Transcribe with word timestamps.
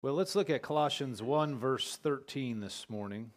Well, 0.00 0.14
let's 0.14 0.36
look 0.36 0.48
at 0.48 0.62
Colossians 0.62 1.20
1, 1.20 1.58
verse 1.58 1.96
13 1.96 2.60
this 2.60 2.86
morning. 2.88 3.32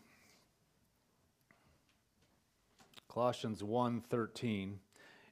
Colossians 3.12 3.64
1, 3.64 4.02
13. 4.02 4.80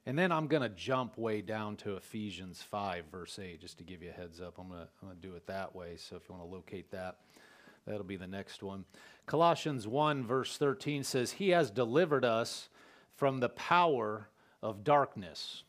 And 0.06 0.18
then 0.18 0.32
I'm 0.32 0.48
going 0.48 0.64
to 0.64 0.68
jump 0.68 1.16
way 1.16 1.40
down 1.40 1.76
to 1.76 1.94
Ephesians 1.94 2.62
5, 2.68 3.04
verse 3.12 3.38
8, 3.38 3.60
just 3.60 3.78
to 3.78 3.84
give 3.84 4.02
you 4.02 4.10
a 4.10 4.12
heads 4.12 4.40
up. 4.40 4.58
I'm 4.58 4.70
going 4.70 4.80
to 4.82 5.14
do 5.20 5.36
it 5.36 5.46
that 5.46 5.72
way. 5.72 5.94
So 5.98 6.16
if 6.16 6.28
you 6.28 6.34
want 6.34 6.50
to 6.50 6.52
locate 6.52 6.90
that, 6.90 7.18
that'll 7.86 8.02
be 8.02 8.16
the 8.16 8.26
next 8.26 8.64
one. 8.64 8.84
Colossians 9.26 9.86
1, 9.86 10.26
verse 10.26 10.56
13 10.56 11.04
says, 11.04 11.30
He 11.30 11.50
has 11.50 11.70
delivered 11.70 12.24
us 12.24 12.68
from 13.14 13.38
the 13.38 13.50
power 13.50 14.30
of 14.64 14.82
darkness 14.82 15.62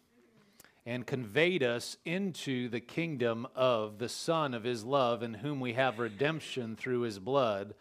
and 0.86 1.06
conveyed 1.06 1.62
us 1.62 1.98
into 2.06 2.68
the 2.68 2.80
kingdom 2.80 3.48
of 3.56 4.00
the 4.00 4.10
Son 4.10 4.54
of 4.54 4.64
His 4.64 4.84
love, 4.84 5.22
in 5.22 5.36
whom 5.36 5.60
we 5.60 5.74
have 5.74 6.00
redemption 6.00 6.76
through 6.76 7.02
His 7.02 7.20
blood, 7.20 7.76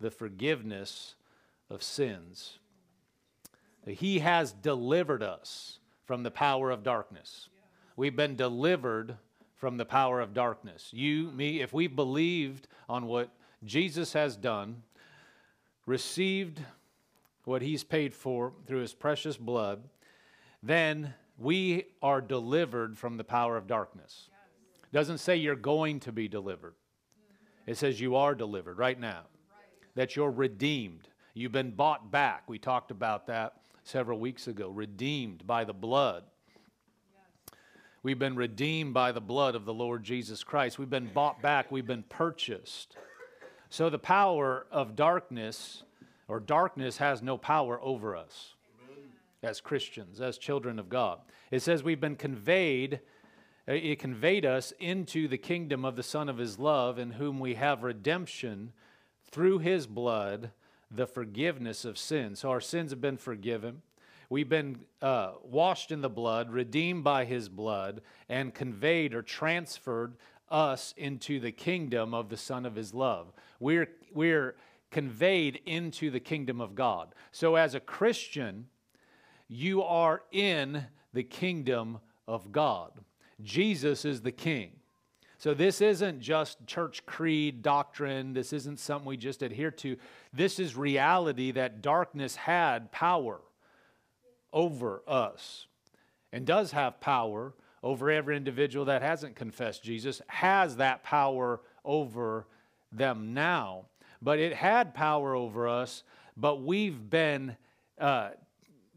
the 0.00 0.10
forgiveness 0.10 1.14
of 1.70 1.82
sins. 1.82 2.58
He 3.86 4.18
has 4.18 4.52
delivered 4.52 5.22
us 5.22 5.78
from 6.04 6.22
the 6.22 6.30
power 6.30 6.70
of 6.70 6.82
darkness. 6.82 7.48
We've 7.96 8.14
been 8.14 8.36
delivered 8.36 9.16
from 9.56 9.76
the 9.76 9.84
power 9.84 10.20
of 10.20 10.34
darkness. 10.34 10.90
You, 10.92 11.30
me, 11.30 11.60
if 11.60 11.72
we 11.72 11.86
believed 11.86 12.68
on 12.88 13.06
what 13.06 13.30
Jesus 13.64 14.12
has 14.12 14.36
done, 14.36 14.82
received 15.86 16.60
what 17.44 17.62
He's 17.62 17.84
paid 17.84 18.14
for 18.14 18.52
through 18.66 18.80
His 18.80 18.92
precious 18.92 19.36
blood, 19.36 19.82
then 20.62 21.14
we 21.38 21.84
are 22.02 22.20
delivered 22.20 22.98
from 22.98 23.16
the 23.16 23.24
power 23.24 23.56
of 23.56 23.66
darkness. 23.66 24.28
It 24.84 24.96
doesn't 24.96 25.18
say 25.18 25.36
you're 25.36 25.56
going 25.56 26.00
to 26.00 26.12
be 26.12 26.28
delivered. 26.28 26.74
It 27.66 27.76
says 27.76 28.00
you 28.00 28.16
are 28.16 28.34
delivered 28.34 28.78
right 28.78 28.98
now. 28.98 29.22
That 29.94 30.16
you're 30.16 30.30
redeemed. 30.30 31.08
You've 31.34 31.52
been 31.52 31.70
bought 31.70 32.10
back. 32.10 32.48
We 32.48 32.58
talked 32.58 32.90
about 32.90 33.26
that 33.26 33.54
several 33.84 34.18
weeks 34.18 34.48
ago. 34.48 34.68
Redeemed 34.68 35.46
by 35.46 35.64
the 35.64 35.72
blood. 35.72 36.24
We've 38.02 38.18
been 38.18 38.36
redeemed 38.36 38.94
by 38.94 39.12
the 39.12 39.20
blood 39.20 39.54
of 39.54 39.64
the 39.64 39.74
Lord 39.74 40.02
Jesus 40.02 40.42
Christ. 40.42 40.78
We've 40.78 40.90
been 40.90 41.10
bought 41.12 41.40
back. 41.40 41.70
We've 41.70 41.86
been 41.86 42.02
purchased. 42.02 42.96
So 43.70 43.90
the 43.90 43.98
power 43.98 44.66
of 44.70 44.96
darkness 44.96 45.84
or 46.26 46.40
darkness 46.40 46.96
has 46.98 47.22
no 47.22 47.38
power 47.38 47.80
over 47.80 48.16
us 48.16 48.54
as 49.42 49.60
Christians, 49.60 50.20
as 50.20 50.38
children 50.38 50.78
of 50.78 50.88
God. 50.88 51.20
It 51.50 51.62
says 51.62 51.82
we've 51.82 52.00
been 52.00 52.16
conveyed, 52.16 53.00
uh, 53.68 53.72
it 53.72 53.98
conveyed 53.98 54.46
us 54.46 54.72
into 54.78 55.26
the 55.26 55.38
kingdom 55.38 55.84
of 55.84 55.96
the 55.96 56.02
Son 56.02 56.28
of 56.28 56.38
His 56.38 56.58
love, 56.58 56.98
in 56.98 57.12
whom 57.12 57.40
we 57.40 57.54
have 57.54 57.82
redemption 57.82 58.72
through 59.30 59.58
His 59.58 59.86
blood, 59.86 60.52
the 60.90 61.06
forgiveness 61.06 61.84
of 61.84 61.98
sins. 61.98 62.40
So 62.40 62.50
our 62.50 62.60
sins 62.60 62.92
have 62.92 63.00
been 63.00 63.16
forgiven. 63.16 63.82
We've 64.30 64.48
been 64.48 64.80
uh, 65.00 65.32
washed 65.42 65.90
in 65.90 66.00
the 66.00 66.08
blood, 66.08 66.50
redeemed 66.50 67.04
by 67.04 67.24
His 67.24 67.48
blood, 67.48 68.00
and 68.28 68.54
conveyed 68.54 69.12
or 69.12 69.22
transferred 69.22 70.16
us 70.50 70.94
into 70.96 71.40
the 71.40 71.52
kingdom 71.52 72.14
of 72.14 72.28
the 72.28 72.36
Son 72.36 72.64
of 72.64 72.76
His 72.76 72.94
love. 72.94 73.32
We're, 73.58 73.88
we're 74.14 74.54
conveyed 74.90 75.60
into 75.66 76.10
the 76.10 76.20
kingdom 76.20 76.60
of 76.60 76.74
God. 76.74 77.14
So 77.32 77.56
as 77.56 77.74
a 77.74 77.80
Christian, 77.80 78.66
you 79.52 79.82
are 79.82 80.22
in 80.32 80.84
the 81.12 81.22
kingdom 81.22 81.98
of 82.26 82.52
God. 82.52 82.92
Jesus 83.42 84.04
is 84.04 84.22
the 84.22 84.32
king. 84.32 84.72
So 85.36 85.54
this 85.54 85.80
isn't 85.80 86.20
just 86.20 86.64
church 86.66 87.04
creed 87.04 87.62
doctrine. 87.62 88.32
This 88.32 88.52
isn't 88.52 88.78
something 88.78 89.08
we 89.08 89.16
just 89.16 89.42
adhere 89.42 89.72
to. 89.72 89.96
This 90.32 90.58
is 90.58 90.76
reality 90.76 91.50
that 91.50 91.82
darkness 91.82 92.36
had 92.36 92.92
power 92.92 93.40
over 94.52 95.02
us 95.06 95.66
and 96.32 96.46
does 96.46 96.70
have 96.72 97.00
power 97.00 97.54
over 97.82 98.10
every 98.10 98.36
individual 98.36 98.84
that 98.84 99.02
hasn't 99.02 99.34
confessed 99.34 99.82
Jesus, 99.82 100.22
has 100.28 100.76
that 100.76 101.02
power 101.02 101.60
over 101.84 102.46
them 102.92 103.34
now. 103.34 103.86
But 104.22 104.38
it 104.38 104.54
had 104.54 104.94
power 104.94 105.34
over 105.34 105.66
us, 105.66 106.04
but 106.36 106.62
we've 106.62 107.10
been 107.10 107.56
uh, 107.98 108.30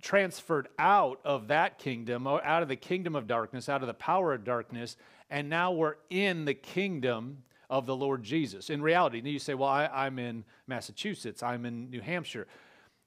transferred 0.05 0.67
out 0.77 1.19
of 1.25 1.47
that 1.47 1.79
kingdom, 1.79 2.27
out 2.27 2.61
of 2.61 2.69
the 2.69 2.75
kingdom 2.75 3.15
of 3.15 3.25
darkness, 3.25 3.67
out 3.67 3.81
of 3.81 3.87
the 3.87 3.93
power 3.95 4.33
of 4.35 4.43
darkness, 4.43 4.97
and 5.31 5.49
now 5.49 5.71
we're 5.71 5.95
in 6.11 6.45
the 6.45 6.53
kingdom 6.53 7.39
of 7.71 7.87
the 7.87 7.95
Lord 7.95 8.21
Jesus. 8.21 8.69
In 8.69 8.83
reality, 8.83 9.19
you 9.27 9.39
say, 9.39 9.55
well, 9.55 9.67
I, 9.67 10.05
am 10.05 10.19
in 10.19 10.45
Massachusetts, 10.67 11.41
I'm 11.41 11.65
in 11.65 11.89
New 11.89 12.01
Hampshire. 12.01 12.45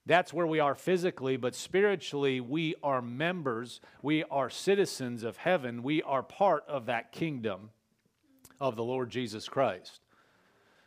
That's 0.07 0.33
where 0.33 0.47
we 0.47 0.59
are 0.59 0.75
physically, 0.75 1.37
but 1.37 1.55
spiritually, 1.55 2.41
we 2.41 2.75
are 2.83 3.01
members, 3.01 3.81
we 4.03 4.25
are 4.25 4.51
citizens 4.51 5.23
of 5.23 5.37
heaven, 5.37 5.85
we 5.85 6.03
are 6.03 6.25
part 6.25 6.65
of 6.67 6.87
that 6.87 7.13
kingdom 7.13 7.71
of 8.61 8.75
the 8.75 8.83
Lord 8.83 9.11
Jesus 9.11 9.49
Christ. 9.49 10.01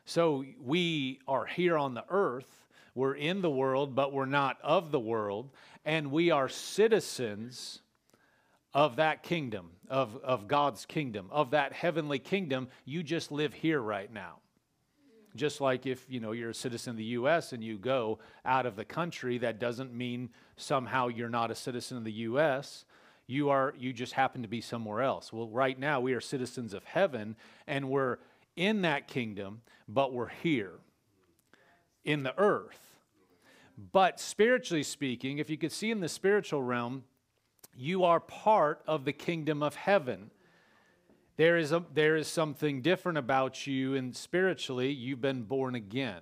So 0.03 0.43
we 0.59 1.21
are 1.25 1.45
here 1.45 1.77
on 1.77 1.93
the 1.93 2.03
earth 2.09 2.61
we're 2.93 3.15
in 3.15 3.41
the 3.41 3.49
world, 3.49 3.95
but 3.95 4.11
we're 4.11 4.25
not 4.25 4.57
of 4.61 4.91
the 4.91 4.99
world. 4.99 5.49
And 5.83 6.11
we 6.11 6.31
are 6.31 6.47
citizens 6.47 7.81
of 8.73 8.97
that 8.97 9.23
kingdom, 9.23 9.71
of, 9.89 10.17
of 10.23 10.47
God's 10.47 10.85
kingdom, 10.85 11.27
of 11.31 11.51
that 11.51 11.73
heavenly 11.73 12.19
kingdom. 12.19 12.69
You 12.85 13.03
just 13.03 13.31
live 13.31 13.53
here 13.53 13.81
right 13.81 14.11
now. 14.11 14.37
Just 15.35 15.61
like 15.61 15.85
if 15.85 16.05
you 16.09 16.19
know 16.19 16.33
you're 16.33 16.49
a 16.49 16.53
citizen 16.53 16.91
of 16.91 16.97
the 16.97 17.03
U.S. 17.05 17.53
and 17.53 17.63
you 17.63 17.77
go 17.77 18.19
out 18.43 18.65
of 18.65 18.75
the 18.75 18.83
country, 18.83 19.37
that 19.39 19.59
doesn't 19.59 19.93
mean 19.93 20.29
somehow 20.57 21.07
you're 21.07 21.29
not 21.29 21.51
a 21.51 21.55
citizen 21.55 21.97
of 21.97 22.03
the 22.03 22.11
U.S. 22.11 22.83
You 23.27 23.49
are 23.49 23.73
you 23.77 23.93
just 23.93 24.11
happen 24.11 24.41
to 24.41 24.49
be 24.49 24.59
somewhere 24.59 25.01
else. 25.01 25.31
Well, 25.31 25.47
right 25.47 25.79
now 25.79 26.01
we 26.01 26.13
are 26.13 26.19
citizens 26.19 26.73
of 26.73 26.83
heaven, 26.83 27.37
and 27.65 27.89
we're 27.89 28.17
in 28.57 28.81
that 28.81 29.07
kingdom, 29.07 29.61
but 29.87 30.11
we're 30.11 30.27
here 30.27 30.73
in 32.03 32.23
the 32.23 32.37
earth. 32.37 32.90
But 33.91 34.19
spiritually 34.19 34.83
speaking, 34.83 35.39
if 35.39 35.49
you 35.49 35.57
could 35.57 35.71
see 35.71 35.89
in 35.89 36.01
the 36.01 36.09
spiritual 36.09 36.61
realm, 36.61 37.03
you 37.75 38.03
are 38.03 38.19
part 38.19 38.83
of 38.85 39.05
the 39.05 39.13
kingdom 39.13 39.63
of 39.63 39.75
heaven. 39.75 40.29
There 41.37 41.57
is, 41.57 41.71
a, 41.71 41.83
there 41.93 42.15
is 42.15 42.27
something 42.27 42.81
different 42.81 43.17
about 43.17 43.65
you, 43.65 43.95
and 43.95 44.15
spiritually, 44.15 44.91
you've 44.91 45.21
been 45.21 45.43
born 45.43 45.73
again. 45.73 46.21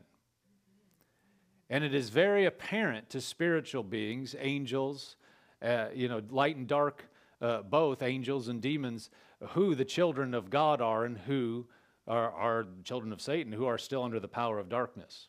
And 1.70 1.84
it 1.84 1.94
is 1.94 2.10
very 2.10 2.46
apparent 2.46 3.10
to 3.10 3.20
spiritual 3.20 3.84
beings, 3.84 4.36
angels, 4.40 5.18
uh, 5.62 5.88
you 5.94 6.08
know, 6.08 6.22
light 6.30 6.56
and 6.56 6.68
dark, 6.68 7.10
uh, 7.42 7.64
both 7.64 8.02
angels 8.02 8.48
and 8.48 8.62
demons, 8.62 9.10
who 9.50 9.76
the 9.76 9.86
children 9.86 10.34
of 10.34 10.50
God 10.50 10.80
are 10.82 11.04
and 11.04 11.18
who 11.18 11.68
are, 12.08 12.32
are 12.32 12.68
children 12.86 13.12
of 13.12 13.20
Satan, 13.20 13.52
who 13.52 13.66
are 13.66 13.78
still 13.78 14.04
under 14.04 14.20
the 14.20 14.28
power 14.28 14.60
of 14.60 14.70
darkness 14.70 15.28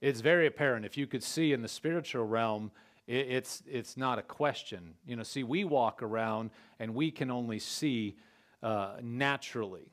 it's 0.00 0.20
very 0.20 0.46
apparent. 0.46 0.84
If 0.84 0.96
you 0.96 1.06
could 1.06 1.22
see 1.22 1.52
in 1.52 1.62
the 1.62 1.68
spiritual 1.68 2.24
realm, 2.24 2.70
it, 3.06 3.26
it's, 3.30 3.62
it's 3.66 3.96
not 3.96 4.18
a 4.18 4.22
question. 4.22 4.94
You 5.06 5.16
know, 5.16 5.22
see, 5.22 5.42
we 5.42 5.64
walk 5.64 6.02
around 6.02 6.50
and 6.78 6.94
we 6.94 7.10
can 7.10 7.30
only 7.30 7.58
see 7.58 8.16
uh, 8.62 8.96
naturally. 9.02 9.90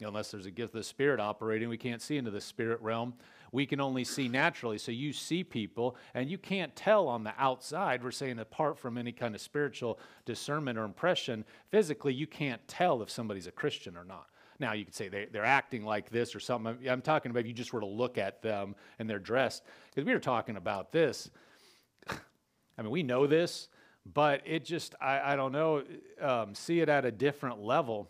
Unless 0.00 0.30
there's 0.30 0.46
a 0.46 0.50
gift 0.50 0.74
of 0.74 0.80
the 0.80 0.84
Spirit 0.84 1.20
operating, 1.20 1.68
we 1.68 1.78
can't 1.78 2.02
see 2.02 2.18
into 2.18 2.30
the 2.30 2.40
spirit 2.40 2.80
realm. 2.82 3.14
We 3.50 3.64
can 3.64 3.80
only 3.80 4.04
see 4.04 4.28
naturally. 4.28 4.76
So 4.76 4.92
you 4.92 5.12
see 5.14 5.42
people, 5.42 5.96
and 6.12 6.30
you 6.30 6.36
can't 6.36 6.76
tell 6.76 7.08
on 7.08 7.24
the 7.24 7.32
outside. 7.38 8.04
We're 8.04 8.10
saying 8.10 8.38
apart 8.38 8.78
from 8.78 8.98
any 8.98 9.12
kind 9.12 9.34
of 9.34 9.40
spiritual 9.40 9.98
discernment 10.26 10.78
or 10.78 10.84
impression, 10.84 11.46
physically, 11.70 12.12
you 12.12 12.26
can't 12.26 12.66
tell 12.68 13.00
if 13.00 13.08
somebody's 13.08 13.46
a 13.46 13.52
Christian 13.52 13.96
or 13.96 14.04
not. 14.04 14.26
Now, 14.58 14.72
you 14.72 14.84
could 14.84 14.94
say 14.94 15.08
they, 15.08 15.26
they're 15.30 15.44
acting 15.44 15.84
like 15.84 16.10
this 16.10 16.34
or 16.34 16.40
something. 16.40 16.88
I'm 16.88 17.02
talking 17.02 17.30
about 17.30 17.40
if 17.40 17.46
you 17.46 17.52
just 17.52 17.72
were 17.72 17.80
to 17.80 17.86
look 17.86 18.18
at 18.18 18.42
them 18.42 18.74
and 18.98 19.08
they're 19.08 19.18
dressed. 19.18 19.62
Because 19.90 20.06
we 20.06 20.12
were 20.12 20.20
talking 20.20 20.56
about 20.56 20.92
this. 20.92 21.30
I 22.08 22.82
mean, 22.82 22.90
we 22.90 23.02
know 23.02 23.26
this, 23.26 23.68
but 24.12 24.42
it 24.44 24.64
just, 24.64 24.94
I, 25.00 25.32
I 25.32 25.36
don't 25.36 25.52
know, 25.52 25.82
um, 26.20 26.54
see 26.54 26.80
it 26.80 26.88
at 26.88 27.04
a 27.04 27.12
different 27.12 27.60
level. 27.60 28.08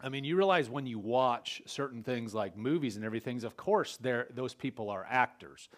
I 0.00 0.08
mean, 0.08 0.24
you 0.24 0.36
realize 0.36 0.70
when 0.70 0.86
you 0.86 0.98
watch 0.98 1.60
certain 1.66 2.02
things 2.02 2.34
like 2.34 2.56
movies 2.56 2.96
and 2.96 3.04
everything, 3.04 3.42
of 3.44 3.56
course, 3.56 3.98
those 4.00 4.54
people 4.54 4.90
are 4.90 5.06
actors. 5.08 5.68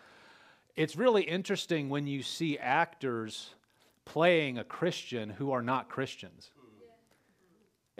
It's 0.76 0.94
really 0.94 1.22
interesting 1.22 1.88
when 1.88 2.06
you 2.06 2.22
see 2.22 2.58
actors 2.58 3.54
playing 4.04 4.58
a 4.58 4.64
Christian 4.64 5.30
who 5.30 5.52
are 5.52 5.62
not 5.62 5.88
Christians. 5.88 6.50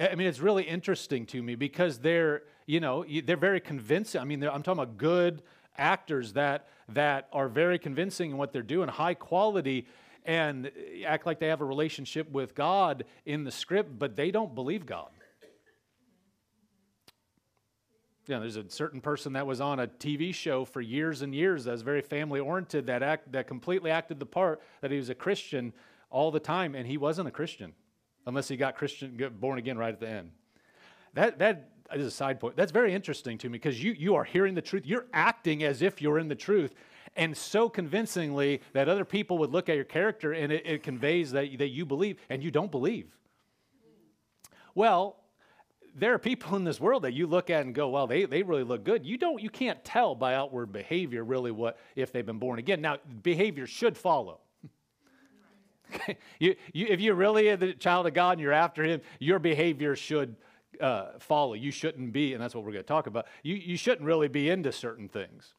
I 0.01 0.15
mean, 0.15 0.29
it's 0.29 0.41
really 0.41 0.63
interesting 0.63 1.27
to 1.27 1.43
me 1.43 1.57
because 1.57 1.99
they're, 1.99 2.45
you 2.65 2.81
know, 2.81 3.05
they're 3.25 3.37
very 3.37 3.61
convincing. 3.61 4.21
I 4.21 4.25
mean, 4.25 4.43
I'm 4.43 4.63
talking 4.63 4.83
about 4.83 4.97
good 4.97 5.43
actors 5.77 6.33
that 6.33 6.69
that 6.89 7.29
are 7.33 7.49
very 7.49 7.79
convincing 7.79 8.31
in 8.31 8.37
what 8.39 8.53
they're 8.53 8.63
doing, 8.63 8.89
high 8.89 9.15
quality, 9.15 9.87
and 10.25 10.71
act 11.07 11.27
like 11.27 11.39
they 11.39 11.49
have 11.49 11.61
a 11.61 11.65
relationship 11.65 12.31
with 12.31 12.55
God 12.55 13.05
in 13.27 13.45
the 13.45 13.51
script, 13.51 13.99
but 13.99 14.17
they 14.17 14.31
don't 14.31 14.55
believe 14.55 14.87
God. 14.87 15.11
You 18.27 18.37
know, 18.37 18.41
there's 18.41 18.57
a 18.57 18.71
certain 18.71 19.01
person 19.01 19.35
that 19.35 19.47
was 19.47 19.61
on 19.61 19.81
a 19.81 19.87
TV 19.87 20.33
show 20.33 20.65
for 20.65 20.81
years 20.81 21.23
and 21.23 21.35
years 21.35 21.65
that 21.65 21.73
was 21.73 21.83
very 21.83 22.01
family 22.01 22.41
oriented 22.41 22.87
that 22.87 23.03
act, 23.03 23.33
that 23.33 23.47
completely 23.47 23.91
acted 23.91 24.19
the 24.19 24.27
part 24.27 24.63
that 24.81 24.91
he 24.91 24.97
was 24.97 25.11
a 25.11 25.15
Christian 25.15 25.73
all 26.11 26.31
the 26.31 26.41
time, 26.41 26.75
and 26.75 26.87
he 26.87 26.97
wasn't 26.97 27.29
a 27.29 27.31
Christian 27.31 27.75
unless 28.31 28.49
he 28.49 28.57
got 28.57 28.77
Christian 28.77 29.17
born 29.39 29.59
again 29.59 29.77
right 29.77 29.93
at 29.93 30.01
the 30.01 30.09
end. 30.09 30.31
That 31.15 31.39
that 31.41 31.71
is 31.93 32.07
a 32.07 32.11
side 32.11 32.41
point. 32.41 32.57
That's 32.57 32.73
very 32.73 32.95
interesting 32.95 33.37
to 33.39 33.49
me 33.49 33.53
because 33.53 33.83
you 33.83 33.93
you 33.93 34.15
are 34.15 34.25
hearing 34.25 34.55
the 34.55 34.63
truth. 34.63 34.87
You're 34.87 35.07
acting 35.13 35.65
as 35.65 35.83
if 35.83 36.01
you're 36.01 36.19
in 36.19 36.29
the 36.29 36.35
truth, 36.37 36.75
and 37.17 37.37
so 37.37 37.69
convincingly 37.69 38.63
that 38.73 38.89
other 38.89 39.05
people 39.05 39.39
would 39.39 39.51
look 39.51 39.69
at 39.69 39.75
your 39.75 39.85
character 39.85 40.33
and 40.33 40.53
it, 40.53 40.63
it 40.65 40.83
conveys 40.83 41.33
that, 41.33 41.59
that 41.59 41.69
you 41.69 41.85
believe 41.85 42.19
and 42.29 42.43
you 42.43 42.51
don't 42.51 42.71
believe. 42.71 43.17
Well, 44.75 45.17
there 45.97 46.15
are 46.15 46.19
people 46.19 46.57
in 46.57 46.63
this 46.63 46.81
world 46.81 47.03
that 47.03 47.13
you 47.13 47.27
look 47.27 47.51
at 47.51 47.65
and 47.65 47.75
go, 47.75 47.89
well, 47.89 48.07
they, 48.07 48.25
they 48.25 48.45
really 48.45 48.63
look 48.63 48.85
good. 48.85 49.05
You 49.05 49.19
don't, 49.19 49.43
you 49.43 49.51
can't 49.51 49.85
tell 49.85 50.15
by 50.15 50.35
outward 50.35 50.73
behavior 50.73 51.25
really 51.25 51.51
what 51.51 51.79
if 51.97 52.13
they've 52.13 52.25
been 52.25 52.39
born 52.39 52.61
again. 52.61 52.81
Now, 52.81 52.99
behavior 53.23 53.67
should 53.67 53.97
follow. 53.99 54.39
you, 56.39 56.57
you, 56.73 56.87
if 56.89 57.01
you're 57.01 57.15
really 57.15 57.55
the 57.57 57.73
child 57.75 58.07
of 58.07 58.15
God 58.15 58.33
and 58.33 58.41
you're 58.41 58.53
after 58.53 58.83
Him, 58.85 59.01
your 59.19 59.39
behavior 59.39 59.97
should 59.97 60.37
uh, 60.81 61.19
follow. 61.19 61.55
You 61.55 61.71
shouldn't 61.71 62.13
be, 62.13 62.33
and 62.33 62.43
that's 62.43 62.55
what 62.55 62.65
we're 62.65 62.73
going 62.73 62.85
to 62.85 62.89
talk 62.89 63.07
about. 63.07 63.27
You, 63.43 63.55
you 63.55 63.77
shouldn't 63.77 64.07
really 64.07 64.29
be 64.29 64.51
into 64.51 64.73
certain 64.73 65.09
things. 65.09 65.55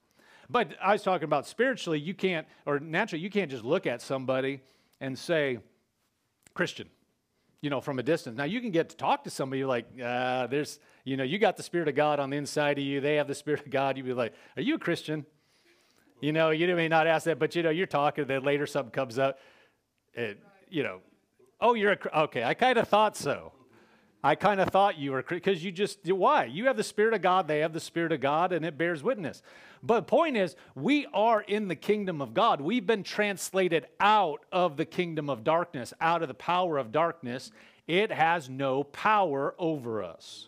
But 0.50 0.76
I 0.82 0.94
was 0.94 1.04
talking 1.04 1.26
about 1.26 1.48
spiritually, 1.48 2.00
you 2.00 2.14
can't, 2.14 2.46
or 2.66 2.80
naturally, 2.80 3.24
you 3.24 3.30
can't 3.30 3.50
just 3.50 3.64
look 3.64 3.88
at 3.88 4.02
somebody 4.02 4.62
and 5.00 5.18
say, 5.18 5.60
Christian 6.54 6.90
you 7.62 7.70
know, 7.70 7.80
from 7.80 8.00
a 8.00 8.04
distance. 8.04 8.36
Now 8.38 8.44
you 8.44 8.60
can 8.60 8.72
get 8.72 8.90
to 8.90 8.98
talk 8.98 9.24
to 9.26 9.30
somebody 9.30 9.64
like, 9.64 9.86
uh, 10.04 10.48
there's, 10.48 10.80
you 11.06 11.16
know, 11.16 11.24
you 11.24 11.38
got 11.38 11.58
the 11.58 11.64
Spirit 11.64 11.88
of 11.88 11.96
God 11.96 12.20
on 12.20 12.32
the 12.32 12.38
inside 12.38 12.80
of 12.80 12.84
you. 12.84 13.00
They 13.00 13.16
have 13.16 13.28
the 13.28 13.36
Spirit 13.36 13.62
of 13.62 13.70
God. 13.70 13.98
You'd 13.98 14.08
be 14.08 14.14
like, 14.14 14.34
are 14.58 14.64
you 14.64 14.76
a 14.76 14.80
Christian? 14.80 15.26
You 16.20 16.32
know, 16.32 16.50
you 16.50 16.76
may 16.76 16.88
not 16.88 17.08
ask 17.08 17.26
that, 17.26 17.40
but 17.40 17.56
you 17.56 17.64
know, 17.64 17.70
you're 17.70 17.88
talking. 17.88 18.26
Then 18.26 18.44
later 18.44 18.66
something 18.66 18.92
comes 18.92 19.20
up. 19.20 19.40
It, 20.14 20.40
you 20.70 20.84
know, 20.84 21.00
oh, 21.60 21.74
you're 21.74 21.94
a 21.94 22.20
okay. 22.24 22.44
I 22.44 22.54
kind 22.54 22.78
of 22.78 22.88
thought 22.88 23.16
so. 23.16 23.54
I 24.24 24.36
kind 24.36 24.62
of 24.62 24.70
thought 24.70 25.00
you 25.00 25.14
were 25.14 25.24
because 25.24 25.64
you 25.64 25.72
just 25.72 26.00
why 26.12 26.46
you 26.46 26.68
have 26.68 26.78
the 26.78 26.84
Spirit 26.84 27.14
of 27.14 27.22
God. 27.22 27.48
They 27.48 27.60
have 27.60 27.74
the 27.74 27.80
Spirit 27.80 28.12
of 28.12 28.22
God, 28.22 28.54
and 28.54 28.66
it 28.66 28.78
bears 28.78 29.02
witness. 29.02 29.42
But 29.82 29.96
the 29.96 30.04
point 30.04 30.38
is, 30.38 30.56
we 30.76 31.08
are 31.12 31.42
in 31.42 31.68
the 31.68 31.76
kingdom 31.76 32.22
of 32.22 32.34
God. 32.34 32.62
We've 32.62 32.86
been 32.86 33.04
translated 33.04 33.88
out 34.00 34.46
of 34.52 34.78
the 34.78 34.86
kingdom 34.86 35.30
of 35.30 35.44
darkness, 35.44 35.92
out 36.00 36.22
of 36.22 36.28
the 36.28 36.36
power 36.36 36.78
of 36.78 36.92
darkness. 36.92 37.52
It 37.88 38.12
has 38.12 38.48
no 38.48 38.84
power 38.84 39.56
over 39.58 40.04
us. 40.04 40.48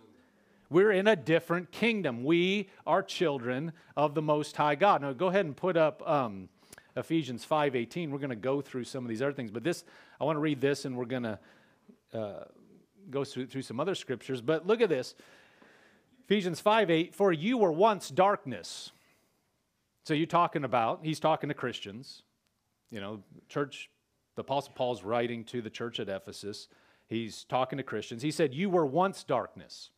We're 0.69 0.91
in 0.91 1.07
a 1.07 1.15
different 1.15 1.71
kingdom. 1.71 2.23
We 2.23 2.69
are 2.85 3.01
children 3.01 3.73
of 3.97 4.13
the 4.13 4.21
Most 4.21 4.55
High 4.55 4.75
God. 4.75 5.01
Now, 5.01 5.13
go 5.13 5.27
ahead 5.27 5.45
and 5.45 5.57
put 5.57 5.77
up 5.77 6.07
um, 6.07 6.49
Ephesians 6.95 7.45
5.18. 7.45 8.09
We're 8.09 8.17
going 8.17 8.29
to 8.29 8.35
go 8.35 8.61
through 8.61 8.83
some 8.83 9.03
of 9.03 9.09
these 9.09 9.21
other 9.21 9.33
things. 9.33 9.51
But 9.51 9.63
this, 9.63 9.83
I 10.19 10.23
want 10.23 10.35
to 10.35 10.41
read 10.41 10.61
this, 10.61 10.85
and 10.85 10.95
we're 10.95 11.05
going 11.05 11.23
to 11.23 11.39
uh, 12.13 12.43
go 13.09 13.23
through, 13.23 13.47
through 13.47 13.63
some 13.63 13.79
other 13.79 13.95
scriptures. 13.95 14.41
But 14.41 14.67
look 14.67 14.81
at 14.81 14.89
this. 14.89 15.15
Ephesians 16.25 16.59
5 16.59 16.89
8, 16.89 17.15
for 17.15 17.31
you 17.31 17.57
were 17.57 17.71
once 17.71 18.09
darkness. 18.09 18.91
So 20.05 20.13
you're 20.13 20.27
talking 20.27 20.63
about, 20.63 20.99
he's 21.03 21.19
talking 21.19 21.49
to 21.49 21.53
Christians. 21.53 22.23
You 22.91 23.01
know, 23.01 23.23
church, 23.49 23.89
the 24.35 24.41
Apostle 24.41 24.73
Paul's 24.75 25.03
writing 25.03 25.43
to 25.45 25.61
the 25.61 25.69
church 25.69 25.99
at 25.99 26.09
Ephesus. 26.09 26.67
He's 27.07 27.43
talking 27.45 27.77
to 27.77 27.83
Christians. 27.83 28.21
He 28.21 28.31
said, 28.31 28.53
You 28.53 28.69
were 28.69 28.85
once 28.85 29.23
darkness, 29.23 29.89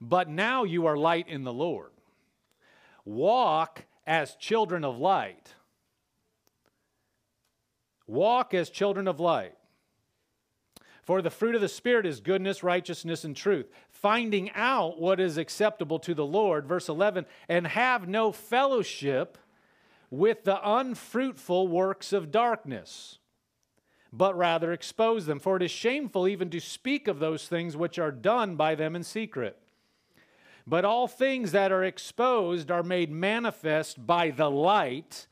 but 0.00 0.28
now 0.28 0.64
you 0.64 0.86
are 0.86 0.96
light 0.96 1.28
in 1.28 1.44
the 1.44 1.52
Lord. 1.52 1.90
Walk 3.04 3.86
as 4.06 4.34
children 4.36 4.84
of 4.84 4.98
light. 4.98 5.54
Walk 8.10 8.54
as 8.54 8.70
children 8.70 9.06
of 9.06 9.20
light. 9.20 9.54
For 11.04 11.22
the 11.22 11.30
fruit 11.30 11.54
of 11.54 11.60
the 11.60 11.68
Spirit 11.68 12.06
is 12.06 12.20
goodness, 12.20 12.64
righteousness, 12.64 13.22
and 13.22 13.36
truth, 13.36 13.70
finding 13.88 14.50
out 14.54 15.00
what 15.00 15.20
is 15.20 15.38
acceptable 15.38 16.00
to 16.00 16.12
the 16.12 16.26
Lord. 16.26 16.66
Verse 16.66 16.88
11, 16.88 17.24
and 17.48 17.68
have 17.68 18.08
no 18.08 18.32
fellowship 18.32 19.38
with 20.10 20.42
the 20.42 20.58
unfruitful 20.68 21.68
works 21.68 22.12
of 22.12 22.32
darkness, 22.32 23.18
but 24.12 24.36
rather 24.36 24.72
expose 24.72 25.26
them. 25.26 25.38
For 25.38 25.56
it 25.56 25.62
is 25.62 25.70
shameful 25.70 26.26
even 26.26 26.50
to 26.50 26.60
speak 26.60 27.06
of 27.06 27.20
those 27.20 27.46
things 27.46 27.76
which 27.76 27.96
are 27.96 28.10
done 28.10 28.56
by 28.56 28.74
them 28.74 28.96
in 28.96 29.04
secret. 29.04 29.56
But 30.66 30.84
all 30.84 31.06
things 31.06 31.52
that 31.52 31.70
are 31.70 31.84
exposed 31.84 32.72
are 32.72 32.82
made 32.82 33.10
manifest 33.12 34.04
by 34.04 34.30
the 34.30 34.50
light, 34.50 35.28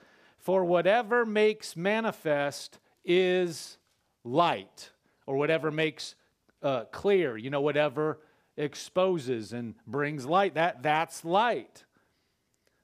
for 0.49 0.65
whatever 0.65 1.27
makes 1.27 1.77
manifest 1.77 2.79
is 3.05 3.77
light 4.25 4.93
or 5.27 5.37
whatever 5.37 5.71
makes 5.71 6.15
uh, 6.63 6.85
clear, 6.85 7.37
you 7.37 7.51
know, 7.51 7.61
whatever 7.61 8.19
exposes 8.57 9.53
and 9.53 9.75
brings 9.87 10.25
light. 10.25 10.55
That, 10.55 10.83
that's 10.83 11.23
light. 11.23 11.85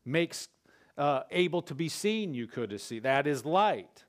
Makes 0.04 0.48
uh, 0.98 1.22
able 1.30 1.62
to 1.62 1.74
be 1.74 1.88
seen, 1.88 2.34
you 2.34 2.46
could 2.46 2.78
see. 2.82 2.98
That 2.98 3.26
is 3.26 3.46
light. 3.46 4.04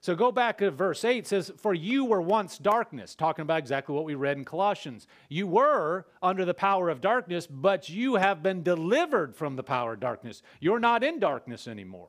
So 0.00 0.14
go 0.14 0.32
back 0.32 0.56
to 0.56 0.70
verse 0.70 1.04
8 1.04 1.26
says, 1.26 1.52
For 1.58 1.74
you 1.74 2.06
were 2.06 2.22
once 2.22 2.56
darkness, 2.56 3.14
talking 3.14 3.42
about 3.42 3.58
exactly 3.58 3.94
what 3.94 4.06
we 4.06 4.14
read 4.14 4.38
in 4.38 4.46
Colossians. 4.46 5.06
You 5.28 5.46
were 5.46 6.06
under 6.22 6.46
the 6.46 6.54
power 6.54 6.88
of 6.88 7.02
darkness, 7.02 7.46
but 7.46 7.90
you 7.90 8.14
have 8.14 8.42
been 8.42 8.62
delivered 8.62 9.36
from 9.36 9.56
the 9.56 9.62
power 9.62 9.92
of 9.92 10.00
darkness. 10.00 10.40
You're 10.60 10.80
not 10.80 11.04
in 11.04 11.18
darkness 11.18 11.68
anymore 11.68 12.08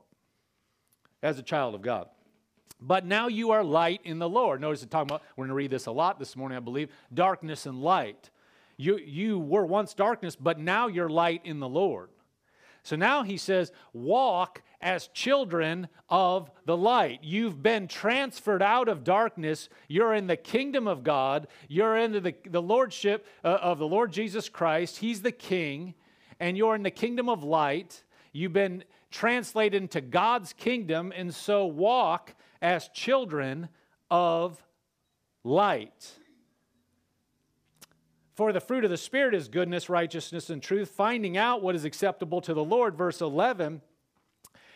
as 1.22 1.38
a 1.38 1.42
child 1.42 1.74
of 1.74 1.82
God. 1.82 2.08
But 2.80 3.04
now 3.04 3.28
you 3.28 3.50
are 3.50 3.62
light 3.62 4.00
in 4.04 4.18
the 4.18 4.28
Lord. 4.28 4.60
Notice 4.60 4.82
it's 4.82 4.90
talking 4.90 5.10
about, 5.10 5.22
we're 5.36 5.44
going 5.44 5.50
to 5.50 5.54
read 5.54 5.70
this 5.70 5.86
a 5.86 5.92
lot 5.92 6.18
this 6.18 6.34
morning, 6.34 6.56
I 6.56 6.60
believe, 6.60 6.88
darkness 7.12 7.66
and 7.66 7.82
light. 7.82 8.30
You, 8.78 8.96
you 8.96 9.38
were 9.38 9.66
once 9.66 9.92
darkness, 9.92 10.34
but 10.34 10.58
now 10.58 10.86
you're 10.86 11.10
light 11.10 11.42
in 11.44 11.60
the 11.60 11.68
Lord. 11.68 12.08
So 12.82 12.96
now 12.96 13.22
he 13.22 13.36
says, 13.36 13.72
walk 13.92 14.62
as 14.80 15.08
children 15.08 15.88
of 16.08 16.50
the 16.64 16.76
light. 16.76 17.18
You've 17.22 17.62
been 17.62 17.86
transferred 17.86 18.62
out 18.62 18.88
of 18.88 19.04
darkness. 19.04 19.68
You're 19.86 20.14
in 20.14 20.26
the 20.26 20.36
kingdom 20.38 20.88
of 20.88 21.04
God. 21.04 21.48
You're 21.68 21.98
into 21.98 22.20
the, 22.20 22.34
the 22.48 22.62
lordship 22.62 23.26
uh, 23.44 23.58
of 23.60 23.78
the 23.78 23.86
Lord 23.86 24.10
Jesus 24.12 24.48
Christ. 24.48 24.96
He's 24.96 25.20
the 25.20 25.32
king, 25.32 25.92
and 26.40 26.56
you're 26.56 26.74
in 26.74 26.82
the 26.82 26.90
kingdom 26.90 27.28
of 27.28 27.44
light. 27.44 28.02
You've 28.32 28.54
been 28.54 28.84
translated 29.10 29.82
into 29.82 30.00
God's 30.00 30.52
kingdom, 30.52 31.12
and 31.14 31.34
so 31.34 31.66
walk 31.66 32.34
as 32.62 32.88
children 32.88 33.68
of 34.10 34.62
light. 35.44 36.12
For 38.34 38.52
the 38.52 38.60
fruit 38.60 38.84
of 38.84 38.90
the 38.90 38.96
Spirit 38.96 39.34
is 39.34 39.48
goodness, 39.48 39.90
righteousness, 39.90 40.48
and 40.48 40.62
truth, 40.62 40.90
finding 40.90 41.36
out 41.36 41.62
what 41.62 41.74
is 41.74 41.84
acceptable 41.84 42.40
to 42.42 42.54
the 42.54 42.64
Lord. 42.64 42.96
Verse 42.96 43.20
11, 43.20 43.82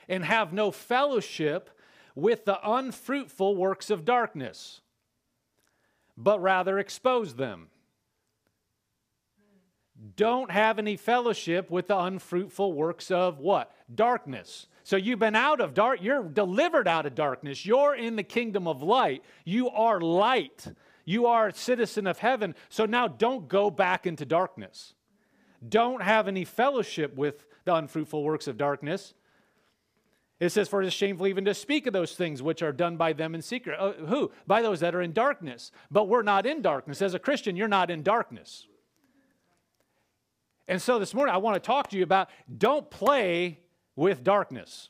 and 0.09 0.25
have 0.25 0.53
no 0.53 0.71
fellowship 0.71 1.71
with 2.15 2.45
the 2.45 2.59
unfruitful 2.63 3.57
works 3.57 3.91
of 3.91 4.05
darkness, 4.05 4.81
but 6.17 6.43
rather 6.43 6.79
expose 6.79 7.37
them. 7.37 7.69
Don't 10.17 10.51
have 10.51 10.79
any 10.79 10.97
fellowship 10.97 11.71
with 11.71 11.89
the 11.89 11.99
unfruitful 11.99 12.73
works 12.73 13.11
of 13.11 13.39
what? 13.39 13.73
Darkness. 13.95 14.67
So 14.83 14.97
you've 14.97 15.19
been 15.19 15.37
out 15.37 15.61
of 15.61 15.73
dark, 15.73 16.03
you're 16.03 16.23
delivered 16.23 16.87
out 16.87 17.07
of 17.07 17.15
darkness. 17.15 17.65
You're 17.65 17.95
in 17.95 18.17
the 18.17 18.23
kingdom 18.23 18.69
of 18.69 18.83
light. 18.83 19.23
You 19.45 19.71
are 19.71 20.01
light. 20.01 20.67
You 21.05 21.27
are 21.27 21.49
a 21.49 21.55
citizen 21.55 22.07
of 22.07 22.19
heaven. 22.19 22.55
So 22.69 22.85
now 22.85 23.09
don't 23.09 23.49
go 23.49 23.71
back 23.71 24.07
into 24.07 24.27
darkness. 24.27 24.95
Don't 25.67 26.03
have 26.03 26.29
any 26.29 26.45
fellowship 26.45 27.15
with 27.17 27.47
the 27.65 27.75
unfruitful 27.75 28.23
works 28.23 28.47
of 28.47 28.59
darkness. 28.59 29.15
It 30.41 30.51
says, 30.51 30.69
For 30.69 30.83
it 30.83 30.87
is 30.87 30.93
shameful 30.93 31.27
even 31.27 31.45
to 31.47 31.55
speak 31.55 31.87
of 31.87 31.93
those 31.93 32.15
things 32.15 32.43
which 32.43 32.63
are 32.63 32.73
done 32.73 32.97
by 32.97 33.13
them 33.13 33.35
in 33.35 33.41
secret. 33.41 33.79
Uh, 33.79 33.93
who? 33.93 34.33
By 34.47 34.61
those 34.61 34.81
that 34.81 34.95
are 34.95 35.01
in 35.01 35.13
darkness. 35.13 35.71
But 35.91 36.09
we're 36.09 36.23
not 36.23 36.45
in 36.45 36.61
darkness. 36.61 37.01
As 37.01 37.15
a 37.15 37.19
Christian, 37.19 37.57
you're 37.57 37.69
not 37.69 37.91
in 37.91 38.03
darkness. 38.03 38.67
And 40.67 40.81
so 40.81 40.99
this 40.99 41.13
morning, 41.13 41.35
I 41.35 41.39
want 41.39 41.55
to 41.55 41.61
talk 41.61 41.91
to 41.91 41.97
you 41.97 42.03
about 42.03 42.31
don't 42.57 42.91
play 42.91 43.61
with 43.97 44.25
darkness. 44.25 44.89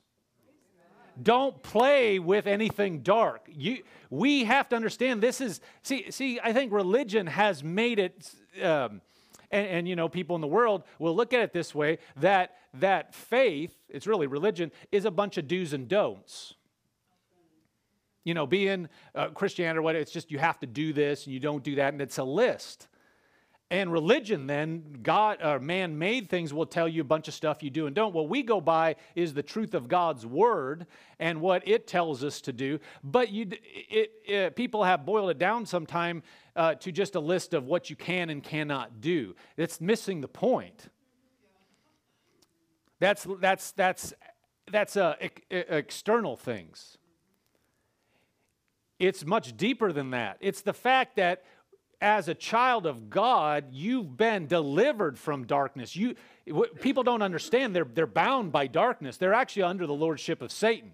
Don't 1.22 1.62
play 1.62 2.18
with 2.18 2.46
anything 2.46 3.00
dark. 3.00 3.48
You, 3.48 3.82
we 4.10 4.44
have 4.44 4.68
to 4.70 4.76
understand 4.76 5.22
this 5.22 5.40
is, 5.40 5.60
see, 5.82 6.10
see 6.10 6.40
I 6.42 6.52
think 6.52 6.72
religion 6.72 7.26
has 7.28 7.62
made 7.62 8.00
it, 8.00 8.34
um, 8.60 9.00
and, 9.50 9.66
and, 9.66 9.88
you 9.88 9.94
know, 9.94 10.08
people 10.08 10.34
in 10.34 10.40
the 10.40 10.48
world 10.48 10.82
will 10.98 11.14
look 11.14 11.32
at 11.32 11.40
it 11.40 11.52
this 11.52 11.72
way 11.72 11.98
that, 12.16 12.56
that 12.74 13.14
faith, 13.14 13.76
it's 13.88 14.08
really 14.08 14.26
religion, 14.26 14.72
is 14.90 15.04
a 15.04 15.10
bunch 15.10 15.38
of 15.38 15.46
do's 15.46 15.72
and 15.72 15.86
don'ts. 15.88 16.54
You 18.24 18.34
know, 18.34 18.46
being 18.46 18.88
uh, 19.14 19.28
Christianity 19.28 19.78
or 19.78 19.82
what, 19.82 19.94
it's 19.94 20.10
just 20.10 20.32
you 20.32 20.38
have 20.38 20.58
to 20.60 20.66
do 20.66 20.92
this 20.92 21.26
and 21.26 21.34
you 21.34 21.38
don't 21.38 21.62
do 21.62 21.76
that, 21.76 21.92
and 21.92 22.02
it's 22.02 22.18
a 22.18 22.24
list. 22.24 22.88
And 23.70 23.90
religion, 23.90 24.46
then, 24.46 24.98
God 25.02 25.38
or 25.42 25.58
man 25.58 25.98
made 25.98 26.28
things 26.28 26.52
will 26.52 26.66
tell 26.66 26.86
you 26.86 27.00
a 27.00 27.04
bunch 27.04 27.28
of 27.28 27.34
stuff 27.34 27.62
you 27.62 27.70
do 27.70 27.86
and 27.86 27.96
don't. 27.96 28.14
What 28.14 28.28
we 28.28 28.42
go 28.42 28.60
by 28.60 28.96
is 29.14 29.32
the 29.32 29.42
truth 29.42 29.74
of 29.74 29.88
God's 29.88 30.26
word 30.26 30.86
and 31.18 31.40
what 31.40 31.66
it 31.66 31.86
tells 31.86 32.22
us 32.22 32.40
to 32.42 32.52
do. 32.52 32.78
But 33.02 33.30
you, 33.30 33.48
it, 33.50 34.12
it, 34.26 34.56
people 34.56 34.84
have 34.84 35.06
boiled 35.06 35.30
it 35.30 35.38
down 35.38 35.66
sometime 35.66 36.22
uh, 36.54 36.74
to 36.76 36.92
just 36.92 37.14
a 37.14 37.20
list 37.20 37.54
of 37.54 37.64
what 37.64 37.88
you 37.88 37.96
can 37.96 38.30
and 38.30 38.42
cannot 38.42 39.00
do. 39.00 39.34
It's 39.56 39.80
missing 39.80 40.20
the 40.20 40.28
point. 40.28 40.90
That's, 43.00 43.26
that's, 43.40 43.72
that's, 43.72 44.12
that's 44.70 44.96
uh, 44.96 45.16
external 45.50 46.36
things. 46.36 46.98
It's 48.98 49.24
much 49.24 49.56
deeper 49.56 49.92
than 49.92 50.10
that. 50.10 50.36
It's 50.40 50.62
the 50.62 50.72
fact 50.72 51.16
that 51.16 51.44
as 52.04 52.28
a 52.28 52.34
child 52.34 52.84
of 52.84 53.08
God, 53.08 53.64
you've 53.72 54.14
been 54.14 54.46
delivered 54.46 55.18
from 55.18 55.46
darkness. 55.46 55.96
You, 55.96 56.14
people 56.82 57.02
don't 57.02 57.22
understand 57.22 57.74
they're, 57.74 57.86
they're 57.86 58.06
bound 58.06 58.52
by 58.52 58.66
darkness. 58.66 59.16
They're 59.16 59.32
actually 59.32 59.62
under 59.62 59.86
the 59.86 59.94
lordship 59.94 60.42
of 60.42 60.52
Satan 60.52 60.92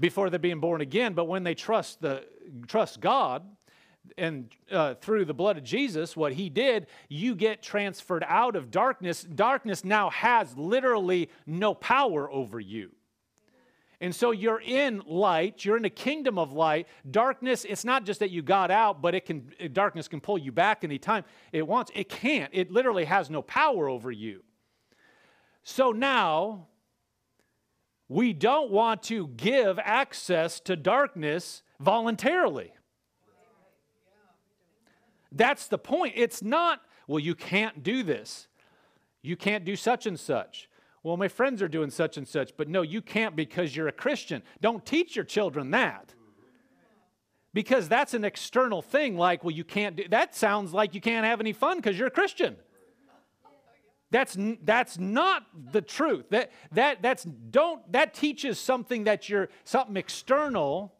before 0.00 0.30
they're 0.30 0.40
being 0.40 0.58
born 0.58 0.80
again. 0.80 1.14
But 1.14 1.26
when 1.26 1.44
they 1.44 1.54
trust, 1.54 2.02
the, 2.02 2.24
trust 2.66 3.00
God 3.00 3.44
and 4.18 4.50
uh, 4.72 4.94
through 4.94 5.26
the 5.26 5.32
blood 5.32 5.58
of 5.58 5.62
Jesus, 5.62 6.16
what 6.16 6.32
he 6.32 6.50
did, 6.50 6.88
you 7.08 7.36
get 7.36 7.62
transferred 7.62 8.24
out 8.26 8.56
of 8.56 8.72
darkness. 8.72 9.22
Darkness 9.22 9.84
now 9.84 10.10
has 10.10 10.56
literally 10.56 11.30
no 11.46 11.72
power 11.72 12.28
over 12.28 12.58
you. 12.58 12.90
And 14.04 14.14
so 14.14 14.32
you're 14.32 14.60
in 14.60 15.02
light, 15.06 15.64
you're 15.64 15.78
in 15.78 15.82
the 15.82 15.88
kingdom 15.88 16.38
of 16.38 16.52
light. 16.52 16.88
Darkness, 17.10 17.64
it's 17.66 17.86
not 17.86 18.04
just 18.04 18.20
that 18.20 18.30
you 18.30 18.42
got 18.42 18.70
out, 18.70 19.00
but 19.00 19.14
it 19.14 19.24
can 19.24 19.50
darkness 19.72 20.08
can 20.08 20.20
pull 20.20 20.36
you 20.36 20.52
back 20.52 20.84
anytime 20.84 21.24
it 21.52 21.66
wants. 21.66 21.90
It 21.94 22.10
can't. 22.10 22.50
It 22.52 22.70
literally 22.70 23.06
has 23.06 23.30
no 23.30 23.40
power 23.40 23.88
over 23.88 24.10
you. 24.10 24.42
So 25.62 25.90
now 25.90 26.66
we 28.06 28.34
don't 28.34 28.70
want 28.70 29.04
to 29.04 29.28
give 29.28 29.78
access 29.78 30.60
to 30.60 30.76
darkness 30.76 31.62
voluntarily. 31.80 32.74
That's 35.32 35.66
the 35.66 35.78
point. 35.78 36.12
It's 36.14 36.42
not, 36.42 36.82
well, 37.06 37.20
you 37.20 37.34
can't 37.34 37.82
do 37.82 38.02
this. 38.02 38.48
You 39.22 39.38
can't 39.38 39.64
do 39.64 39.76
such 39.76 40.04
and 40.04 40.20
such. 40.20 40.68
Well, 41.04 41.18
my 41.18 41.28
friends 41.28 41.60
are 41.60 41.68
doing 41.68 41.90
such 41.90 42.16
and 42.16 42.26
such, 42.26 42.56
but 42.56 42.66
no, 42.66 42.80
you 42.80 43.02
can't 43.02 43.36
because 43.36 43.76
you're 43.76 43.88
a 43.88 43.92
Christian. 43.92 44.42
Don't 44.62 44.84
teach 44.86 45.14
your 45.14 45.26
children 45.26 45.70
that. 45.72 46.14
Because 47.52 47.88
that's 47.88 48.14
an 48.14 48.24
external 48.24 48.80
thing, 48.80 49.16
like, 49.16 49.44
well, 49.44 49.52
you 49.52 49.64
can't 49.64 49.94
do 49.94 50.08
that 50.08 50.34
sounds 50.34 50.72
like 50.72 50.94
you 50.94 51.00
can't 51.02 51.24
have 51.26 51.40
any 51.40 51.52
fun 51.52 51.76
because 51.76 51.96
you're 51.96 52.08
a 52.08 52.10
Christian. 52.10 52.56
That's, 54.10 54.36
that's 54.62 54.98
not 54.98 55.44
the 55.72 55.82
truth. 55.82 56.26
That, 56.30 56.52
that, 56.72 57.02
that's, 57.02 57.24
don't, 57.24 57.92
that 57.92 58.14
teaches 58.14 58.58
something 58.58 59.04
that 59.04 59.28
you're 59.28 59.50
something 59.64 59.96
external 59.96 60.94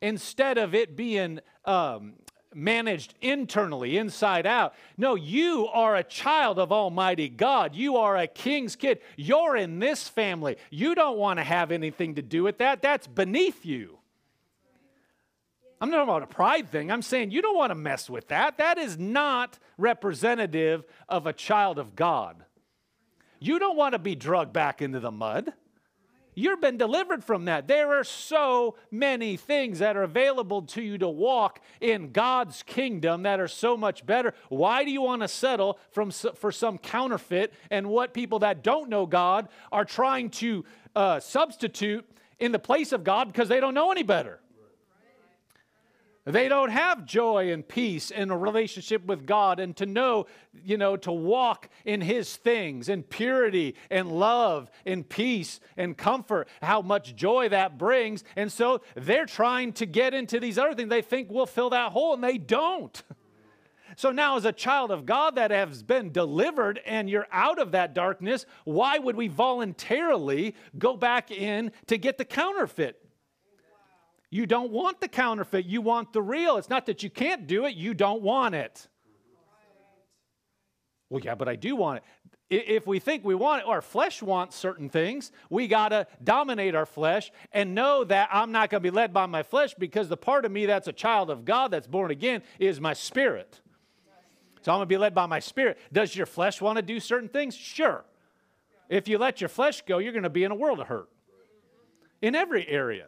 instead 0.00 0.56
of 0.56 0.74
it 0.74 0.96
being 0.96 1.40
um, 1.64 2.14
managed 2.54 3.14
internally, 3.20 3.96
inside 3.96 4.46
out. 4.46 4.74
No, 4.96 5.14
you 5.14 5.68
are 5.68 5.96
a 5.96 6.04
child 6.04 6.58
of 6.58 6.72
Almighty 6.72 7.28
God. 7.28 7.74
You 7.74 7.96
are 7.96 8.16
a 8.16 8.26
king's 8.26 8.76
kid. 8.76 9.00
You're 9.16 9.56
in 9.56 9.78
this 9.78 10.08
family. 10.08 10.56
You 10.70 10.94
don't 10.94 11.18
want 11.18 11.38
to 11.38 11.44
have 11.44 11.70
anything 11.70 12.16
to 12.16 12.22
do 12.22 12.42
with 12.42 12.58
that. 12.58 12.82
That's 12.82 13.06
beneath 13.06 13.64
you. 13.64 13.98
I'm 15.80 15.90
not 15.90 16.02
about 16.02 16.22
a 16.22 16.26
pride 16.26 16.70
thing. 16.70 16.90
I'm 16.90 17.02
saying 17.02 17.30
you 17.30 17.40
don't 17.40 17.56
want 17.56 17.70
to 17.70 17.74
mess 17.74 18.10
with 18.10 18.28
that. 18.28 18.58
That 18.58 18.76
is 18.76 18.98
not 18.98 19.58
representative 19.78 20.84
of 21.08 21.26
a 21.26 21.32
child 21.32 21.78
of 21.78 21.96
God. 21.96 22.44
You 23.38 23.58
don't 23.58 23.76
want 23.76 23.94
to 23.94 23.98
be 23.98 24.14
drugged 24.14 24.52
back 24.52 24.82
into 24.82 25.00
the 25.00 25.10
mud. 25.10 25.52
You've 26.34 26.60
been 26.60 26.76
delivered 26.76 27.24
from 27.24 27.46
that. 27.46 27.66
There 27.66 27.98
are 27.98 28.04
so 28.04 28.76
many 28.90 29.36
things 29.36 29.80
that 29.80 29.96
are 29.96 30.02
available 30.02 30.62
to 30.62 30.82
you 30.82 30.96
to 30.98 31.08
walk 31.08 31.60
in 31.80 32.12
God's 32.12 32.62
kingdom 32.62 33.24
that 33.24 33.40
are 33.40 33.48
so 33.48 33.76
much 33.76 34.06
better. 34.06 34.34
Why 34.48 34.84
do 34.84 34.90
you 34.90 35.02
want 35.02 35.22
to 35.22 35.28
settle 35.28 35.78
from, 35.90 36.10
for 36.10 36.52
some 36.52 36.78
counterfeit 36.78 37.52
and 37.70 37.88
what 37.88 38.14
people 38.14 38.38
that 38.40 38.62
don't 38.62 38.88
know 38.88 39.06
God 39.06 39.48
are 39.72 39.84
trying 39.84 40.30
to 40.30 40.64
uh, 40.94 41.20
substitute 41.20 42.08
in 42.38 42.52
the 42.52 42.58
place 42.58 42.92
of 42.92 43.04
God 43.04 43.26
because 43.26 43.48
they 43.48 43.60
don't 43.60 43.74
know 43.74 43.90
any 43.90 44.04
better? 44.04 44.40
They 46.26 46.48
don't 46.48 46.70
have 46.70 47.06
joy 47.06 47.50
and 47.50 47.66
peace 47.66 48.10
in 48.10 48.30
a 48.30 48.36
relationship 48.36 49.06
with 49.06 49.26
God 49.26 49.58
and 49.58 49.74
to 49.78 49.86
know, 49.86 50.26
you 50.52 50.76
know, 50.76 50.96
to 50.98 51.10
walk 51.10 51.70
in 51.86 52.02
His 52.02 52.36
things 52.36 52.90
in 52.90 53.02
purity 53.04 53.74
and 53.90 54.12
love 54.12 54.70
and 54.84 55.08
peace 55.08 55.60
and 55.78 55.96
comfort, 55.96 56.46
how 56.60 56.82
much 56.82 57.16
joy 57.16 57.48
that 57.48 57.78
brings. 57.78 58.22
And 58.36 58.52
so 58.52 58.82
they're 58.94 59.24
trying 59.24 59.72
to 59.74 59.86
get 59.86 60.12
into 60.12 60.38
these 60.38 60.58
other 60.58 60.74
things 60.74 60.90
they 60.90 61.02
think 61.02 61.30
will 61.30 61.46
fill 61.46 61.70
that 61.70 61.92
hole, 61.92 62.12
and 62.12 62.22
they 62.22 62.36
don't. 62.36 63.02
So 63.96 64.12
now, 64.12 64.36
as 64.36 64.44
a 64.44 64.52
child 64.52 64.90
of 64.90 65.06
God 65.06 65.34
that 65.34 65.50
has 65.50 65.82
been 65.82 66.12
delivered 66.12 66.80
and 66.86 67.08
you're 67.10 67.26
out 67.32 67.58
of 67.58 67.72
that 67.72 67.94
darkness, 67.94 68.46
why 68.64 68.98
would 68.98 69.16
we 69.16 69.28
voluntarily 69.28 70.54
go 70.78 70.96
back 70.96 71.30
in 71.30 71.72
to 71.86 71.98
get 71.98 72.18
the 72.18 72.24
counterfeit? 72.24 73.02
You 74.30 74.46
don't 74.46 74.70
want 74.70 75.00
the 75.00 75.08
counterfeit, 75.08 75.66
you 75.66 75.80
want 75.80 76.12
the 76.12 76.22
real. 76.22 76.56
It's 76.56 76.70
not 76.70 76.86
that 76.86 77.02
you 77.02 77.10
can't 77.10 77.46
do 77.46 77.66
it, 77.66 77.74
you 77.74 77.94
don't 77.94 78.22
want 78.22 78.54
it. 78.54 78.86
Well, 81.08 81.20
yeah, 81.20 81.34
but 81.34 81.48
I 81.48 81.56
do 81.56 81.74
want 81.74 81.98
it. 81.98 82.04
If 82.48 82.86
we 82.86 82.98
think 82.98 83.24
we 83.24 83.34
want 83.34 83.62
it, 83.62 83.68
our 83.68 83.82
flesh 83.82 84.22
wants 84.22 84.56
certain 84.56 84.88
things, 84.88 85.30
we 85.50 85.68
got 85.68 85.88
to 85.90 86.06
dominate 86.22 86.74
our 86.74 86.86
flesh 86.86 87.30
and 87.52 87.74
know 87.74 88.02
that 88.04 88.28
I'm 88.32 88.50
not 88.50 88.70
going 88.70 88.82
to 88.82 88.90
be 88.90 88.94
led 88.94 89.12
by 89.12 89.26
my 89.26 89.42
flesh 89.42 89.74
because 89.74 90.08
the 90.08 90.16
part 90.16 90.44
of 90.44 90.50
me 90.50 90.66
that's 90.66 90.88
a 90.88 90.92
child 90.92 91.30
of 91.30 91.44
God 91.44 91.70
that's 91.70 91.86
born 91.86 92.10
again 92.10 92.42
is 92.58 92.80
my 92.80 92.92
spirit. 92.92 93.60
So 94.62 94.72
I'm 94.72 94.78
going 94.78 94.86
to 94.88 94.92
be 94.92 94.98
led 94.98 95.14
by 95.14 95.26
my 95.26 95.38
spirit. 95.40 95.78
Does 95.92 96.14
your 96.14 96.26
flesh 96.26 96.60
want 96.60 96.76
to 96.76 96.82
do 96.82 97.00
certain 97.00 97.28
things? 97.28 97.54
Sure. 97.54 98.04
If 98.88 99.08
you 99.08 99.18
let 99.18 99.40
your 99.40 99.48
flesh 99.48 99.82
go, 99.82 99.98
you're 99.98 100.12
going 100.12 100.24
to 100.24 100.30
be 100.30 100.44
in 100.44 100.50
a 100.50 100.56
world 100.56 100.80
of 100.80 100.88
hurt 100.88 101.08
in 102.20 102.34
every 102.34 102.68
area. 102.68 103.06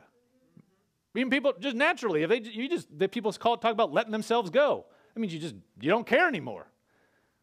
Even 1.15 1.31
people 1.31 1.53
just 1.59 1.77
naturally, 1.77 2.23
if 2.23 2.31
they 2.31 2.41
you 2.41 2.69
just 2.69 2.87
the 2.97 3.09
people 3.09 3.33
call 3.33 3.57
talk 3.57 3.73
about 3.73 3.93
letting 3.93 4.13
themselves 4.13 4.51
go. 4.51 4.87
That 5.15 5.21
means 5.21 5.35
you 5.35 5.41
just 5.41 5.55
you 5.81 5.91
don't 5.91 6.07
care 6.07 6.27
anymore. 6.27 6.67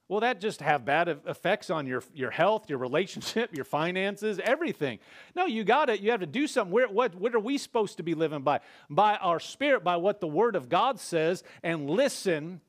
Well, 0.09 0.21
that 0.21 0.41
just 0.41 0.61
have 0.61 0.85
bad 0.85 1.07
effects 1.27 1.69
on 1.69 1.85
your, 1.85 2.03
your 2.15 2.31
health, 2.31 2.67
your 2.67 2.79
relationship, 2.79 3.51
your 3.55 3.63
finances, 3.63 4.39
everything. 4.43 4.97
No, 5.35 5.45
you 5.45 5.63
got 5.63 5.91
it. 5.91 5.99
You 5.99 6.09
have 6.09 6.21
to 6.21 6.25
do 6.25 6.47
something. 6.47 6.73
Where, 6.73 6.89
what, 6.89 7.13
what 7.13 7.35
are 7.35 7.39
we 7.39 7.59
supposed 7.59 7.97
to 7.97 8.03
be 8.03 8.15
living 8.15 8.41
by? 8.41 8.61
By 8.89 9.17
our 9.17 9.39
spirit, 9.39 9.83
by 9.83 9.97
what 9.97 10.19
the 10.19 10.27
Word 10.27 10.55
of 10.55 10.67
God 10.67 10.99
says, 10.99 11.43
and 11.61 11.87
listen 11.87 12.59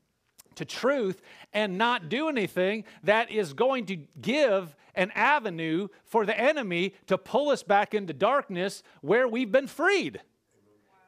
to 0.53 0.65
truth 0.65 1.19
and 1.51 1.79
not 1.79 2.09
do 2.09 2.29
anything 2.29 2.83
that 3.03 3.31
is 3.31 3.53
going 3.53 3.87
to 3.87 3.95
give 3.95 4.75
an 4.93 5.09
avenue 5.15 5.87
for 6.03 6.27
the 6.27 6.39
enemy 6.39 6.93
to 7.07 7.17
pull 7.17 7.49
us 7.49 7.63
back 7.63 7.95
into 7.95 8.13
darkness 8.13 8.83
where 9.01 9.27
we've 9.27 9.51
been 9.51 9.67
freed 9.67 10.21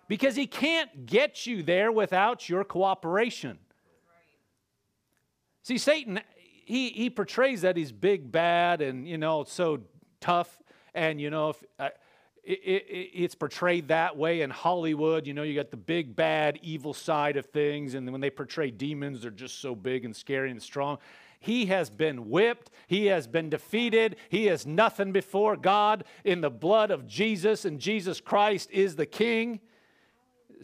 because 0.07 0.35
he 0.35 0.47
can't 0.47 1.05
get 1.05 1.45
you 1.45 1.63
there 1.63 1.91
without 1.91 2.49
your 2.49 2.63
cooperation. 2.63 3.59
See, 5.63 5.77
Satan, 5.77 6.19
he, 6.65 6.89
he 6.89 7.09
portrays 7.09 7.61
that 7.61 7.77
he's 7.77 7.91
big, 7.91 8.31
bad, 8.31 8.81
and, 8.81 9.07
you 9.07 9.17
know, 9.17 9.43
so 9.45 9.79
tough. 10.19 10.61
And, 10.93 11.19
you 11.21 11.29
know, 11.29 11.49
if, 11.49 11.63
uh, 11.79 11.89
it, 12.43 12.59
it, 12.59 13.09
it's 13.13 13.35
portrayed 13.35 13.87
that 13.87 14.17
way 14.17 14.41
in 14.41 14.49
Hollywood. 14.49 15.25
You 15.25 15.33
know, 15.33 15.43
you 15.43 15.55
got 15.55 15.71
the 15.71 15.77
big, 15.77 16.15
bad, 16.15 16.59
evil 16.61 16.93
side 16.93 17.37
of 17.37 17.45
things. 17.47 17.93
And 17.93 18.11
when 18.11 18.21
they 18.21 18.29
portray 18.29 18.71
demons, 18.71 19.21
they're 19.21 19.31
just 19.31 19.61
so 19.61 19.75
big 19.75 20.03
and 20.05 20.15
scary 20.15 20.51
and 20.51 20.61
strong. 20.61 20.97
He 21.39 21.65
has 21.67 21.89
been 21.89 22.29
whipped. 22.29 22.71
He 22.87 23.07
has 23.07 23.27
been 23.27 23.49
defeated. 23.49 24.17
He 24.29 24.47
is 24.47 24.65
nothing 24.65 25.11
before 25.11 25.55
God 25.55 26.03
in 26.23 26.41
the 26.41 26.49
blood 26.49 26.91
of 26.91 27.07
Jesus, 27.07 27.65
and 27.65 27.79
Jesus 27.79 28.21
Christ 28.21 28.69
is 28.71 28.95
the 28.95 29.05
King. 29.05 29.59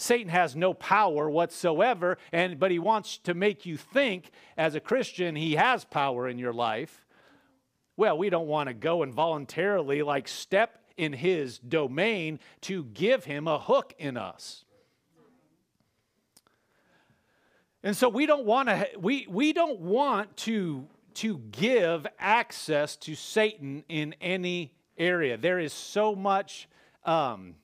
Satan 0.01 0.29
has 0.29 0.55
no 0.55 0.73
power 0.73 1.29
whatsoever, 1.29 2.17
and, 2.31 2.59
but 2.59 2.71
he 2.71 2.79
wants 2.79 3.17
to 3.19 3.33
make 3.33 3.65
you 3.65 3.77
think 3.77 4.31
as 4.57 4.75
a 4.75 4.79
Christian 4.79 5.35
he 5.35 5.55
has 5.55 5.85
power 5.85 6.27
in 6.27 6.39
your 6.39 6.53
life. 6.53 7.05
Well, 7.97 8.17
we 8.17 8.29
don't 8.29 8.47
want 8.47 8.67
to 8.69 8.73
go 8.73 9.03
and 9.03 9.13
voluntarily 9.13 10.01
like 10.03 10.27
step 10.27 10.79
in 10.95 11.13
his 11.13 11.59
domain 11.59 12.39
to 12.61 12.83
give 12.85 13.25
him 13.25 13.47
a 13.47 13.59
hook 13.59 13.93
in 13.97 14.17
us. 14.17 14.63
And 17.83 17.95
so 17.95 18.09
we 18.09 18.25
don't 18.25 18.45
want 18.45 18.67
to 18.69 18.87
we, 18.97 19.25
we 19.29 19.53
don't 19.53 19.79
want 19.79 20.35
to 20.37 20.87
to 21.15 21.37
give 21.51 22.05
access 22.19 22.95
to 22.97 23.15
Satan 23.15 23.83
in 23.89 24.15
any 24.21 24.73
area. 24.97 25.37
There 25.37 25.59
is 25.59 25.73
so 25.73 26.15
much 26.15 26.67
um, 27.05 27.55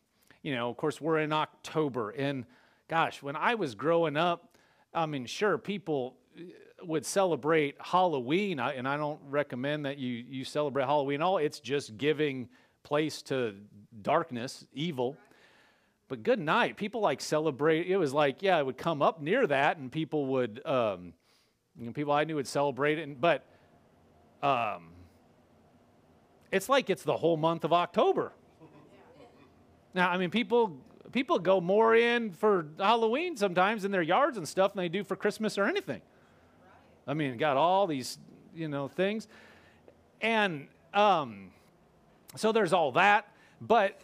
you 0.45 0.53
know, 0.53 0.69
of 0.69 0.77
course, 0.77 1.01
we're 1.01 1.17
in 1.17 1.33
October. 1.33 2.11
And 2.11 2.45
gosh, 2.87 3.23
when 3.23 3.35
I 3.35 3.55
was 3.55 3.73
growing 3.73 4.15
up, 4.15 4.55
I 4.93 5.07
mean, 5.07 5.25
sure, 5.25 5.57
people, 5.57 6.17
would 6.83 7.03
celebrate 7.03 7.75
Halloween, 7.79 8.59
and 8.59 8.87
I 8.87 8.95
don't 8.95 9.19
recommend 9.27 9.85
that 9.85 9.97
you, 9.97 10.23
you 10.29 10.45
celebrate 10.45 10.85
Halloween 10.85 11.19
all, 11.23 11.39
it's 11.39 11.59
just 11.59 11.97
giving 11.97 12.47
place 12.83 13.23
to 13.23 13.55
darkness, 14.03 14.67
evil. 14.71 15.17
But 16.09 16.21
good 16.21 16.37
night. 16.37 16.77
People 16.77 17.01
like 17.01 17.21
celebrate. 17.21 17.87
It 17.87 17.97
was 17.97 18.13
like, 18.13 18.43
yeah, 18.43 18.59
it 18.59 18.65
would 18.67 18.77
come 18.77 19.01
up 19.01 19.19
near 19.19 19.47
that, 19.47 19.77
and 19.77 19.91
people 19.91 20.27
would, 20.27 20.63
um, 20.63 21.13
you 21.75 21.87
know, 21.87 21.91
people 21.91 22.13
I 22.13 22.23
knew 22.23 22.35
would 22.35 22.47
celebrate 22.47 22.99
it. 22.99 23.19
But 23.19 23.43
um, 24.43 24.89
it's 26.51 26.69
like 26.69 26.91
it's 26.91 27.01
the 27.01 27.17
whole 27.17 27.37
month 27.37 27.63
of 27.63 27.73
October. 27.73 28.33
Now, 29.95 30.11
I 30.11 30.17
mean, 30.17 30.29
people 30.29 30.77
people 31.13 31.39
go 31.39 31.61
more 31.61 31.95
in 31.95 32.31
for 32.33 32.67
Halloween 32.77 33.37
sometimes 33.37 33.85
in 33.85 33.91
their 33.91 34.01
yards 34.01 34.37
and 34.37 34.45
stuff 34.45 34.73
than 34.73 34.83
they 34.83 34.89
do 34.89 35.03
for 35.03 35.15
Christmas 35.15 35.57
or 35.57 35.65
anything. 35.65 36.01
I 37.07 37.13
mean, 37.13 37.37
got 37.37 37.55
all 37.55 37.87
these, 37.87 38.17
you 38.53 38.67
know, 38.67 38.89
things. 38.89 39.29
And 40.19 40.67
um, 40.93 41.51
so 42.35 42.51
there's 42.51 42.73
all 42.73 42.91
that. 42.93 43.31
But 43.61 44.01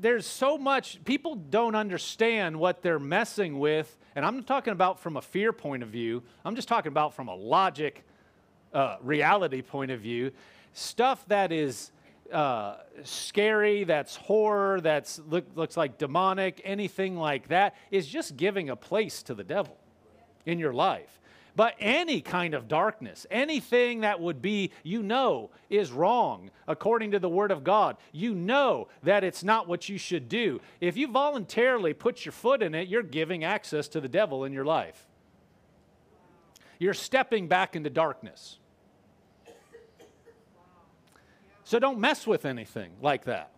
there's 0.00 0.26
so 0.26 0.56
much, 0.56 1.02
people 1.04 1.34
don't 1.34 1.74
understand 1.74 2.56
what 2.56 2.80
they're 2.82 3.00
messing 3.00 3.58
with. 3.58 3.98
And 4.14 4.24
I'm 4.24 4.36
not 4.36 4.46
talking 4.46 4.72
about 4.72 5.00
from 5.00 5.16
a 5.16 5.22
fear 5.22 5.52
point 5.52 5.82
of 5.82 5.88
view, 5.88 6.22
I'm 6.44 6.54
just 6.54 6.68
talking 6.68 6.92
about 6.92 7.14
from 7.14 7.26
a 7.26 7.34
logic, 7.34 8.04
uh, 8.72 8.96
reality 9.02 9.62
point 9.62 9.90
of 9.90 10.00
view. 10.00 10.30
Stuff 10.72 11.26
that 11.26 11.50
is 11.50 11.90
uh, 12.32 12.76
scary, 13.04 13.84
that's 13.84 14.16
horror, 14.16 14.80
that's 14.80 15.20
look, 15.28 15.44
looks 15.54 15.76
like 15.76 15.98
demonic, 15.98 16.60
anything 16.64 17.16
like 17.16 17.48
that, 17.48 17.74
is 17.90 18.06
just 18.06 18.36
giving 18.36 18.70
a 18.70 18.76
place 18.76 19.22
to 19.24 19.34
the 19.34 19.44
devil 19.44 19.76
in 20.46 20.58
your 20.58 20.72
life. 20.72 21.20
But 21.56 21.76
any 21.78 22.20
kind 22.20 22.52
of 22.54 22.66
darkness, 22.66 23.26
anything 23.30 24.00
that 24.00 24.20
would 24.20 24.42
be, 24.42 24.72
you 24.82 25.02
know, 25.04 25.50
is 25.70 25.92
wrong 25.92 26.50
according 26.66 27.12
to 27.12 27.20
the 27.20 27.28
Word 27.28 27.52
of 27.52 27.62
God. 27.62 27.96
You 28.10 28.34
know 28.34 28.88
that 29.04 29.22
it's 29.22 29.44
not 29.44 29.68
what 29.68 29.88
you 29.88 29.96
should 29.96 30.28
do. 30.28 30.60
If 30.80 30.96
you 30.96 31.06
voluntarily 31.06 31.94
put 31.94 32.24
your 32.24 32.32
foot 32.32 32.60
in 32.60 32.74
it, 32.74 32.88
you're 32.88 33.04
giving 33.04 33.44
access 33.44 33.86
to 33.88 34.00
the 34.00 34.08
devil 34.08 34.44
in 34.44 34.52
your 34.52 34.64
life. 34.64 35.06
You're 36.80 36.92
stepping 36.92 37.46
back 37.46 37.76
into 37.76 37.88
darkness. 37.88 38.58
So 41.74 41.80
don't 41.80 41.98
mess 41.98 42.24
with 42.24 42.44
anything 42.44 42.92
like 43.02 43.24
that. 43.24 43.50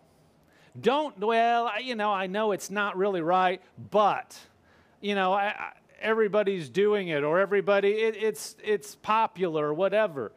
Don't, 0.81 1.19
well, 1.19 1.71
you 1.79 1.95
know, 1.95 2.11
I 2.11 2.29
know 2.29 2.53
it's 2.53 2.71
not 2.71 2.97
really 2.97 3.21
right, 3.21 3.61
but, 3.91 4.41
you 5.03 5.15
know, 5.15 5.35
I, 5.35 5.49
I, 5.49 5.73
everybody's 6.01 6.71
doing 6.71 7.09
it 7.09 7.25
or 7.25 7.41
everybody, 7.41 7.91
it, 7.91 8.17
it's, 8.17 8.57
it's 8.65 8.95
popular 8.95 9.67
or 9.67 9.75
whatever. 9.75 10.33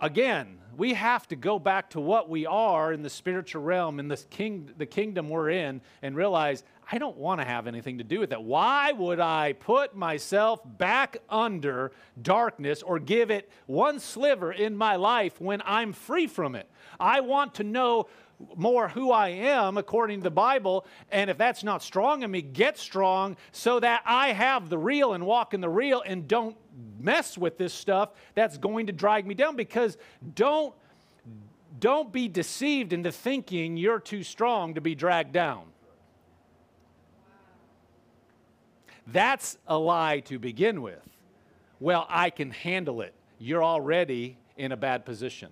Again, 0.00 0.58
we 0.76 0.94
have 0.94 1.28
to 1.28 1.36
go 1.36 1.60
back 1.60 1.90
to 1.90 2.00
what 2.00 2.28
we 2.28 2.44
are 2.44 2.92
in 2.92 3.02
the 3.02 3.10
spiritual 3.10 3.62
realm, 3.62 4.00
in 4.00 4.08
the, 4.08 4.16
king, 4.28 4.68
the 4.78 4.86
kingdom 4.86 5.28
we're 5.28 5.50
in, 5.50 5.80
and 6.02 6.16
realize 6.16 6.64
I 6.90 6.98
don't 6.98 7.16
want 7.16 7.40
to 7.40 7.46
have 7.46 7.66
anything 7.66 7.98
to 7.98 8.04
do 8.04 8.20
with 8.20 8.30
that. 8.30 8.44
Why 8.44 8.92
would 8.92 9.18
I 9.18 9.54
put 9.54 9.96
myself 9.96 10.60
back 10.64 11.16
under 11.28 11.90
darkness 12.20 12.82
or 12.82 13.00
give 13.00 13.30
it 13.30 13.50
one 13.66 13.98
sliver 13.98 14.52
in 14.52 14.76
my 14.76 14.94
life 14.94 15.40
when 15.40 15.62
I'm 15.64 15.92
free 15.92 16.28
from 16.28 16.54
it? 16.54 16.70
I 17.00 17.20
want 17.20 17.54
to 17.56 17.64
know 17.64 18.06
more 18.54 18.88
who 18.88 19.10
I 19.10 19.30
am 19.30 19.78
according 19.78 20.20
to 20.20 20.24
the 20.24 20.30
Bible. 20.30 20.86
And 21.10 21.28
if 21.28 21.38
that's 21.38 21.64
not 21.64 21.82
strong 21.82 22.22
in 22.22 22.30
me, 22.30 22.42
get 22.42 22.78
strong 22.78 23.36
so 23.50 23.80
that 23.80 24.02
I 24.04 24.28
have 24.28 24.68
the 24.68 24.78
real 24.78 25.14
and 25.14 25.26
walk 25.26 25.54
in 25.54 25.60
the 25.60 25.68
real 25.68 26.02
and 26.02 26.28
don't 26.28 26.56
mess 27.00 27.36
with 27.36 27.58
this 27.58 27.72
stuff 27.72 28.10
that's 28.34 28.58
going 28.58 28.86
to 28.86 28.92
drag 28.92 29.26
me 29.26 29.34
down 29.34 29.56
because 29.56 29.96
don't 30.34 30.74
don't 31.78 32.10
be 32.10 32.26
deceived 32.26 32.94
into 32.94 33.12
thinking 33.12 33.76
you're 33.76 34.00
too 34.00 34.22
strong 34.22 34.74
to 34.74 34.80
be 34.80 34.94
dragged 34.94 35.32
down. 35.32 35.64
That's 39.06 39.56
a 39.66 39.78
lie 39.78 40.20
to 40.20 40.38
begin 40.38 40.82
with. 40.82 41.02
Well, 41.78 42.06
I 42.08 42.30
can 42.30 42.50
handle 42.50 43.02
it. 43.02 43.14
You're 43.38 43.64
already 43.64 44.38
in 44.56 44.72
a 44.72 44.76
bad 44.76 45.04
position. 45.04 45.50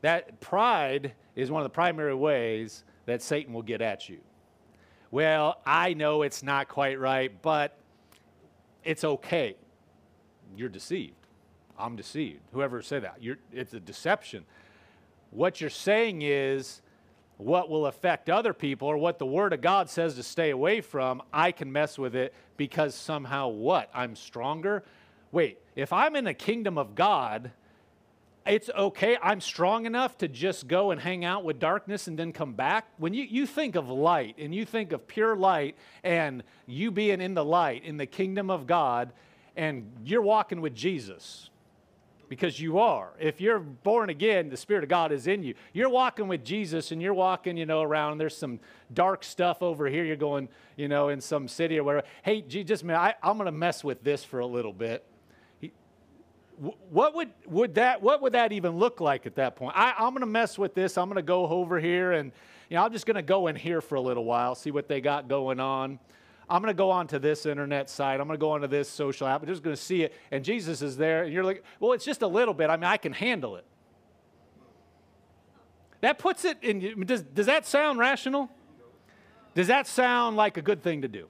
That 0.00 0.40
pride 0.40 1.12
is 1.36 1.50
one 1.50 1.62
of 1.62 1.64
the 1.64 1.74
primary 1.74 2.14
ways 2.14 2.84
that 3.06 3.22
Satan 3.22 3.52
will 3.54 3.62
get 3.62 3.80
at 3.80 4.08
you. 4.08 4.18
Well, 5.10 5.60
I 5.64 5.94
know 5.94 6.22
it's 6.22 6.42
not 6.42 6.68
quite 6.68 6.98
right, 6.98 7.30
but 7.42 7.78
it's 8.82 9.04
okay. 9.04 9.56
You're 10.56 10.68
deceived. 10.68 11.14
I'm 11.78 11.96
deceived. 11.96 12.40
Whoever 12.52 12.82
said 12.82 13.04
that, 13.04 13.18
it's 13.52 13.74
a 13.74 13.80
deception. 13.80 14.44
What 15.30 15.60
you're 15.60 15.70
saying 15.70 16.22
is 16.22 16.81
what 17.44 17.68
will 17.68 17.86
affect 17.86 18.30
other 18.30 18.52
people 18.52 18.88
or 18.88 18.96
what 18.96 19.18
the 19.18 19.26
Word 19.26 19.52
of 19.52 19.60
God 19.60 19.90
says 19.90 20.14
to 20.14 20.22
stay 20.22 20.50
away 20.50 20.80
from, 20.80 21.22
I 21.32 21.52
can 21.52 21.70
mess 21.72 21.98
with 21.98 22.14
it 22.14 22.34
because 22.56 22.94
somehow 22.94 23.48
what? 23.48 23.90
I'm 23.94 24.16
stronger? 24.16 24.84
Wait, 25.30 25.58
if 25.76 25.92
I'm 25.92 26.16
in 26.16 26.24
the 26.24 26.34
kingdom 26.34 26.78
of 26.78 26.94
God, 26.94 27.50
it's 28.46 28.68
okay. 28.70 29.16
I'm 29.22 29.40
strong 29.40 29.86
enough 29.86 30.18
to 30.18 30.28
just 30.28 30.66
go 30.66 30.90
and 30.90 31.00
hang 31.00 31.24
out 31.24 31.44
with 31.44 31.58
darkness 31.58 32.08
and 32.08 32.18
then 32.18 32.32
come 32.32 32.54
back. 32.54 32.86
When 32.98 33.14
you, 33.14 33.24
you 33.24 33.46
think 33.46 33.76
of 33.76 33.88
light 33.88 34.36
and 34.38 34.54
you 34.54 34.64
think 34.64 34.92
of 34.92 35.06
pure 35.06 35.36
light 35.36 35.76
and 36.02 36.42
you 36.66 36.90
being 36.90 37.20
in 37.20 37.34
the 37.34 37.44
light 37.44 37.84
in 37.84 37.96
the 37.96 38.06
kingdom 38.06 38.50
of 38.50 38.66
God 38.66 39.12
and 39.56 39.90
you're 40.04 40.22
walking 40.22 40.60
with 40.60 40.74
Jesus, 40.74 41.50
because 42.32 42.58
you 42.58 42.78
are. 42.78 43.10
If 43.20 43.42
you're 43.42 43.58
born 43.58 44.08
again, 44.08 44.48
the 44.48 44.56
Spirit 44.56 44.84
of 44.84 44.88
God 44.88 45.12
is 45.12 45.26
in 45.26 45.42
you. 45.42 45.52
You're 45.74 45.90
walking 45.90 46.28
with 46.28 46.42
Jesus 46.42 46.90
and 46.90 47.02
you're 47.02 47.12
walking, 47.12 47.58
you 47.58 47.66
know, 47.66 47.82
around. 47.82 48.16
There's 48.16 48.34
some 48.34 48.58
dark 48.94 49.22
stuff 49.22 49.62
over 49.62 49.86
here. 49.86 50.02
You're 50.02 50.16
going, 50.16 50.48
you 50.74 50.88
know, 50.88 51.10
in 51.10 51.20
some 51.20 51.46
city 51.46 51.78
or 51.78 51.84
whatever. 51.84 52.06
Hey, 52.22 52.40
Jesus, 52.40 52.82
man, 52.82 52.96
I, 52.96 53.14
I'm 53.22 53.36
going 53.36 53.44
to 53.44 53.52
mess 53.52 53.84
with 53.84 54.02
this 54.02 54.24
for 54.24 54.38
a 54.38 54.46
little 54.46 54.72
bit 54.72 55.04
what 56.88 57.14
would, 57.14 57.30
would 57.46 57.74
that 57.74 58.00
what 58.00 58.22
would 58.22 58.34
that 58.34 58.52
even 58.52 58.76
look 58.76 59.00
like 59.00 59.26
at 59.26 59.34
that 59.34 59.56
point 59.56 59.74
I, 59.76 59.94
i'm 59.98 60.10
going 60.10 60.20
to 60.20 60.26
mess 60.26 60.56
with 60.56 60.74
this 60.74 60.96
i'm 60.96 61.08
going 61.08 61.16
to 61.16 61.22
go 61.22 61.48
over 61.48 61.80
here 61.80 62.12
and 62.12 62.30
you 62.68 62.76
know 62.76 62.84
i'm 62.84 62.92
just 62.92 63.04
going 63.04 63.16
to 63.16 63.22
go 63.22 63.48
in 63.48 63.56
here 63.56 63.80
for 63.80 63.96
a 63.96 64.00
little 64.00 64.24
while 64.24 64.54
see 64.54 64.70
what 64.70 64.86
they 64.86 65.00
got 65.00 65.26
going 65.26 65.58
on 65.58 65.98
i'm 66.52 66.62
going 66.62 66.72
to 66.72 66.76
go 66.76 66.90
on 66.90 67.06
to 67.06 67.18
this 67.18 67.46
internet 67.46 67.90
site 67.90 68.20
i'm 68.20 68.26
going 68.26 68.38
to 68.38 68.40
go 68.40 68.50
onto 68.50 68.66
this 68.66 68.88
social 68.88 69.26
app 69.26 69.42
i'm 69.42 69.48
just 69.48 69.62
going 69.62 69.74
to 69.74 69.82
see 69.82 70.02
it 70.02 70.12
and 70.30 70.44
jesus 70.44 70.82
is 70.82 70.96
there 70.96 71.24
and 71.24 71.32
you're 71.32 71.44
like 71.44 71.64
well 71.80 71.92
it's 71.92 72.04
just 72.04 72.22
a 72.22 72.26
little 72.26 72.54
bit 72.54 72.70
i 72.70 72.76
mean 72.76 72.84
i 72.84 72.96
can 72.96 73.12
handle 73.12 73.56
it 73.56 73.64
that 76.00 76.18
puts 76.18 76.44
it 76.44 76.58
in 76.62 77.04
does, 77.04 77.22
does 77.22 77.46
that 77.46 77.66
sound 77.66 77.98
rational 77.98 78.48
does 79.54 79.66
that 79.66 79.86
sound 79.86 80.36
like 80.36 80.56
a 80.56 80.62
good 80.62 80.82
thing 80.82 81.02
to 81.02 81.08
do 81.08 81.26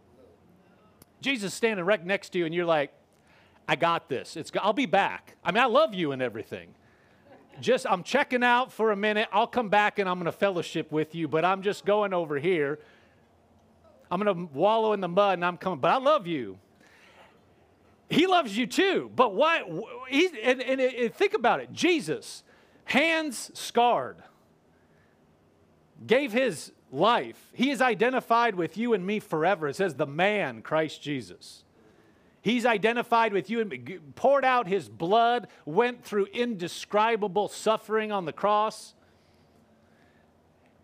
jesus 1.21 1.55
standing 1.55 1.85
right 1.85 2.05
next 2.05 2.31
to 2.31 2.39
you 2.39 2.45
and 2.45 2.55
you're 2.55 2.67
like 2.67 2.93
I 3.69 3.77
got 3.77 4.09
this. 4.09 4.37
It's, 4.37 4.51
I'll 4.61 4.73
be 4.73 4.87
back. 4.87 5.37
I 5.45 5.53
mean, 5.53 5.63
I 5.63 5.67
love 5.67 5.95
you 5.95 6.13
and 6.13 6.21
everything. 6.21 6.75
Just, 7.61 7.87
I'm 7.89 8.03
checking 8.03 8.43
out 8.43 8.73
for 8.73 8.91
a 8.91 8.97
minute. 8.97 9.29
I'll 9.33 9.47
come 9.47 9.69
back 9.69 9.99
and 9.99 10.09
I'm 10.09 10.17
going 10.17 10.27
to 10.27 10.33
fellowship 10.33 10.91
with 10.91 11.15
you, 11.15 11.29
but 11.29 11.45
I'm 11.45 11.63
just 11.63 11.85
going 11.85 12.13
over 12.13 12.39
here. 12.39 12.81
I'm 14.13 14.23
going 14.23 14.37
to 14.37 14.55
wallow 14.55 14.93
in 14.93 15.01
the 15.01 15.09
mud 15.09 15.39
and 15.39 15.45
I'm 15.45 15.57
coming, 15.57 15.79
but 15.81 15.91
I 15.91 15.97
love 15.97 16.27
you. 16.27 16.59
He 18.11 18.27
loves 18.27 18.55
you 18.55 18.67
too. 18.67 19.11
But 19.17 19.35
why? 19.35 19.63
He's, 20.07 20.31
and, 20.43 20.61
and, 20.61 20.83
and 20.83 21.15
think 21.15 21.33
about 21.33 21.61
it 21.61 21.73
Jesus, 21.73 22.45
hands 22.85 23.51
scarred, 23.55 24.19
gave 26.07 26.31
his 26.31 26.73
life. 26.91 27.39
He 27.55 27.71
is 27.71 27.81
identified 27.81 28.55
with 28.55 28.77
you 28.77 28.93
and 28.93 29.07
me 29.07 29.19
forever. 29.19 29.69
It 29.69 29.77
says 29.77 29.95
the 29.95 30.07
man, 30.07 30.61
Christ 30.61 31.01
Jesus. 31.01 31.65
He's 32.43 32.67
identified 32.67 33.33
with 33.33 33.49
you 33.49 33.61
and 33.61 34.15
poured 34.15 34.45
out 34.45 34.69
his 34.69 34.91
blood, 34.91 35.49
went 35.65 36.05
through 36.05 36.27
indescribable 36.35 37.49
suffering 37.49 38.13
on 38.13 38.27
the 38.27 38.33
cross. 38.33 38.93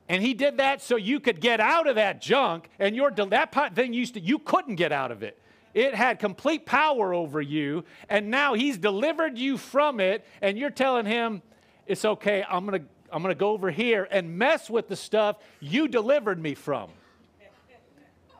And 0.09 0.23
he 0.23 0.33
did 0.35 0.57
that 0.57 0.81
so 0.81 0.97
you 0.97 1.21
could 1.21 1.40
get 1.40 1.61
out 1.61 1.87
of 1.87 1.97
that 1.97 2.21
junk, 2.21 2.71
and 2.79 2.97
your 2.97 3.11
that 3.11 3.75
thing 3.75 3.92
used 3.92 4.14
to 4.14 4.21
you 4.21 4.38
couldn't 4.38 4.77
get 4.77 4.92
out 4.92 5.11
of 5.11 5.23
it. 5.23 5.38
It 5.75 5.94
had 5.94 6.18
complete 6.18 6.64
power 6.64 7.12
over 7.12 7.42
you, 7.42 7.85
and 8.09 8.31
now 8.31 8.55
he's 8.55 8.79
delivered 8.79 9.37
you 9.37 9.59
from 9.59 10.01
it, 10.01 10.25
and 10.40 10.59
you're 10.59 10.71
telling 10.71 11.05
him, 11.05 11.42
"It's 11.87 12.05
okay. 12.05 12.44
I'm 12.49 12.64
gonna 12.64 12.85
I'm 13.12 13.23
gonna 13.23 13.35
go 13.35 13.51
over 13.51 13.71
here 13.71 14.09
and 14.11 14.38
mess 14.38 14.71
with 14.71 14.88
the 14.88 14.97
stuff 14.97 15.37
you 15.61 15.88
delivered 15.88 16.40
me 16.40 16.55
from." 16.55 16.90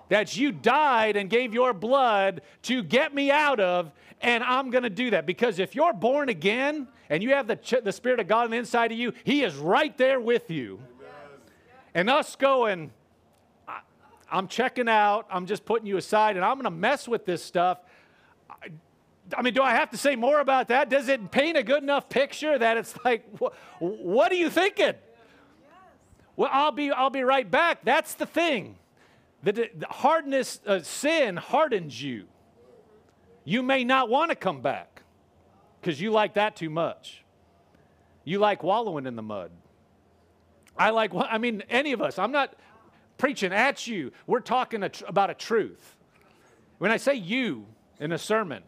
that 0.09 0.37
you 0.37 0.53
died 0.53 1.17
and 1.17 1.29
gave 1.29 1.53
your 1.55 1.73
blood 1.73 2.41
to 2.63 2.83
get 2.83 3.15
me 3.15 3.31
out 3.31 3.61
of, 3.61 3.93
and 4.21 4.43
I'm 4.43 4.71
going 4.71 4.85
to 4.85 4.91
do 4.91 5.11
that. 5.11 5.27
Because 5.27 5.59
if 5.59 5.75
you're 5.75 5.93
born 5.93 6.29
again 6.29 6.89
and 7.11 7.23
you 7.23 7.31
have 7.31 7.47
the, 7.47 7.81
the 7.85 7.93
Spirit 7.93 8.21
of 8.21 8.27
God 8.27 8.45
on 8.45 8.51
the 8.51 8.57
inside 8.57 8.93
of 8.93 8.99
you, 8.99 9.13
He 9.25 9.43
is 9.43 9.55
right 9.57 9.97
there 9.97 10.21
with 10.21 10.51
you. 10.51 10.81
And 11.99 12.09
us 12.09 12.37
going, 12.37 12.93
I'm 14.31 14.47
checking 14.47 14.89
out. 14.89 15.27
I'm 15.33 15.47
just 15.47 15.65
putting 15.65 15.89
you 15.89 15.97
aside, 15.97 16.37
and 16.37 16.45
I'm 16.45 16.55
going 16.55 16.63
to 16.63 16.71
mess 16.71 17.09
with 17.09 17.27
this 17.27 17.43
stuff. 17.43 17.81
I, 18.49 18.69
I 19.37 19.43
mean, 19.43 19.53
do 19.53 19.63
I 19.65 19.73
have 19.73 19.91
to 19.91 19.97
say 19.97 20.15
more 20.15 20.39
about 20.39 20.69
that? 20.69 20.91
Does 20.91 21.09
it 21.09 21.33
paint 21.33 21.57
a 21.57 21.65
good 21.65 21.83
enough 21.83 22.09
picture 22.09 22.57
that 22.57 22.77
it's 22.77 22.95
like, 23.05 23.25
wh- 23.41 23.83
what 23.83 24.31
are 24.31 24.37
you 24.37 24.49
thinking? 24.49 24.93
Well, 26.37 26.49
I'll 26.53 26.71
be, 26.71 26.93
I'll 26.93 27.11
be 27.11 27.25
right 27.25 27.51
back. 27.51 27.81
That's 27.83 28.15
the 28.15 28.27
thing. 28.27 28.77
The, 29.43 29.69
the 29.75 29.87
hardness, 29.91 30.61
uh, 30.65 30.83
sin 30.83 31.37
hardens 31.37 32.01
you. 32.01 32.29
You 33.43 33.65
may 33.65 33.83
not 33.83 34.09
want 34.09 34.31
to 34.31 34.37
come 34.37 34.61
back 34.61 35.03
because 35.81 36.01
you 36.01 36.13
like 36.13 36.35
that 36.35 36.55
too 36.55 36.71
much. 36.71 37.25
You 38.23 38.39
like 38.39 38.63
wallowing 38.63 39.07
in 39.07 39.17
the 39.17 39.23
mud. 39.23 39.51
I 40.79 40.91
like, 40.91 41.13
I 41.15 41.39
mean, 41.39 41.63
any 41.69 41.93
of 41.93 42.01
us, 42.01 42.19
I'm 42.19 42.33
not 42.33 42.55
preaching 43.17 43.53
at 43.53 43.87
you. 43.87 44.13
We're 44.27 44.41
talking 44.41 44.83
a 44.83 44.89
tr- 44.89 45.05
about 45.07 45.31
a 45.31 45.35
truth. 45.35 45.97
When 46.79 46.91
I 46.91 46.97
say 46.97 47.15
you 47.15 47.67
in 47.99 48.13
a 48.13 48.19
sermon, 48.19 48.63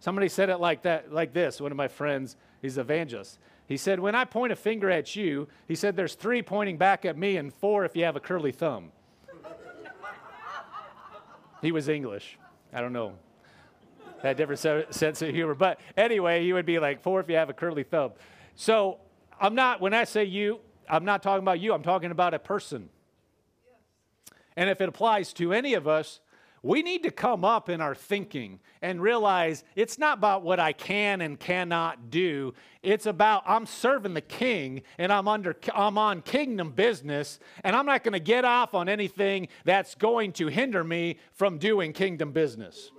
somebody 0.00 0.28
said 0.28 0.50
it 0.50 0.58
like 0.58 0.82
that, 0.82 1.12
like 1.12 1.32
this. 1.32 1.60
One 1.60 1.70
of 1.70 1.76
my 1.76 1.88
friends, 1.88 2.36
he's 2.60 2.76
an 2.76 2.82
evangelist. 2.82 3.38
He 3.66 3.76
said, 3.76 4.00
When 4.00 4.14
I 4.14 4.24
point 4.24 4.52
a 4.52 4.56
finger 4.56 4.90
at 4.90 5.16
you, 5.16 5.48
he 5.66 5.74
said, 5.74 5.96
there's 5.96 6.14
three 6.14 6.42
pointing 6.42 6.76
back 6.76 7.04
at 7.04 7.16
me 7.16 7.36
and 7.36 7.52
four 7.52 7.84
if 7.84 7.96
you 7.96 8.04
have 8.04 8.16
a 8.16 8.20
curly 8.20 8.52
thumb. 8.52 8.92
he 11.62 11.72
was 11.72 11.88
English. 11.88 12.38
I 12.72 12.80
don't 12.80 12.92
know. 12.92 13.14
Had 14.22 14.36
different 14.36 14.94
sense 14.94 15.22
of 15.22 15.34
humor. 15.34 15.54
But 15.54 15.80
anyway, 15.96 16.42
he 16.42 16.52
would 16.52 16.66
be 16.66 16.78
like, 16.78 17.02
four 17.02 17.20
if 17.20 17.28
you 17.28 17.36
have 17.36 17.50
a 17.50 17.52
curly 17.52 17.82
thumb. 17.82 18.12
So 18.54 18.98
I'm 19.40 19.54
not, 19.54 19.80
when 19.80 19.94
I 19.94 20.04
say 20.04 20.24
you, 20.24 20.60
I'm 20.88 21.04
not 21.04 21.22
talking 21.22 21.42
about 21.42 21.60
you, 21.60 21.72
I'm 21.72 21.82
talking 21.82 22.10
about 22.10 22.34
a 22.34 22.38
person. 22.38 22.88
And 24.56 24.70
if 24.70 24.80
it 24.80 24.88
applies 24.88 25.32
to 25.34 25.52
any 25.52 25.74
of 25.74 25.86
us, 25.86 26.20
we 26.62 26.82
need 26.82 27.04
to 27.04 27.12
come 27.12 27.44
up 27.44 27.68
in 27.68 27.80
our 27.80 27.94
thinking 27.94 28.58
and 28.82 29.00
realize 29.00 29.62
it's 29.76 29.98
not 29.98 30.18
about 30.18 30.42
what 30.42 30.58
I 30.58 30.72
can 30.72 31.20
and 31.20 31.38
cannot 31.38 32.10
do. 32.10 32.54
It's 32.82 33.06
about 33.06 33.44
I'm 33.46 33.66
serving 33.66 34.14
the 34.14 34.20
king 34.20 34.82
and 34.98 35.12
I'm 35.12 35.28
under 35.28 35.54
I'm 35.72 35.96
on 35.96 36.22
kingdom 36.22 36.72
business 36.72 37.38
and 37.62 37.76
I'm 37.76 37.86
not 37.86 38.02
going 38.02 38.14
to 38.14 38.18
get 38.18 38.44
off 38.44 38.74
on 38.74 38.88
anything 38.88 39.46
that's 39.64 39.94
going 39.94 40.32
to 40.32 40.48
hinder 40.48 40.82
me 40.82 41.18
from 41.32 41.58
doing 41.58 41.92
kingdom 41.92 42.32
business. 42.32 42.90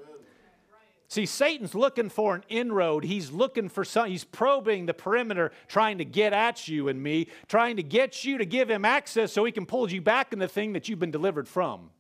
See, 1.10 1.26
Satan's 1.26 1.74
looking 1.74 2.10
for 2.10 2.36
an 2.36 2.44
inroad. 2.50 3.06
He's 3.06 3.32
looking 3.32 3.70
for 3.70 3.86
some, 3.86 4.10
he's 4.10 4.26
probing 4.26 4.88
the 4.88 4.94
perimeter, 4.94 5.54
trying 5.68 6.00
to 6.00 6.06
get 6.06 6.34
at 6.34 6.68
you 6.68 6.90
and 6.90 7.02
me, 7.02 7.28
trying 7.48 7.78
to 7.78 7.84
get 7.84 8.26
you 8.26 8.38
to 8.38 8.46
give 8.46 8.70
him 8.70 8.84
access 8.84 9.32
so 9.32 9.46
he 9.46 9.54
can 9.54 9.66
pull 9.66 9.90
you 9.90 10.02
back 10.02 10.34
in 10.34 10.40
the 10.40 10.50
thing 10.50 10.74
that 10.74 10.90
you've 10.90 11.00
been 11.00 11.12
delivered 11.12 11.48
from. 11.48 11.92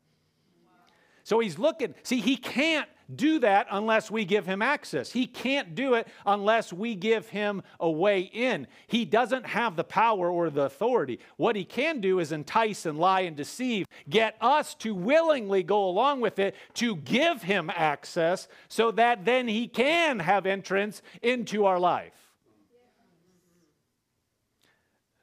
So 1.27 1.39
he's 1.39 1.59
looking, 1.59 1.93
see, 2.03 2.21
he 2.21 2.37
can't 2.37 2.87
do 3.13 3.39
that 3.39 3.67
unless 3.69 4.09
we 4.09 4.23
give 4.23 4.45
him 4.45 4.61
access. 4.61 5.11
He 5.11 5.27
can't 5.27 5.75
do 5.75 5.95
it 5.95 6.07
unless 6.25 6.71
we 6.71 6.95
give 6.95 7.27
him 7.27 7.63
a 7.81 7.91
way 7.91 8.21
in. 8.21 8.65
He 8.87 9.03
doesn't 9.03 9.45
have 9.45 9.75
the 9.75 9.83
power 9.83 10.29
or 10.29 10.49
the 10.49 10.61
authority. 10.61 11.19
What 11.35 11.57
he 11.57 11.65
can 11.65 11.99
do 11.99 12.19
is 12.19 12.31
entice 12.31 12.85
and 12.85 12.97
lie 12.97 13.21
and 13.21 13.35
deceive, 13.35 13.87
get 14.09 14.37
us 14.39 14.73
to 14.75 14.95
willingly 14.95 15.63
go 15.63 15.89
along 15.89 16.21
with 16.21 16.39
it, 16.39 16.55
to 16.75 16.95
give 16.95 17.43
him 17.43 17.69
access 17.75 18.47
so 18.69 18.91
that 18.91 19.25
then 19.25 19.49
he 19.49 19.67
can 19.67 20.19
have 20.19 20.45
entrance 20.45 21.01
into 21.21 21.65
our 21.65 21.77
life. 21.77 22.13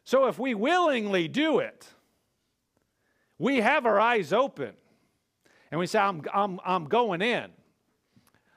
So 0.05 0.27
if 0.27 0.39
we 0.39 0.55
willingly 0.55 1.29
do 1.29 1.61
it, 1.61 1.89
we 3.39 3.63
have 3.63 3.87
our 3.87 3.99
eyes 3.99 4.35
open 4.35 4.75
and 5.75 5.81
we 5.81 5.89
say, 5.89 5.99
I'm, 5.99 6.23
I'm, 6.33 6.61
I'm 6.65 6.85
going 6.85 7.21
in, 7.21 7.51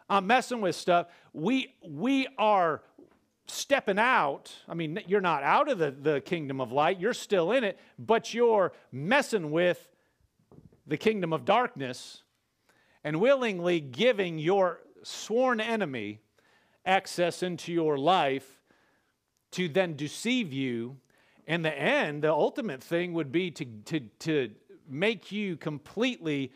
I'm 0.07 0.27
messing 0.27 0.61
with 0.61 0.75
stuff, 0.75 1.07
we, 1.33 1.73
we 1.83 2.27
are 2.37 2.83
stepping 3.47 3.97
out. 3.97 4.53
I 4.69 4.75
mean, 4.75 4.99
you're 5.07 5.19
not 5.19 5.41
out 5.41 5.67
of 5.67 5.79
the, 5.79 5.89
the 5.89 6.21
kingdom 6.21 6.61
of 6.61 6.71
light, 6.71 6.99
you're 6.99 7.15
still 7.15 7.53
in 7.53 7.63
it, 7.63 7.79
but 7.97 8.35
you're 8.35 8.71
messing 8.91 9.49
with 9.49 9.89
the 10.85 10.95
kingdom 10.95 11.33
of 11.33 11.43
darkness 11.43 12.21
and 13.03 13.19
willingly 13.19 13.79
giving 13.79 14.37
your 14.37 14.81
sworn 15.01 15.59
enemy 15.59 16.19
access 16.85 17.41
into 17.41 17.73
your 17.73 17.97
life 17.97 18.61
to 19.53 19.67
then 19.67 19.95
deceive 19.95 20.53
you. 20.53 20.97
In 21.47 21.63
the 21.63 21.75
end, 21.75 22.21
the 22.21 22.31
ultimate 22.31 22.83
thing 22.83 23.13
would 23.13 23.31
be 23.31 23.49
to, 23.49 23.65
to, 23.85 24.01
to 24.19 24.51
make 24.87 25.31
you 25.31 25.57
completely 25.57 26.51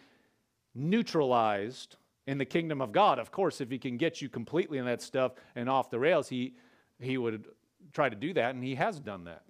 neutralized 0.74 1.98
in 2.28 2.38
the 2.38 2.46
kingdom 2.46 2.82
of 2.82 2.92
God. 2.92 3.20
Of 3.20 3.32
course, 3.32 3.62
if 3.62 3.70
he 3.70 3.78
can 3.78 3.98
get 3.98 4.22
you 4.22 4.30
completely 4.30 4.78
in 4.78 4.86
that 4.86 5.02
stuff 5.02 5.34
and 5.56 5.70
off 5.70 5.90
the 5.90 6.00
rails, 6.00 6.30
he, 6.30 6.54
he 7.00 7.18
would 7.18 7.46
try 7.94 8.10
to 8.10 8.16
do 8.16 8.34
that, 8.34 8.56
and 8.56 8.64
he 8.64 8.76
has 8.76 9.00
done 9.00 9.26
that. 9.26 9.44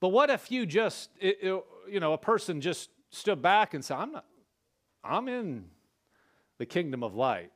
But 0.00 0.08
what 0.08 0.30
if 0.30 0.50
you 0.50 0.66
just, 0.66 1.10
it, 1.20 1.38
it, 1.40 1.64
you 1.88 2.00
know, 2.00 2.12
a 2.12 2.18
person 2.18 2.60
just 2.60 2.90
stood 3.10 3.40
back 3.40 3.74
and 3.74 3.84
said, 3.84 3.96
I'm 3.96 4.12
not, 4.12 4.24
I'm 5.04 5.28
in 5.28 5.64
the 6.58 6.66
kingdom 6.66 7.02
of 7.02 7.14
light. 7.14 7.50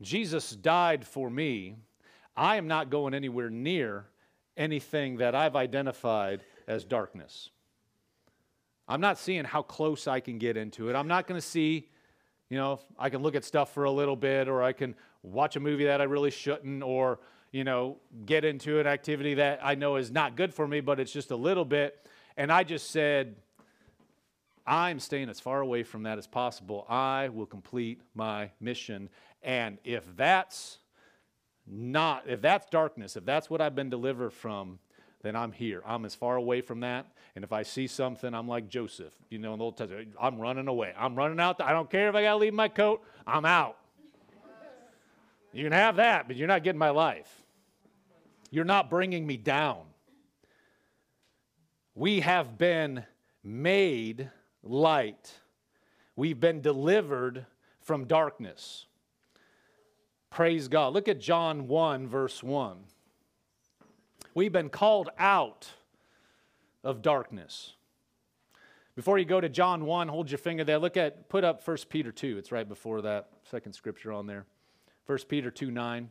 Jesus 0.00 0.50
died 0.50 1.06
for 1.06 1.30
me. 1.30 1.76
I 2.36 2.56
am 2.56 2.68
not 2.68 2.90
going 2.90 3.14
anywhere 3.14 3.50
near 3.50 4.06
anything 4.56 5.18
that 5.18 5.34
I've 5.34 5.56
identified 5.56 6.42
as 6.66 6.84
darkness. 6.84 7.50
I'm 8.88 9.00
not 9.00 9.18
seeing 9.18 9.44
how 9.44 9.62
close 9.62 10.06
I 10.06 10.20
can 10.20 10.38
get 10.38 10.56
into 10.56 10.88
it. 10.88 10.94
I'm 10.94 11.08
not 11.08 11.26
going 11.26 11.38
to 11.38 11.46
see, 11.46 11.88
you 12.48 12.56
know, 12.56 12.80
I 12.98 13.10
can 13.10 13.22
look 13.22 13.34
at 13.34 13.44
stuff 13.44 13.72
for 13.74 13.84
a 13.84 13.90
little 13.90 14.16
bit 14.16 14.48
or 14.48 14.62
I 14.62 14.72
can 14.72 14.94
watch 15.22 15.56
a 15.56 15.60
movie 15.60 15.84
that 15.84 16.00
I 16.00 16.04
really 16.04 16.30
shouldn't 16.30 16.82
or, 16.82 17.20
you 17.52 17.64
know, 17.64 17.98
get 18.24 18.44
into 18.44 18.80
an 18.80 18.86
activity 18.86 19.34
that 19.34 19.60
I 19.62 19.74
know 19.74 19.96
is 19.96 20.10
not 20.10 20.36
good 20.36 20.54
for 20.54 20.66
me, 20.66 20.80
but 20.80 20.98
it's 20.98 21.12
just 21.12 21.30
a 21.30 21.36
little 21.36 21.66
bit. 21.66 22.06
And 22.38 22.50
I 22.50 22.64
just 22.64 22.90
said, 22.90 23.36
I'm 24.66 25.00
staying 25.00 25.28
as 25.28 25.40
far 25.40 25.60
away 25.60 25.82
from 25.82 26.04
that 26.04 26.18
as 26.18 26.26
possible. 26.26 26.86
I 26.88 27.28
will 27.28 27.46
complete 27.46 28.00
my 28.14 28.50
mission. 28.60 29.10
And 29.42 29.78
if 29.84 30.04
that's 30.16 30.78
not, 31.66 32.24
if 32.26 32.40
that's 32.40 32.66
darkness, 32.70 33.16
if 33.16 33.24
that's 33.24 33.50
what 33.50 33.60
I've 33.60 33.74
been 33.74 33.90
delivered 33.90 34.32
from, 34.32 34.78
then 35.22 35.34
I'm 35.34 35.52
here. 35.52 35.82
I'm 35.84 36.04
as 36.04 36.14
far 36.14 36.36
away 36.36 36.60
from 36.60 36.80
that. 36.80 37.06
And 37.34 37.44
if 37.44 37.52
I 37.52 37.62
see 37.62 37.86
something, 37.86 38.34
I'm 38.34 38.48
like 38.48 38.68
Joseph, 38.68 39.12
you 39.30 39.38
know, 39.38 39.52
in 39.52 39.58
the 39.58 39.64
Old 39.64 39.76
Testament. 39.76 40.14
I'm 40.20 40.40
running 40.40 40.68
away. 40.68 40.92
I'm 40.96 41.14
running 41.14 41.40
out. 41.40 41.60
I 41.60 41.72
don't 41.72 41.90
care 41.90 42.08
if 42.08 42.14
I 42.14 42.22
got 42.22 42.32
to 42.32 42.36
leave 42.36 42.54
my 42.54 42.68
coat. 42.68 43.02
I'm 43.26 43.44
out. 43.44 43.76
You 45.52 45.64
can 45.64 45.72
have 45.72 45.96
that, 45.96 46.28
but 46.28 46.36
you're 46.36 46.48
not 46.48 46.62
getting 46.62 46.78
my 46.78 46.90
life. 46.90 47.42
You're 48.50 48.64
not 48.64 48.90
bringing 48.90 49.26
me 49.26 49.36
down. 49.36 49.80
We 51.94 52.20
have 52.20 52.56
been 52.58 53.04
made 53.42 54.30
light. 54.62 55.32
We've 56.14 56.38
been 56.38 56.60
delivered 56.60 57.46
from 57.80 58.04
darkness. 58.04 58.86
Praise 60.30 60.68
God. 60.68 60.92
Look 60.92 61.08
at 61.08 61.18
John 61.18 61.66
1, 61.66 62.06
verse 62.06 62.42
1. 62.42 62.78
We've 64.38 64.52
been 64.52 64.68
called 64.68 65.10
out 65.18 65.68
of 66.84 67.02
darkness. 67.02 67.74
Before 68.94 69.18
you 69.18 69.24
go 69.24 69.40
to 69.40 69.48
John 69.48 69.84
1, 69.84 70.06
hold 70.06 70.30
your 70.30 70.38
finger 70.38 70.62
there. 70.62 70.78
Look 70.78 70.96
at, 70.96 71.28
put 71.28 71.42
up 71.42 71.66
1 71.66 71.76
Peter 71.88 72.12
2. 72.12 72.38
It's 72.38 72.52
right 72.52 72.68
before 72.68 73.02
that 73.02 73.30
second 73.50 73.72
scripture 73.72 74.12
on 74.12 74.28
there. 74.28 74.46
1 75.06 75.18
Peter 75.28 75.50
2 75.50 75.72
9. 75.72 76.08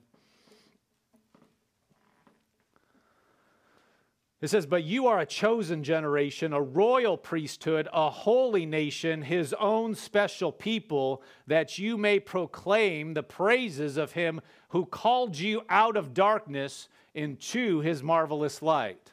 It 4.42 4.50
says, 4.50 4.66
But 4.66 4.84
you 4.84 5.08
are 5.08 5.20
a 5.20 5.26
chosen 5.26 5.82
generation, 5.82 6.52
a 6.52 6.62
royal 6.62 7.16
priesthood, 7.16 7.88
a 7.94 8.10
holy 8.10 8.66
nation, 8.66 9.22
his 9.22 9.54
own 9.54 9.96
special 9.96 10.52
people, 10.52 11.24
that 11.48 11.80
you 11.80 11.98
may 11.98 12.20
proclaim 12.20 13.14
the 13.14 13.24
praises 13.24 13.96
of 13.96 14.12
him 14.12 14.42
who 14.72 14.86
called 14.86 15.38
you 15.38 15.62
out 15.70 15.96
of 15.96 16.14
darkness 16.14 16.90
into 17.18 17.80
his 17.80 18.04
marvelous 18.04 18.62
light. 18.62 19.12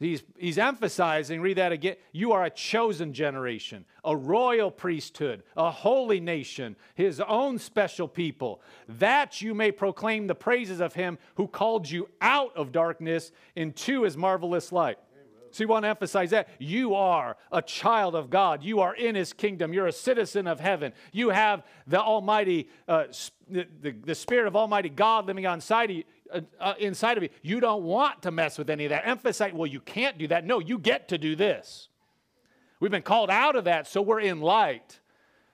He's, 0.00 0.22
he's 0.38 0.58
emphasizing, 0.58 1.40
read 1.40 1.58
that 1.58 1.72
again, 1.72 1.96
you 2.10 2.32
are 2.32 2.44
a 2.44 2.50
chosen 2.50 3.12
generation, 3.12 3.84
a 4.02 4.16
royal 4.16 4.70
priesthood, 4.70 5.42
a 5.56 5.70
holy 5.70 6.20
nation, 6.20 6.74
his 6.94 7.20
own 7.20 7.58
special 7.58 8.08
people, 8.08 8.60
that 8.88 9.40
you 9.40 9.54
may 9.54 9.70
proclaim 9.70 10.26
the 10.26 10.34
praises 10.34 10.80
of 10.80 10.94
him 10.94 11.18
who 11.36 11.46
called 11.46 11.88
you 11.88 12.08
out 12.20 12.56
of 12.56 12.72
darkness 12.72 13.30
into 13.54 14.02
his 14.02 14.16
marvelous 14.16 14.72
light. 14.72 14.98
So 15.54 15.62
you 15.62 15.68
want 15.68 15.84
to 15.84 15.88
emphasize 15.88 16.30
that. 16.30 16.48
You 16.58 16.96
are 16.96 17.36
a 17.52 17.62
child 17.62 18.16
of 18.16 18.28
God. 18.28 18.64
You 18.64 18.80
are 18.80 18.92
in 18.92 19.14
his 19.14 19.32
kingdom. 19.32 19.72
You're 19.72 19.86
a 19.86 19.92
citizen 19.92 20.48
of 20.48 20.58
heaven. 20.58 20.92
You 21.12 21.28
have 21.28 21.62
the 21.86 22.00
Almighty, 22.00 22.68
uh, 22.88 23.04
the, 23.48 23.68
the, 23.80 23.92
the, 23.92 24.14
Spirit 24.16 24.48
of 24.48 24.56
Almighty 24.56 24.88
God 24.88 25.26
living 25.26 25.44
inside 25.44 25.90
of, 25.90 25.96
you, 25.98 26.04
uh, 26.32 26.40
uh, 26.58 26.74
inside 26.80 27.18
of 27.18 27.22
you. 27.22 27.28
You 27.42 27.60
don't 27.60 27.84
want 27.84 28.22
to 28.22 28.32
mess 28.32 28.58
with 28.58 28.68
any 28.68 28.86
of 28.86 28.90
that. 28.90 29.06
Emphasize, 29.06 29.52
well, 29.52 29.68
you 29.68 29.78
can't 29.78 30.18
do 30.18 30.26
that. 30.26 30.44
No, 30.44 30.58
you 30.58 30.76
get 30.76 31.06
to 31.10 31.18
do 31.18 31.36
this. 31.36 31.88
We've 32.80 32.90
been 32.90 33.02
called 33.02 33.30
out 33.30 33.54
of 33.54 33.62
that, 33.64 33.86
so 33.86 34.02
we're 34.02 34.20
in 34.20 34.40
light. 34.40 34.98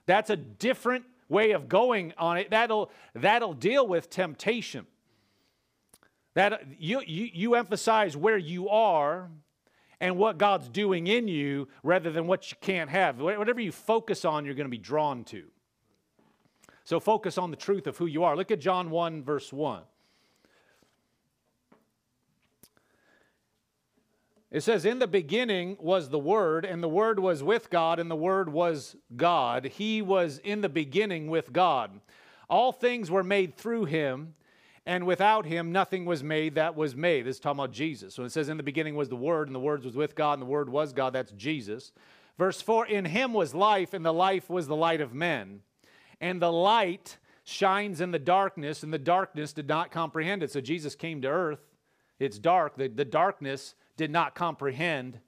That's 0.07 0.31
a 0.31 0.35
different 0.35 1.05
way 1.29 1.51
of 1.51 1.69
going 1.69 2.15
on 2.17 2.39
it. 2.39 2.49
That'll, 2.49 2.89
that'll 3.13 3.53
deal 3.53 3.85
with 3.85 4.09
temptation. 4.09 4.87
That 6.33 6.63
you, 6.79 7.03
you, 7.05 7.29
you 7.31 7.53
emphasize 7.53 8.17
where 8.17 8.37
you 8.39 8.67
are 8.69 9.29
and 10.01 10.17
what 10.17 10.39
God's 10.39 10.67
doing 10.67 11.05
in 11.07 11.27
you 11.27 11.67
rather 11.83 12.11
than 12.11 12.25
what 12.27 12.51
you 12.51 12.57
can't 12.59 12.89
have. 12.89 13.21
Whatever 13.21 13.61
you 13.61 13.71
focus 13.71 14.25
on, 14.25 14.43
you're 14.43 14.55
going 14.55 14.65
to 14.65 14.69
be 14.69 14.77
drawn 14.77 15.23
to. 15.25 15.43
So 16.83 16.99
focus 16.99 17.37
on 17.37 17.51
the 17.51 17.57
truth 17.57 17.85
of 17.85 17.97
who 17.97 18.07
you 18.07 18.23
are. 18.23 18.35
Look 18.35 18.49
at 18.49 18.59
John 18.59 18.89
1, 18.89 19.23
verse 19.23 19.53
1. 19.53 19.83
It 24.49 24.61
says, 24.61 24.83
In 24.83 24.97
the 24.97 25.07
beginning 25.07 25.77
was 25.79 26.09
the 26.09 26.19
Word, 26.19 26.65
and 26.65 26.81
the 26.81 26.89
Word 26.89 27.19
was 27.19 27.43
with 27.43 27.69
God, 27.69 27.99
and 27.99 28.09
the 28.09 28.15
Word 28.15 28.49
was 28.49 28.95
God. 29.15 29.65
He 29.65 30.01
was 30.01 30.39
in 30.39 30.61
the 30.61 30.67
beginning 30.67 31.29
with 31.29 31.53
God. 31.53 32.01
All 32.49 32.71
things 32.71 33.11
were 33.11 33.23
made 33.23 33.55
through 33.55 33.85
him, 33.85 34.33
and 34.85 35.05
without 35.05 35.45
him 35.45 35.71
nothing 35.71 36.05
was 36.05 36.23
made 36.23 36.55
that 36.55 36.75
was 36.75 36.95
made. 36.95 37.25
This 37.25 37.35
is 37.35 37.39
talking 37.39 37.59
about 37.59 37.71
Jesus. 37.71 38.15
So 38.15 38.23
it 38.23 38.31
says, 38.31 38.49
In 38.49 38.57
the 38.57 38.63
beginning 38.63 38.95
was 38.95 39.09
the 39.09 39.15
Word, 39.15 39.47
and 39.47 39.55
the 39.55 39.59
Word 39.59 39.83
was 39.83 39.95
with 39.95 40.15
God, 40.15 40.33
and 40.33 40.41
the 40.41 40.51
Word 40.51 40.69
was 40.69 40.93
God. 40.93 41.13
That's 41.13 41.31
Jesus. 41.33 41.91
Verse 42.37 42.61
4 42.61 42.87
In 42.87 43.05
him 43.05 43.33
was 43.33 43.53
life, 43.53 43.93
and 43.93 44.05
the 44.05 44.13
life 44.13 44.49
was 44.49 44.67
the 44.67 44.75
light 44.75 45.01
of 45.01 45.13
men. 45.13 45.61
And 46.19 46.41
the 46.41 46.51
light 46.51 47.17
shines 47.43 48.01
in 48.01 48.11
the 48.11 48.19
darkness, 48.19 48.83
and 48.83 48.93
the 48.93 48.99
darkness 48.99 49.53
did 49.53 49.67
not 49.67 49.91
comprehend 49.91 50.43
it. 50.43 50.51
So 50.51 50.61
Jesus 50.61 50.95
came 50.95 51.21
to 51.21 51.27
earth. 51.27 51.61
It's 52.19 52.39
dark. 52.39 52.77
The, 52.77 52.87
the 52.87 53.05
darkness 53.05 53.75
did 53.97 54.11
not 54.11 54.35
comprehend 54.35 55.19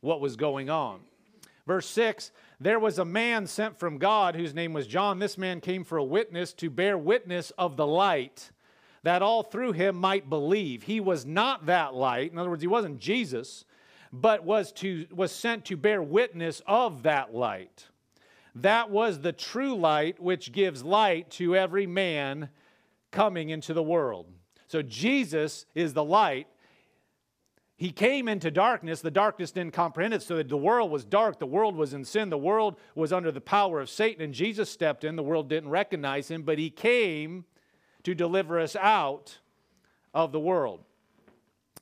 what 0.00 0.20
was 0.20 0.36
going 0.36 0.70
on. 0.70 1.00
Verse 1.66 1.86
6 1.86 2.30
There 2.60 2.78
was 2.78 2.98
a 2.98 3.04
man 3.04 3.46
sent 3.46 3.78
from 3.78 3.98
God 3.98 4.36
whose 4.36 4.54
name 4.54 4.72
was 4.72 4.86
John. 4.86 5.18
This 5.18 5.38
man 5.38 5.60
came 5.60 5.84
for 5.84 5.98
a 5.98 6.04
witness 6.04 6.52
to 6.54 6.70
bear 6.70 6.96
witness 6.96 7.50
of 7.58 7.76
the 7.76 7.86
light 7.86 8.50
that 9.02 9.22
all 9.22 9.42
through 9.42 9.72
him 9.72 9.96
might 9.96 10.28
believe. 10.28 10.82
He 10.82 11.00
was 11.00 11.24
not 11.24 11.66
that 11.66 11.94
light. 11.94 12.32
In 12.32 12.38
other 12.38 12.50
words, 12.50 12.62
he 12.62 12.68
wasn't 12.68 12.98
Jesus, 12.98 13.64
but 14.12 14.44
was, 14.44 14.72
to, 14.72 15.06
was 15.10 15.32
sent 15.32 15.64
to 15.66 15.76
bear 15.76 16.02
witness 16.02 16.62
of 16.66 17.02
that 17.04 17.34
light. 17.34 17.86
That 18.56 18.90
was 18.90 19.20
the 19.20 19.32
true 19.32 19.76
light 19.76 20.20
which 20.20 20.52
gives 20.52 20.82
light 20.82 21.30
to 21.32 21.54
every 21.54 21.86
man 21.86 22.48
coming 23.10 23.50
into 23.50 23.72
the 23.72 23.82
world. 23.82 24.26
So 24.66 24.82
Jesus 24.82 25.66
is 25.74 25.94
the 25.94 26.04
light. 26.04 26.46
He 27.76 27.92
came 27.92 28.26
into 28.26 28.50
darkness. 28.50 29.00
The 29.00 29.10
darkness 29.10 29.52
didn't 29.52 29.72
comprehend 29.72 30.12
it. 30.12 30.22
So 30.22 30.42
the 30.42 30.56
world 30.56 30.90
was 30.90 31.04
dark. 31.04 31.38
The 31.38 31.46
world 31.46 31.76
was 31.76 31.94
in 31.94 32.04
sin. 32.04 32.28
The 32.28 32.36
world 32.36 32.76
was 32.96 33.12
under 33.12 33.30
the 33.30 33.40
power 33.40 33.80
of 33.80 33.88
Satan. 33.88 34.22
And 34.22 34.34
Jesus 34.34 34.68
stepped 34.68 35.04
in. 35.04 35.14
The 35.14 35.22
world 35.22 35.48
didn't 35.48 35.70
recognize 35.70 36.28
him, 36.28 36.42
but 36.42 36.58
he 36.58 36.70
came 36.70 37.44
to 38.08 38.14
deliver 38.14 38.58
us 38.58 38.74
out 38.76 39.38
of 40.14 40.32
the 40.32 40.40
world, 40.40 40.80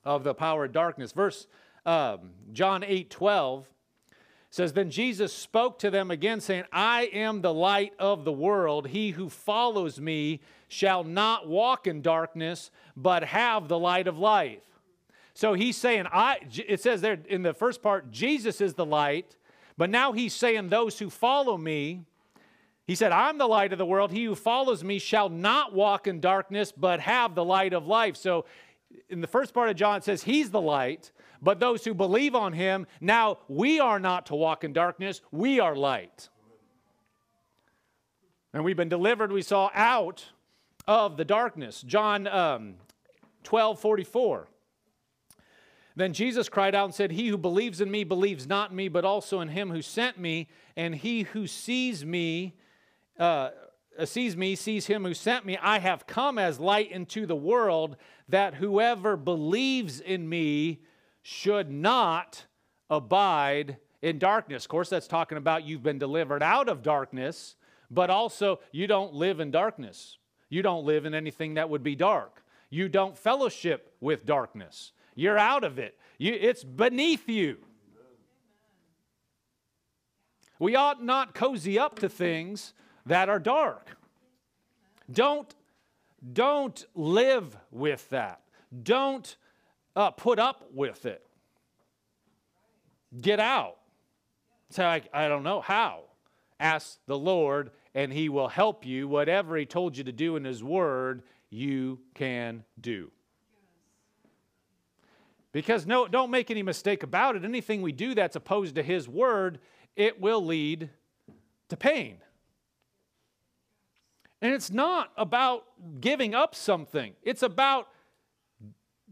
of 0.04 0.24
the 0.24 0.34
power 0.34 0.64
of 0.64 0.72
darkness. 0.72 1.12
Verse 1.12 1.46
um, 1.84 2.30
John 2.52 2.82
8 2.82 3.10
12 3.10 3.66
says, 4.50 4.72
Then 4.72 4.90
Jesus 4.90 5.32
spoke 5.32 5.78
to 5.80 5.90
them 5.90 6.10
again, 6.10 6.40
saying, 6.40 6.64
I 6.72 7.04
am 7.12 7.42
the 7.42 7.54
light 7.54 7.92
of 7.98 8.24
the 8.24 8.32
world. 8.32 8.88
He 8.88 9.10
who 9.10 9.28
follows 9.28 10.00
me 10.00 10.40
shall 10.68 11.04
not 11.04 11.48
walk 11.48 11.86
in 11.86 12.02
darkness, 12.02 12.70
but 12.96 13.22
have 13.22 13.68
the 13.68 13.78
light 13.78 14.08
of 14.08 14.18
life. 14.18 14.62
So 15.34 15.52
he's 15.52 15.76
saying, 15.76 16.06
I, 16.10 16.38
it 16.66 16.80
says 16.80 17.02
there 17.02 17.18
in 17.28 17.42
the 17.42 17.54
first 17.54 17.82
part, 17.82 18.10
Jesus 18.10 18.60
is 18.60 18.74
the 18.74 18.86
light, 18.86 19.36
but 19.76 19.90
now 19.90 20.12
he's 20.12 20.34
saying, 20.34 20.70
Those 20.70 20.98
who 20.98 21.10
follow 21.10 21.56
me, 21.56 22.04
he 22.86 22.94
said, 22.94 23.10
I'm 23.10 23.38
the 23.38 23.48
light 23.48 23.72
of 23.72 23.78
the 23.78 23.86
world. 23.86 24.12
He 24.12 24.24
who 24.24 24.34
follows 24.34 24.84
me 24.84 24.98
shall 24.98 25.28
not 25.28 25.74
walk 25.74 26.06
in 26.06 26.20
darkness, 26.20 26.72
but 26.72 27.00
have 27.00 27.34
the 27.34 27.44
light 27.44 27.72
of 27.72 27.86
life. 27.86 28.16
So 28.16 28.44
in 29.08 29.20
the 29.20 29.26
first 29.26 29.52
part 29.52 29.68
of 29.68 29.76
John, 29.76 29.98
it 29.98 30.04
says, 30.04 30.22
He's 30.22 30.50
the 30.50 30.60
light, 30.60 31.10
but 31.42 31.58
those 31.58 31.84
who 31.84 31.94
believe 31.94 32.34
on 32.34 32.52
him, 32.52 32.86
now 33.00 33.38
we 33.48 33.80
are 33.80 33.98
not 33.98 34.26
to 34.26 34.34
walk 34.34 34.62
in 34.62 34.72
darkness, 34.72 35.20
we 35.32 35.58
are 35.60 35.74
light. 35.74 36.28
And 38.52 38.64
we've 38.64 38.76
been 38.76 38.88
delivered, 38.88 39.32
we 39.32 39.42
saw, 39.42 39.70
out 39.74 40.24
of 40.86 41.16
the 41.16 41.24
darkness. 41.24 41.82
John 41.82 42.26
um, 42.28 42.76
12 43.42 43.80
44. 43.80 44.48
Then 45.96 46.12
Jesus 46.12 46.48
cried 46.48 46.74
out 46.74 46.84
and 46.84 46.94
said, 46.94 47.10
He 47.10 47.28
who 47.28 47.38
believes 47.38 47.80
in 47.80 47.90
me 47.90 48.04
believes 48.04 48.46
not 48.46 48.70
in 48.70 48.76
me, 48.76 48.88
but 48.88 49.04
also 49.04 49.40
in 49.40 49.48
him 49.48 49.70
who 49.70 49.82
sent 49.82 50.18
me. 50.18 50.48
And 50.76 50.94
he 50.94 51.22
who 51.22 51.46
sees 51.46 52.04
me, 52.04 52.54
uh, 53.18 53.50
sees 54.04 54.36
me, 54.36 54.54
sees 54.54 54.86
him 54.86 55.04
who 55.04 55.14
sent 55.14 55.46
me. 55.46 55.58
I 55.60 55.78
have 55.78 56.06
come 56.06 56.38
as 56.38 56.60
light 56.60 56.90
into 56.90 57.26
the 57.26 57.36
world, 57.36 57.96
that 58.28 58.54
whoever 58.54 59.16
believes 59.16 60.00
in 60.00 60.28
me 60.28 60.80
should 61.22 61.70
not 61.70 62.46
abide 62.90 63.78
in 64.02 64.18
darkness. 64.18 64.64
Of 64.64 64.68
course, 64.68 64.88
that's 64.88 65.08
talking 65.08 65.38
about 65.38 65.64
you've 65.64 65.82
been 65.82 65.98
delivered 65.98 66.42
out 66.42 66.68
of 66.68 66.82
darkness, 66.82 67.56
but 67.90 68.10
also 68.10 68.60
you 68.72 68.86
don't 68.86 69.14
live 69.14 69.40
in 69.40 69.50
darkness. 69.50 70.18
You 70.48 70.62
don't 70.62 70.84
live 70.84 71.06
in 71.06 71.14
anything 71.14 71.54
that 71.54 71.70
would 71.70 71.82
be 71.82 71.96
dark. 71.96 72.42
You 72.70 72.88
don't 72.88 73.16
fellowship 73.16 73.94
with 74.00 74.26
darkness. 74.26 74.92
You're 75.14 75.38
out 75.38 75.64
of 75.64 75.78
it. 75.78 75.98
You, 76.18 76.36
it's 76.38 76.62
beneath 76.62 77.28
you. 77.28 77.58
We 80.58 80.74
ought 80.74 81.02
not 81.02 81.34
cozy 81.34 81.78
up 81.78 81.98
to 81.98 82.08
things 82.08 82.72
that 83.06 83.28
are 83.28 83.38
dark. 83.38 83.96
Don't, 85.10 85.54
don't 86.32 86.84
live 86.94 87.56
with 87.70 88.08
that. 88.10 88.40
Don't 88.82 89.36
uh, 89.94 90.10
put 90.10 90.38
up 90.38 90.68
with 90.74 91.06
it. 91.06 91.24
Get 93.20 93.40
out. 93.40 93.76
Say, 94.70 94.84
I, 94.84 95.02
I 95.12 95.28
don't 95.28 95.44
know 95.44 95.60
how. 95.60 96.00
Ask 96.58 96.98
the 97.06 97.18
Lord, 97.18 97.70
and 97.94 98.12
He 98.12 98.28
will 98.28 98.48
help 98.48 98.84
you. 98.84 99.08
Whatever 99.08 99.56
He 99.56 99.64
told 99.64 99.96
you 99.96 100.04
to 100.04 100.12
do 100.12 100.36
in 100.36 100.44
His 100.44 100.62
Word, 100.62 101.22
you 101.50 102.00
can 102.14 102.64
do. 102.80 103.10
Because 105.52 105.86
no, 105.86 106.06
don't 106.06 106.30
make 106.30 106.50
any 106.50 106.62
mistake 106.62 107.02
about 107.02 107.36
it. 107.36 107.44
Anything 107.44 107.80
we 107.80 107.92
do 107.92 108.14
that's 108.14 108.36
opposed 108.36 108.74
to 108.74 108.82
His 108.82 109.08
word, 109.08 109.60
it 109.94 110.20
will 110.20 110.44
lead 110.44 110.90
to 111.70 111.76
pain. 111.78 112.18
And 114.42 114.52
it's 114.52 114.70
not 114.70 115.12
about 115.16 115.64
giving 116.00 116.34
up 116.34 116.54
something, 116.54 117.14
it's 117.22 117.42
about 117.42 117.88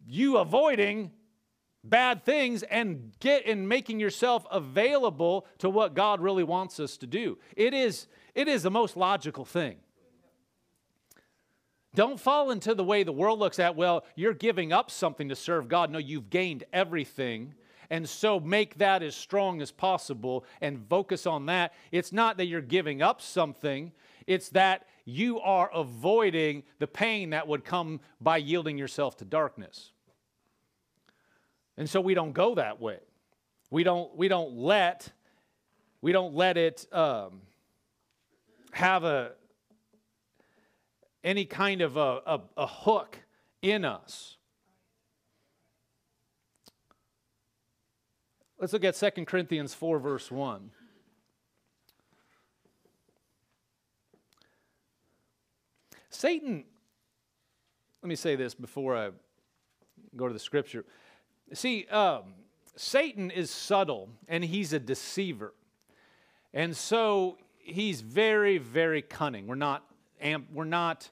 you 0.07 0.37
avoiding 0.37 1.11
bad 1.83 2.25
things 2.25 2.63
and 2.63 3.13
get 3.21 3.47
and 3.47 3.69
making 3.69 4.01
yourself 4.01 4.47
available 4.51 5.47
to 5.59 5.69
what 5.69 5.95
God 5.95 6.21
really 6.21 6.45
wants 6.45 6.81
us 6.81 6.97
to 6.99 7.07
do. 7.07 7.39
It 7.57 7.75
is, 7.75 8.07
it 8.35 8.49
is 8.49 8.63
the 8.63 8.71
most 8.71 8.97
logical 8.97 9.45
thing. 9.45 9.77
Don't 11.95 12.19
fall 12.19 12.51
into 12.51 12.75
the 12.75 12.83
way 12.83 13.05
the 13.05 13.13
world 13.13 13.39
looks 13.39 13.59
at, 13.59 13.77
well, 13.77 14.05
you're 14.17 14.35
giving 14.35 14.73
up 14.73 14.91
something 14.91 15.29
to 15.29 15.37
serve 15.37 15.69
God. 15.69 15.91
No, 15.91 15.99
you've 15.99 16.29
gained 16.29 16.65
everything. 16.73 17.55
And 17.91 18.09
so 18.09 18.41
make 18.41 18.79
that 18.79 19.03
as 19.03 19.15
strong 19.15 19.63
as 19.63 19.71
possible 19.71 20.45
and 20.61 20.85
focus 20.89 21.27
on 21.27 21.47
that. 21.47 21.73
It's 21.93 22.13
not 22.13 22.39
that 22.39 22.47
you're 22.47 22.61
giving 22.61 23.03
up 23.03 23.21
something, 23.21 23.93
it's 24.27 24.49
that 24.51 24.87
you 25.05 25.41
are 25.41 25.71
avoiding 25.75 26.63
the 26.79 26.87
pain 26.87 27.31
that 27.31 27.47
would 27.47 27.65
come 27.65 28.01
by 28.21 28.39
yielding 28.39 28.79
yourself 28.79 29.17
to 29.19 29.25
darkness. 29.25 29.93
And 31.77 31.89
so 31.89 32.01
we 32.01 32.15
don't 32.15 32.33
go 32.33 32.55
that 32.55 32.81
way. 32.81 32.99
We 33.71 33.83
don't, 33.85 34.17
we 34.17 34.29
don't 34.29 34.55
let 34.55 35.13
we 36.05 36.13
don't 36.13 36.35
let 36.35 36.59
it 36.59 36.87
um, 36.93 37.41
have 38.73 39.05
a, 39.05 39.31
any 41.25 41.47
kind 41.47 41.81
of 41.81 41.97
a, 41.97 42.21
a, 42.27 42.41
a 42.59 42.67
hook 42.67 43.21
in 43.63 43.87
us. 43.87 44.37
Let's 48.59 48.75
look 48.75 48.85
at 48.85 48.97
2 48.97 49.25
Corinthians 49.25 49.73
4, 49.73 49.99
verse 49.99 50.31
1. 50.31 50.73
Satan, 56.15 56.65
let 58.03 58.09
me 58.09 58.15
say 58.15 58.37
this 58.37 58.55
before 58.55 58.97
I 58.97 59.11
go 60.17 60.29
to 60.29 60.33
the 60.33 60.39
scripture. 60.39 60.85
See, 61.53 61.87
um, 61.89 62.35
Satan 62.77 63.31
is 63.31 63.51
subtle 63.51 64.09
and 64.29 64.45
he's 64.45 64.73
a 64.73 64.79
deceiver. 64.79 65.55
And 66.53 66.77
so 66.77 67.37
he's 67.59 68.01
very, 68.01 68.59
very 68.59 69.03
cunning. 69.03 69.49
We're 69.49 69.57
not, 69.57 69.85
we're 70.53 70.65
not 70.65 71.11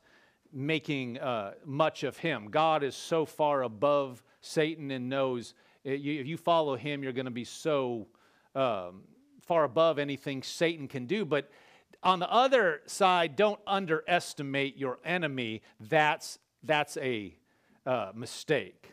making 0.53 1.19
uh, 1.19 1.55
much 1.65 2.05
of 2.05 2.17
him. 2.17 2.49
God 2.51 2.85
is 2.85 2.95
so 2.95 3.27
far 3.27 3.63
above 3.63 4.23
Satan 4.41 4.93
and 4.93 5.09
knows 5.09 5.55
if 5.85 6.01
you 6.05 6.37
follow 6.37 6.77
him, 6.77 7.03
you're 7.03 7.13
going 7.13 7.25
to 7.25 7.33
be 7.33 7.45
so 7.45 8.07
um, 8.55 9.03
far 9.41 9.65
above 9.65 9.99
anything 9.99 10.45
Satan 10.45 10.87
can 10.87 11.07
do. 11.07 11.25
But 11.25 11.51
on 12.03 12.19
the 12.19 12.31
other 12.31 12.81
side, 12.87 13.37
don't 13.37 13.61
underestimate 13.67 14.77
your 14.77 14.99
enemy. 15.05 15.63
That's, 15.81 16.39
that's 16.63 16.97
a 16.97 17.37
uh, 17.87 18.13
mistake. 18.15 18.93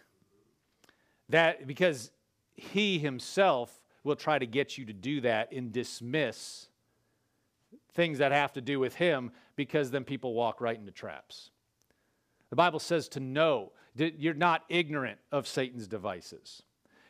That, 1.30 1.68
because 1.68 2.12
he 2.56 3.00
himself 3.00 3.82
will 4.04 4.16
try 4.16 4.40
to 4.40 4.46
get 4.46 4.78
you 4.78 4.86
to 4.86 4.94
do 4.94 5.22
that 5.22 5.52
and 5.52 5.72
dismiss 5.72 6.68
things 7.94 8.20
that 8.20 8.32
have 8.32 8.54
to 8.54 8.62
do 8.62 8.80
with 8.80 8.96
him 8.96 9.32
because 9.56 9.92
then 9.92 10.04
people 10.04 10.34
walk 10.34 10.62
right 10.62 10.78
into 10.78 10.92
traps. 10.92 11.52
The 12.50 12.56
Bible 12.56 12.80
says 12.80 13.08
to 13.10 13.20
know 13.20 13.72
that 13.96 14.20
you're 14.20 14.34
not 14.34 14.64
ignorant 14.70 15.20
of 15.32 15.48
Satan's 15.48 15.88
devices. 15.88 16.64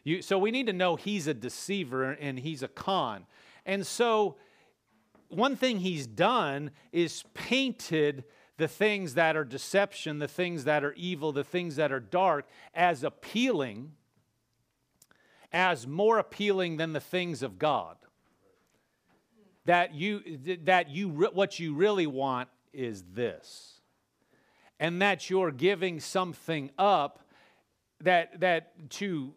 You, 0.03 0.21
so 0.21 0.37
we 0.37 0.51
need 0.51 0.67
to 0.67 0.73
know 0.73 0.95
he's 0.95 1.27
a 1.27 1.33
deceiver 1.33 2.11
and 2.11 2.39
he's 2.39 2.63
a 2.63 2.67
con. 2.67 3.25
And 3.65 3.85
so 3.85 4.37
one 5.29 5.55
thing 5.55 5.79
he's 5.79 6.07
done 6.07 6.71
is 6.91 7.23
painted 7.33 8.23
the 8.57 8.67
things 8.67 9.13
that 9.13 9.37
are 9.37 9.45
deception, 9.45 10.19
the 10.19 10.27
things 10.27 10.65
that 10.65 10.83
are 10.83 10.93
evil, 10.93 11.31
the 11.31 11.43
things 11.43 11.77
that 11.77 11.91
are 11.91 11.99
dark 11.99 12.47
as 12.73 13.03
appealing, 13.03 13.93
as 15.53 15.87
more 15.87 16.19
appealing 16.19 16.77
than 16.77 16.93
the 16.93 16.99
things 16.99 17.41
of 17.41 17.57
God. 17.57 17.95
That 19.65 19.93
you, 19.93 20.21
that 20.63 20.89
you, 20.89 21.09
what 21.09 21.59
you 21.59 21.73
really 21.73 22.07
want 22.07 22.49
is 22.73 23.03
this 23.13 23.79
and 24.79 25.01
that 25.01 25.29
you're 25.29 25.51
giving 25.51 25.99
something 25.99 26.71
up 26.77 27.19
that 28.01 28.39
that 28.39 28.89
to 28.89 29.33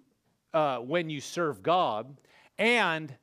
uh, 0.55 0.78
when 0.78 1.11
you 1.11 1.20
serve 1.20 1.62
God, 1.62 2.16
and 2.59 3.14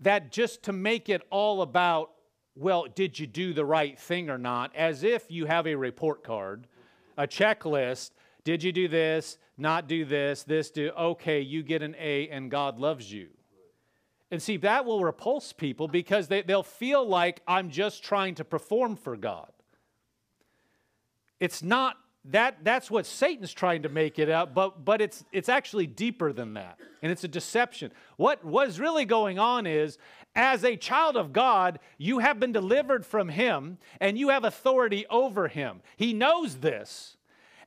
that 0.00 0.32
just 0.32 0.62
to 0.64 0.72
make 0.72 1.08
it 1.08 1.22
all 1.30 1.62
about 1.62 2.10
well, 2.56 2.86
did 2.94 3.18
you 3.18 3.26
do 3.26 3.52
the 3.54 3.64
right 3.64 3.98
thing 3.98 4.28
or 4.28 4.36
not? 4.36 4.74
As 4.74 5.02
if 5.02 5.30
you 5.30 5.46
have 5.46 5.66
a 5.66 5.74
report 5.74 6.24
card, 6.24 6.66
a 7.16 7.26
checklist. 7.26 8.10
Did 8.44 8.62
you 8.62 8.72
do 8.72 8.88
this? 8.88 9.38
Not 9.56 9.86
do 9.86 10.04
this? 10.04 10.42
This 10.42 10.70
do? 10.70 10.90
Okay, 10.90 11.40
you 11.40 11.62
get 11.62 11.82
an 11.82 11.94
A, 11.98 12.28
and 12.28 12.50
God 12.50 12.78
loves 12.78 13.10
you. 13.10 13.28
And 14.30 14.42
see, 14.42 14.56
that 14.58 14.84
will 14.84 15.02
repulse 15.02 15.52
people 15.52 15.88
because 15.88 16.28
they, 16.28 16.42
they'll 16.42 16.62
feel 16.62 17.06
like 17.06 17.40
I'm 17.46 17.70
just 17.70 18.02
trying 18.04 18.34
to 18.36 18.44
perform 18.44 18.96
for 18.96 19.16
God. 19.16 19.50
It's 21.40 21.62
not 21.62 21.96
that 22.26 22.58
that's 22.62 22.90
what 22.90 23.06
Satan's 23.06 23.52
trying 23.52 23.82
to 23.82 23.88
make 23.88 24.18
it 24.18 24.28
out, 24.28 24.54
but 24.54 24.84
but 24.84 25.00
it's 25.00 25.24
it's 25.32 25.48
actually 25.48 25.86
deeper 25.86 26.32
than 26.32 26.54
that. 26.54 26.78
And 27.02 27.10
it's 27.10 27.24
a 27.24 27.28
deception. 27.28 27.92
What 28.16 28.44
was 28.44 28.78
really 28.78 29.06
going 29.06 29.38
on 29.38 29.66
is 29.66 29.96
as 30.34 30.64
a 30.64 30.76
child 30.76 31.16
of 31.16 31.32
God, 31.32 31.80
you 31.96 32.18
have 32.18 32.38
been 32.38 32.52
delivered 32.52 33.06
from 33.06 33.30
him 33.30 33.78
and 34.00 34.18
you 34.18 34.28
have 34.28 34.44
authority 34.44 35.06
over 35.08 35.48
him. 35.48 35.80
He 35.96 36.12
knows 36.12 36.56
this. 36.56 37.16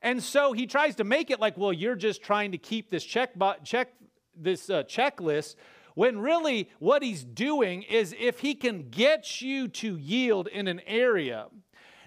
And 0.04 0.22
so 0.22 0.54
he 0.54 0.68
tries 0.68 0.96
to 0.96 1.04
make 1.04 1.32
it 1.32 1.40
like, 1.40 1.58
well, 1.58 1.74
you're 1.74 1.96
just 1.96 2.22
trying 2.22 2.52
to 2.52 2.58
keep 2.58 2.92
this 2.92 3.04
check 3.04 3.32
check 3.64 3.94
this 4.36 4.70
uh, 4.70 4.84
checklist 4.84 5.56
when 5.96 6.20
really 6.20 6.70
what 6.80 7.04
he's 7.04 7.24
doing 7.24 7.84
is 7.84 8.16
if 8.20 8.40
he 8.40 8.56
can 8.56 8.90
get 8.90 9.42
you 9.42 9.68
to 9.68 9.96
yield 9.98 10.48
in 10.48 10.68
an 10.68 10.82
area 10.88 11.48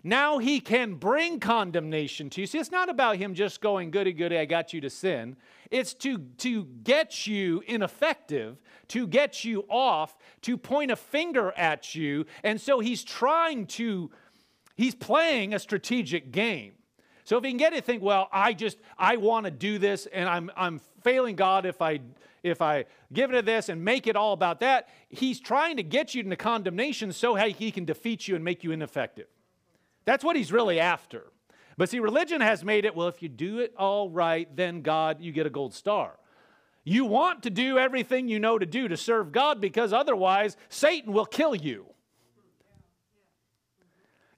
now 0.07 0.39
he 0.39 0.61
can 0.61 0.95
bring 0.95 1.41
condemnation 1.41 2.31
to 2.31 2.41
you. 2.41 2.47
See, 2.47 2.59
it's 2.59 2.71
not 2.71 2.89
about 2.89 3.17
him 3.17 3.35
just 3.35 3.61
going, 3.61 3.91
goody, 3.91 4.13
goody, 4.13 4.39
I 4.39 4.45
got 4.45 4.73
you 4.73 4.81
to 4.83 4.89
sin. 4.89 5.35
It's 5.69 5.95
to, 5.95 6.19
to 6.39 6.65
get 6.85 7.27
you 7.27 7.65
ineffective, 7.67 8.57
to 8.89 9.09
get 9.09 9.45
you 9.45 9.65
off, 9.69 10.17
to 10.43 10.57
point 10.57 10.93
a 10.93 10.97
finger 10.97 11.53
at 11.57 11.97
you. 11.97 12.25
And 12.45 12.61
so 12.61 12.79
he's 12.79 13.03
trying 13.03 13.67
to, 13.67 14.13
he's 14.77 14.95
playing 14.95 15.55
a 15.55 15.59
strategic 15.59 16.31
game. 16.31 16.75
So 17.25 17.37
if 17.39 17.43
he 17.43 17.51
can 17.51 17.59
get 17.59 17.73
it, 17.73 17.85
think, 17.85 18.01
well, 18.01 18.29
I 18.33 18.53
just, 18.53 18.79
I 18.97 19.17
want 19.17 19.47
to 19.47 19.51
do 19.51 19.77
this 19.81 20.07
and 20.07 20.29
I'm, 20.29 20.53
I'm 20.57 20.81
failing 21.03 21.35
God 21.35 21.67
if 21.67 21.83
I, 21.83 21.99
if 22.45 22.63
I 22.63 22.85
give 23.13 23.31
it 23.31 23.35
to 23.35 23.43
this 23.43 23.69
and 23.69 23.85
make 23.85 24.07
it 24.07 24.15
all 24.15 24.35
about 24.35 24.61
that. 24.61 24.89
He's 25.09 25.41
trying 25.41 25.79
to 25.79 25.83
get 25.83 26.15
you 26.15 26.23
into 26.23 26.37
condemnation 26.37 27.11
so 27.11 27.35
he 27.35 27.73
can 27.73 27.85
defeat 27.85 28.29
you 28.29 28.37
and 28.37 28.45
make 28.45 28.63
you 28.63 28.71
ineffective. 28.71 29.27
That's 30.07 30.25
what 30.25 30.37
he's 30.37 30.51
really 30.51 30.81
after. 30.81 31.25
But 31.77 31.91
see, 31.91 31.99
religion 31.99 32.41
has 32.41 32.65
made 32.65 32.87
it 32.87 32.97
well, 32.97 33.09
if 33.09 33.23
you 33.23 33.29
do 33.29 33.59
it 33.59 33.75
all 33.77 34.09
right, 34.09 34.49
then 34.57 34.81
God, 34.81 35.21
you 35.21 35.31
get 35.33 35.47
a 35.47 35.51
gold 35.51 35.75
star. 35.75 36.19
You 36.85 37.05
want 37.05 37.43
to 37.43 37.51
do 37.51 37.79
everything 37.79 38.29
you 38.29 38.39
know 38.39 38.59
to 38.59 38.65
do 38.65 38.89
to 38.89 38.97
serve 38.97 39.33
God 39.33 39.61
because 39.61 39.93
otherwise 39.93 40.57
Satan 40.69 41.13
will 41.13 41.27
kill 41.27 41.55
you. 41.55 41.87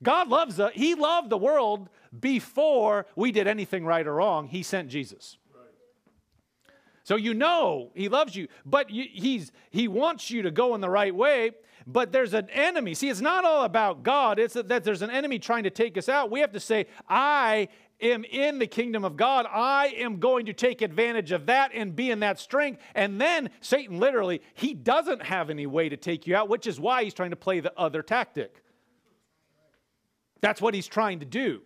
God 0.02 0.28
loves 0.28 0.58
us. 0.58 0.72
He 0.74 0.94
loved 0.94 1.30
the 1.30 1.38
world 1.38 1.88
before 2.18 3.06
we 3.14 3.32
did 3.32 3.46
anything 3.46 3.84
right 3.84 4.06
or 4.06 4.14
wrong. 4.14 4.48
He 4.48 4.62
sent 4.62 4.88
Jesus. 4.88 5.36
So 7.08 7.16
you 7.16 7.32
know 7.32 7.90
he 7.94 8.10
loves 8.10 8.36
you, 8.36 8.48
but 8.66 8.90
he's, 8.90 9.50
he 9.70 9.88
wants 9.88 10.30
you 10.30 10.42
to 10.42 10.50
go 10.50 10.74
in 10.74 10.82
the 10.82 10.90
right 10.90 11.14
way 11.14 11.52
but 11.86 12.12
there's 12.12 12.34
an 12.34 12.50
enemy. 12.50 12.92
See, 12.92 13.08
it's 13.08 13.22
not 13.22 13.46
all 13.46 13.64
about 13.64 14.02
God, 14.02 14.38
it's 14.38 14.52
that 14.52 14.84
there's 14.84 15.00
an 15.00 15.08
enemy 15.08 15.38
trying 15.38 15.62
to 15.62 15.70
take 15.70 15.96
us 15.96 16.06
out. 16.06 16.30
We 16.30 16.40
have 16.40 16.52
to 16.52 16.60
say, 16.60 16.84
I 17.08 17.68
am 17.98 18.24
in 18.24 18.58
the 18.58 18.66
kingdom 18.66 19.06
of 19.06 19.16
God. 19.16 19.46
I 19.50 19.94
am 19.96 20.20
going 20.20 20.44
to 20.46 20.52
take 20.52 20.82
advantage 20.82 21.32
of 21.32 21.46
that 21.46 21.70
and 21.72 21.96
be 21.96 22.10
in 22.10 22.20
that 22.20 22.38
strength. 22.38 22.82
And 22.94 23.18
then 23.18 23.48
Satan 23.62 23.98
literally, 23.98 24.42
he 24.52 24.74
doesn't 24.74 25.22
have 25.22 25.48
any 25.48 25.66
way 25.66 25.88
to 25.88 25.96
take 25.96 26.26
you 26.26 26.36
out, 26.36 26.50
which 26.50 26.66
is 26.66 26.78
why 26.78 27.04
he's 27.04 27.14
trying 27.14 27.30
to 27.30 27.36
play 27.36 27.60
the 27.60 27.72
other 27.78 28.02
tactic. 28.02 28.62
That's 30.42 30.60
what 30.60 30.74
he's 30.74 30.88
trying 30.88 31.20
to 31.20 31.26
do. 31.26 31.62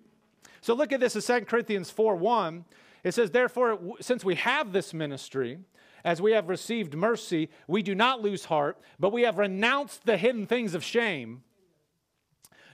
So 0.61 0.75
look 0.75 0.93
at 0.93 1.01
this 1.01 1.17
in 1.17 1.41
2 1.41 1.47
Corinthians 1.47 1.91
4 1.91 2.15
1. 2.15 2.65
It 3.05 3.15
says, 3.15 3.31
Therefore, 3.31 3.79
since 4.01 4.25
we 4.25 4.37
have 4.37 4.73
this 4.73 4.95
ministry, 4.95 5.59
as 6.05 6.21
we 6.21 6.33
have 6.33 6.49
received 6.49 6.95
mercy, 6.95 7.51
we 7.67 7.83
do 7.83 7.95
not 7.95 8.21
lose 8.21 8.47
heart, 8.47 8.79
but 8.99 9.13
we 9.13 9.23
have 9.23 9.39
renounced 9.39 10.05
the 10.05 10.17
hidden 10.17 10.47
things 10.47 10.75
of 10.75 10.85
shame, 10.85 11.43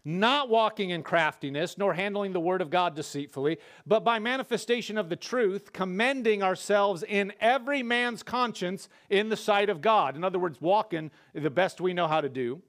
not 0.04 0.48
walking 0.48 0.90
in 0.90 1.02
craftiness, 1.02 1.76
nor 1.76 1.92
handling 1.92 2.32
the 2.32 2.40
word 2.40 2.62
of 2.62 2.70
God 2.70 2.94
deceitfully, 2.94 3.58
but 3.86 4.04
by 4.04 4.18
manifestation 4.18 4.96
of 4.96 5.08
the 5.08 5.16
truth, 5.16 5.72
commending 5.72 6.42
ourselves 6.42 7.02
in 7.02 7.32
every 7.40 7.82
man's 7.82 8.22
conscience 8.22 8.88
in 9.10 9.28
the 9.28 9.36
sight 9.36 9.68
of 9.68 9.82
God. 9.82 10.16
In 10.16 10.24
other 10.24 10.38
words, 10.38 10.60
walking 10.60 11.10
the 11.34 11.50
best 11.50 11.80
we 11.80 11.92
know 11.92 12.06
how 12.06 12.20
to 12.20 12.28
do. 12.28 12.62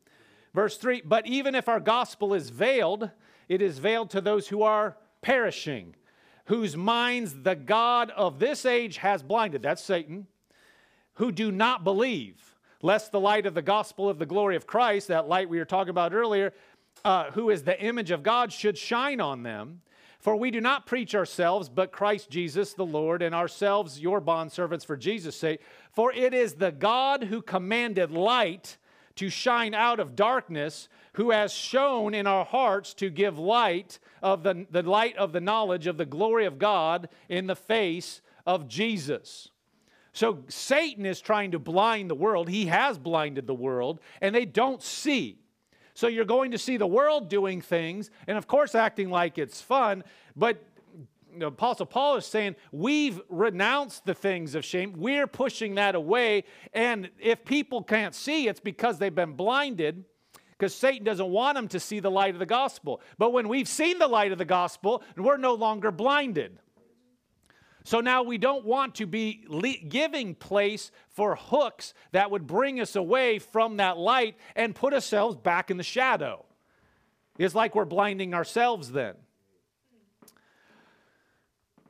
Verse 0.54 0.78
3 0.78 1.04
But 1.06 1.28
even 1.28 1.56
if 1.56 1.70
our 1.70 1.80
gospel 1.80 2.34
is 2.34 2.50
veiled, 2.50 3.10
it 3.48 3.62
is 3.62 3.80
veiled 3.80 4.10
to 4.12 4.22
those 4.22 4.48
who 4.48 4.64
are 4.64 4.98
perishing, 5.22 5.96
whose 6.50 6.76
minds 6.76 7.44
the 7.44 7.56
God 7.56 8.10
of 8.10 8.40
this 8.40 8.66
age 8.66 8.98
has 8.98 9.22
blinded. 9.24 9.62
That's 9.62 9.84
Satan 9.84 10.26
who 11.14 11.32
do 11.32 11.52
not 11.52 11.84
believe, 11.84 12.56
lest 12.82 13.12
the 13.12 13.20
light 13.20 13.46
of 13.46 13.54
the 13.54 13.62
gospel 13.62 14.10
of 14.10 14.18
the 14.18 14.26
glory 14.26 14.56
of 14.56 14.66
Christ, 14.66 15.10
that 15.10 15.28
light 15.28 15.48
we 15.48 15.60
were 15.60 15.66
talking 15.66 15.92
about 15.92 16.12
earlier, 16.12 16.54
uh, 17.06 17.30
who 17.32 17.52
is 17.52 17.64
the 17.64 17.80
image 17.80 18.10
of 18.10 18.24
God, 18.24 18.52
should 18.52 18.78
shine 18.78 19.22
on 19.22 19.44
them. 19.44 19.82
For 20.20 20.36
we 20.36 20.50
do 20.50 20.60
not 20.60 20.88
preach 20.88 21.14
ourselves, 21.14 21.70
but 21.70 21.92
Christ 21.92 22.32
Jesus 22.32 22.74
the 22.74 22.86
Lord, 22.86 23.22
and 23.22 23.36
ourselves 23.36 24.00
your 24.00 24.20
bondservants 24.20 24.86
for 24.86 24.98
Jesus' 24.98 25.36
sake. 25.36 25.62
For 25.92 26.12
it 26.12 26.34
is 26.34 26.56
the 26.56 26.72
God 26.72 27.26
who 27.26 27.44
commanded 27.44 28.12
light 28.12 28.78
to 29.20 29.30
shine 29.30 29.74
out 29.74 30.00
of 30.00 30.16
darkness, 30.16 30.88
who 31.14 31.32
has 31.32 31.52
shown 31.52 32.14
in 32.14 32.26
our 32.26 32.46
hearts 32.46 32.94
to 32.94 33.10
give 33.10 33.38
light 33.38 34.00
of 34.24 34.44
the, 34.44 34.66
the 34.72 34.82
light 34.82 35.18
of 35.18 35.34
the 35.34 35.42
knowledge 35.42 35.88
of 35.88 35.98
the 35.98 36.06
glory 36.06 36.46
of 36.46 36.58
God 36.58 37.10
in 37.28 37.46
the 37.46 37.56
face 37.56 38.22
of 38.48 38.70
Jesus. 38.70 39.50
So 40.14 40.46
Satan 40.48 41.06
is 41.06 41.20
trying 41.20 41.52
to 41.52 41.60
blind 41.60 42.10
the 42.10 42.16
world. 42.16 42.48
He 42.48 42.68
has 42.68 42.98
blinded 42.98 43.46
the 43.46 43.54
world, 43.54 44.00
and 44.22 44.34
they 44.34 44.46
don't 44.46 44.82
see. 44.82 45.38
So 45.94 46.08
you're 46.08 46.24
going 46.24 46.52
to 46.52 46.58
see 46.58 46.78
the 46.78 46.88
world 46.88 47.28
doing 47.28 47.60
things, 47.60 48.10
and 48.26 48.38
of 48.38 48.48
course, 48.48 48.74
acting 48.74 49.10
like 49.10 49.38
it's 49.38 49.62
fun, 49.62 50.06
but 50.34 50.64
the 51.40 51.48
Apostle 51.48 51.86
Paul 51.86 52.18
is 52.18 52.26
saying, 52.26 52.56
We've 52.72 53.22
renounced 53.30 54.06
the 54.06 54.14
things 54.14 54.56
of 54.56 54.64
shame. 54.64 54.94
We're 54.98 55.28
pushing 55.28 55.76
that 55.76 55.96
away. 55.96 56.44
And 56.74 57.10
if 57.20 57.46
people 57.46 57.84
can't 57.84 58.14
see, 58.14 58.48
it's 58.48 58.60
because 58.60 59.00
they've 59.00 59.14
been 59.14 59.34
blinded, 59.34 60.06
because 60.52 60.76
Satan 60.76 61.06
doesn't 61.06 61.30
want 61.30 61.56
them 61.56 61.68
to 61.70 61.80
see 61.80 62.00
the 62.00 62.12
light 62.12 62.34
of 62.34 62.40
the 62.40 62.46
gospel. 62.46 63.02
But 63.18 63.32
when 63.32 63.48
we've 63.48 63.68
seen 63.68 64.00
the 64.00 64.08
light 64.08 64.32
of 64.32 64.38
the 64.38 64.46
gospel, 64.46 65.04
we're 65.18 65.38
no 65.38 65.54
longer 65.54 65.92
blinded. 65.92 66.60
So 67.86 68.02
now 68.02 68.24
we 68.24 68.38
don't 68.38 68.66
want 68.66 68.96
to 68.96 69.08
be 69.08 69.46
giving 69.88 70.36
place 70.36 70.92
for 71.08 71.36
hooks 71.36 71.94
that 72.12 72.30
would 72.30 72.46
bring 72.46 72.80
us 72.80 72.96
away 72.96 73.40
from 73.40 73.78
that 73.78 73.98
light 73.98 74.36
and 74.56 74.76
put 74.76 74.94
ourselves 74.94 75.36
back 75.38 75.72
in 75.72 75.78
the 75.78 75.84
shadow. 75.84 76.46
It's 77.38 77.56
like 77.56 77.74
we're 77.74 77.86
blinding 77.86 78.34
ourselves 78.34 78.92
then. 78.92 79.16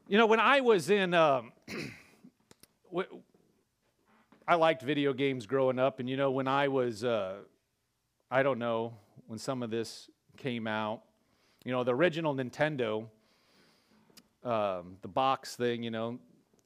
You 0.10 0.18
know, 0.18 0.26
when 0.26 0.40
I 0.40 0.62
was 0.62 0.90
in, 0.90 1.14
um, 1.14 1.52
I 4.48 4.56
liked 4.56 4.82
video 4.82 5.14
games 5.14 5.46
growing 5.46 5.78
up, 5.78 6.00
and 6.00 6.10
you 6.10 6.18
know, 6.18 6.32
when 6.32 6.48
I 6.48 6.68
was, 6.68 7.04
uh, 7.04 7.36
I 8.32 8.42
don't 8.42 8.58
know, 8.58 8.96
when 9.28 9.38
some 9.38 9.62
of 9.62 9.70
this 9.70 10.10
came 10.36 10.66
out, 10.66 11.04
you 11.64 11.72
know, 11.72 11.84
the 11.84 11.94
original 11.94 12.34
Nintendo, 12.34 13.06
um, 14.44 14.98
the 15.04 15.08
box 15.08 15.56
thing, 15.56 15.84
you 15.84 15.92
know, 15.92 16.18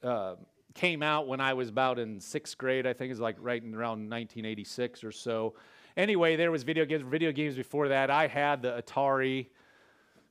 uh, 0.04 0.36
came 0.74 1.04
out 1.04 1.28
when 1.28 1.42
I 1.42 1.54
was 1.54 1.68
about 1.68 2.00
in 2.00 2.22
sixth 2.22 2.58
grade. 2.58 2.88
I 2.88 2.94
think 2.94 3.12
it's 3.12 3.20
like 3.20 3.36
right 3.42 3.62
around 3.62 4.10
1986 4.10 5.04
or 5.04 5.12
so. 5.12 5.56
Anyway, 5.98 6.38
there 6.38 6.50
was 6.50 6.64
video 6.64 6.86
games. 6.86 7.04
Video 7.06 7.34
games 7.34 7.56
before 7.56 7.90
that. 7.90 8.10
I 8.10 8.28
had 8.28 8.62
the 8.62 8.82
Atari, 8.82 9.48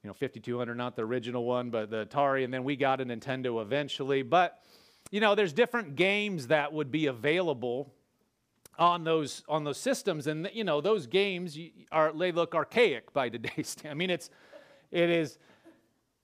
you 0.02 0.08
know, 0.08 0.14
5200, 0.14 0.74
not 0.74 0.96
the 0.96 1.02
original 1.02 1.44
one, 1.44 1.70
but 1.70 1.90
the 1.90 2.06
Atari, 2.06 2.44
and 2.44 2.52
then 2.52 2.64
we 2.64 2.76
got 2.76 3.00
a 3.00 3.04
Nintendo 3.04 3.62
eventually. 3.62 4.22
But 4.22 4.58
you 5.10 5.20
know, 5.20 5.34
there's 5.34 5.52
different 5.52 5.94
games 5.96 6.48
that 6.48 6.72
would 6.72 6.90
be 6.90 7.06
available 7.06 7.92
on 8.78 9.04
those 9.04 9.42
on 9.48 9.64
those 9.64 9.78
systems, 9.78 10.26
and 10.26 10.50
you 10.52 10.64
know, 10.64 10.80
those 10.80 11.06
games 11.06 11.58
are 11.92 12.12
they 12.12 12.32
look 12.32 12.54
archaic 12.54 13.12
by 13.12 13.28
today's. 13.28 13.76
I 13.88 13.94
mean, 13.94 14.10
it's 14.10 14.30
it 14.90 15.08
is 15.08 15.38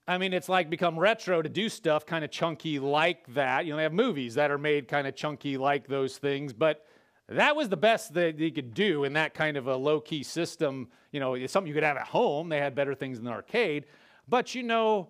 I 0.09 0.17
mean, 0.17 0.33
it's 0.33 0.49
like 0.49 0.71
become 0.71 0.97
retro 0.97 1.43
to 1.43 1.49
do 1.49 1.69
stuff 1.69 2.03
kind 2.03 2.25
of 2.25 2.31
chunky 2.31 2.79
like 2.79 3.31
that. 3.35 3.65
You 3.65 3.73
know, 3.73 3.77
they 3.77 3.83
have 3.83 3.93
movies 3.93 4.33
that 4.35 4.49
are 4.49 4.57
made 4.57 4.87
kind 4.87 5.05
of 5.05 5.15
chunky 5.15 5.55
like 5.55 5.87
those 5.87 6.17
things, 6.17 6.51
but 6.51 6.83
that 7.31 7.55
was 7.55 7.69
the 7.69 7.77
best 7.77 8.13
that 8.15 8.37
they 8.37 8.51
could 8.51 8.73
do 8.73 9.03
in 9.03 9.13
that 9.13 9.33
kind 9.33 9.57
of 9.57 9.67
a 9.67 9.75
low 9.75 9.99
key 9.99 10.23
system. 10.23 10.87
You 11.11 11.19
know, 11.19 11.35
it's 11.35 11.53
something 11.53 11.67
you 11.67 11.73
could 11.73 11.83
have 11.83 11.97
at 11.97 12.07
home. 12.07 12.49
They 12.49 12.59
had 12.59 12.75
better 12.75 12.95
things 12.95 13.19
in 13.19 13.25
the 13.25 13.31
arcade, 13.31 13.85
but 14.27 14.55
you 14.55 14.63
know, 14.63 15.09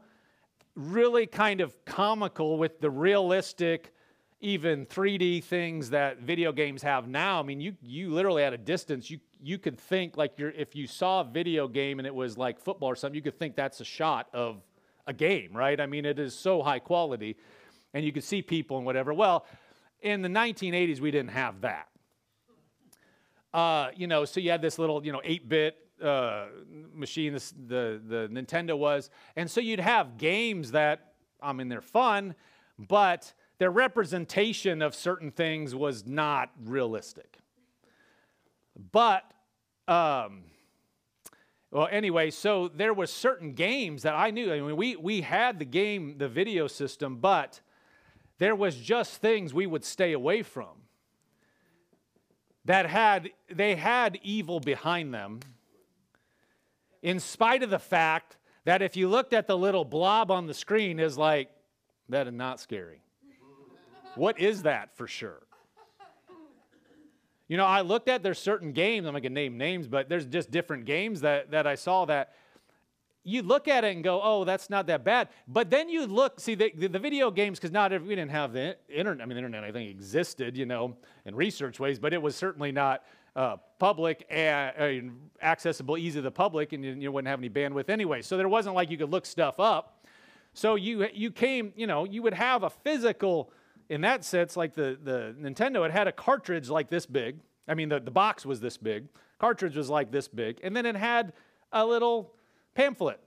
really 0.76 1.26
kind 1.26 1.61
of 1.61 1.74
comical 1.86 2.57
with 2.57 2.80
the 2.82 2.89
realistic, 2.89 3.93
even 4.41 4.86
3D 4.86 5.43
things 5.43 5.89
that 5.91 6.20
video 6.20 6.51
games 6.51 6.82
have 6.84 7.07
now. 7.07 7.39
I 7.39 7.43
mean, 7.43 7.61
you 7.61 7.76
you 7.82 8.11
literally 8.11 8.43
at 8.43 8.53
a 8.53 8.57
distance, 8.57 9.09
you 9.09 9.20
you 9.41 9.57
could 9.57 9.78
think 9.78 10.17
like 10.17 10.34
you're 10.38 10.51
if 10.51 10.76
you 10.76 10.88
saw 10.88 11.22
a 11.22 11.24
video 11.24 11.67
game 11.67 11.99
and 11.99 12.07
it 12.07 12.13
was 12.13 12.38
like 12.38 12.59
football 12.59 12.89
or 12.89 12.95
something, 12.95 13.15
you 13.15 13.22
could 13.22 13.39
think 13.39 13.55
that's 13.55 13.80
a 13.80 13.86
shot 13.86 14.28
of 14.34 14.61
a 15.07 15.13
game, 15.13 15.55
right? 15.55 15.80
I 15.80 15.86
mean, 15.86 16.05
it 16.05 16.20
is 16.20 16.34
so 16.34 16.61
high 16.61 16.80
quality, 16.80 17.38
and 17.93 18.05
you 18.05 18.11
could 18.11 18.24
see 18.24 18.41
people 18.41 18.78
and 18.78 18.86
whatever. 18.86 19.13
Well, 19.13 19.45
in 20.01 20.22
the 20.22 20.30
1980s, 20.30 20.99
we 20.99 21.11
didn't 21.11 21.32
have 21.32 21.61
that. 21.61 21.88
Uh, 23.54 23.89
you 23.95 24.08
know, 24.08 24.26
so 24.26 24.39
you 24.39 24.52
had 24.52 24.62
this 24.62 24.78
little, 24.78 25.06
you 25.06 25.12
know, 25.12 25.22
8-bit 25.26 25.76
uh, 26.04 26.45
machine, 26.93 27.34
this, 27.34 27.52
the, 27.52 28.02
the 28.08 28.30
Nintendo 28.32 28.78
was, 28.78 29.10
and 29.36 29.50
so 29.50 29.60
you'd 29.60 29.80
have 29.80 30.18
games 30.18 30.72
that, 30.72 31.14
I 31.41 31.54
mean, 31.54 31.68
they're 31.68 31.82
fun, 31.82 32.36
but 32.78 33.34
their 33.58 33.72
representation 33.72 34.82
of 34.82 34.93
certain 34.95 35.32
things 35.32 35.76
was 35.76 36.06
not 36.06 36.52
realistic. 36.64 37.39
But 38.91 39.24
um, 39.88 40.43
well, 41.72 41.88
anyway, 41.91 42.32
so 42.32 42.68
there 42.68 42.93
was 42.93 43.12
certain 43.12 43.54
games 43.54 44.04
that 44.04 44.16
I 44.16 44.32
knew. 44.32 44.52
I 44.52 44.60
mean, 44.60 44.76
we, 44.76 44.95
we 44.95 45.22
had 45.22 45.60
the 45.60 45.66
game, 45.66 46.18
the 46.18 46.28
video 46.28 46.68
system, 46.68 47.18
but 47.18 47.62
there 48.39 48.56
was 48.56 48.76
just 48.76 49.18
things 49.18 49.54
we 49.54 49.68
would 49.68 49.84
stay 49.84 50.14
away 50.14 50.41
from 50.41 50.68
that 52.70 52.86
had 52.86 53.32
they 53.51 53.74
had 53.74 54.20
evil 54.22 54.59
behind 54.59 55.11
them 55.11 55.39
in 57.01 57.20
spite 57.20 57.63
of 57.63 57.72
the 57.72 57.80
fact 57.80 58.38
that 58.63 58.84
if 58.84 58.95
you 58.95 59.09
looked 59.09 59.34
at 59.34 59.47
the 59.47 59.57
little 59.57 59.84
blob 59.84 60.30
on 60.30 60.45
the 60.45 60.53
screen 60.53 60.99
is 60.99 61.17
like 61.17 61.49
that 62.09 62.28
is 62.28 62.34
not 62.34 62.59
scary. 62.59 63.01
What 64.13 64.39
is 64.39 64.61
that 64.63 64.95
for 64.95 65.07
sure? 65.07 65.41
You 67.47 67.57
know, 67.57 67.65
I 67.65 67.82
looked 67.82 68.07
at 68.07 68.22
there's 68.22 68.38
certain 68.38 68.72
games, 68.72 69.07
I'm 69.07 69.13
not 69.13 69.24
gonna 69.24 69.34
name 69.34 69.57
names, 69.57 69.88
but 69.88 70.07
there's 70.07 70.28
just 70.28 70.51
different 70.51 70.86
games 70.86 71.22
that, 71.22 71.49
that 71.49 71.65
I 71.65 71.74
saw 71.74 72.05
that 72.05 72.36
you 73.24 73.41
look 73.41 73.67
at 73.67 73.84
it 73.84 73.95
and 73.95 74.03
go, 74.03 74.22
oh, 74.24 74.43
that's 74.43 74.70
not 74.70 74.88
that 74.88 75.03
bad. 75.03 75.30
But 75.47 75.70
then 75.70 75.89
you 75.89 76.05
look, 76.05 76.39
see, 76.39 76.55
the, 76.55 76.72
the, 76.76 76.88
the 76.88 76.99
video 76.99 77.30
games, 77.32 77.59
because 77.59 77.72
not 77.72 77.91
we 77.91 78.15
didn't 78.15 78.32
have 78.32 78.53
the 78.53 78.78
internet. 78.88 79.24
I 79.24 79.26
mean, 79.26 79.36
the 79.36 79.39
internet, 79.39 79.63
I 79.63 79.72
think, 79.72 79.89
existed, 79.89 80.57
you 80.57 80.65
know, 80.65 80.95
in 81.26 81.36
research 81.36 81.80
ways, 81.80 81.99
but 81.99 82.13
it 82.13 82.22
was 82.22 82.36
certainly 82.36 82.72
not 82.72 83.03
uh, 83.36 83.57
public 83.78 84.26
and 84.30 85.11
uh, 85.41 85.45
accessible 85.45 85.97
easy 85.97 86.20
to 86.20 86.22
the 86.22 86.32
public, 86.32 86.74
and 86.74 86.84
you, 86.84 86.93
you 86.93 87.11
wouldn't 87.11 87.30
have 87.30 87.39
any 87.39 87.49
bandwidth 87.49 87.89
anyway. 87.89 88.22
So 88.22 88.38
there 88.38 88.49
wasn't 88.49 88.76
like 88.76 88.89
you 88.89 88.97
could 88.97 89.11
look 89.11 89.26
stuff 89.26 89.59
up. 89.59 90.05
So 90.53 90.76
you, 90.76 91.07
you 91.13 91.30
came, 91.30 91.74
you 91.76 91.88
know, 91.88 92.05
you 92.05 92.22
would 92.24 92.34
have 92.34 92.63
a 92.63 92.70
physical 92.70 93.51
in 93.89 94.01
that 94.01 94.24
sense, 94.24 94.55
like 94.55 94.76
the, 94.76 94.97
the 95.03 95.36
Nintendo, 95.39 95.86
it 95.86 95.91
had 95.91 96.07
a 96.07 96.11
cartridge 96.11 96.70
like 96.70 96.89
this 96.89 97.05
big. 97.05 97.39
I 97.67 97.74
mean, 97.74 97.89
the, 97.89 97.99
the 97.99 98.11
box 98.11 98.45
was 98.45 98.59
this 98.59 98.78
big. 98.78 99.07
Cartridge 99.39 99.76
was 99.76 99.89
like 99.89 100.11
this 100.11 100.28
big. 100.28 100.59
And 100.63 100.76
then 100.76 100.86
it 100.86 100.95
had 100.95 101.34
a 101.72 101.86
little 101.86 102.34
pamphlet 102.76 103.20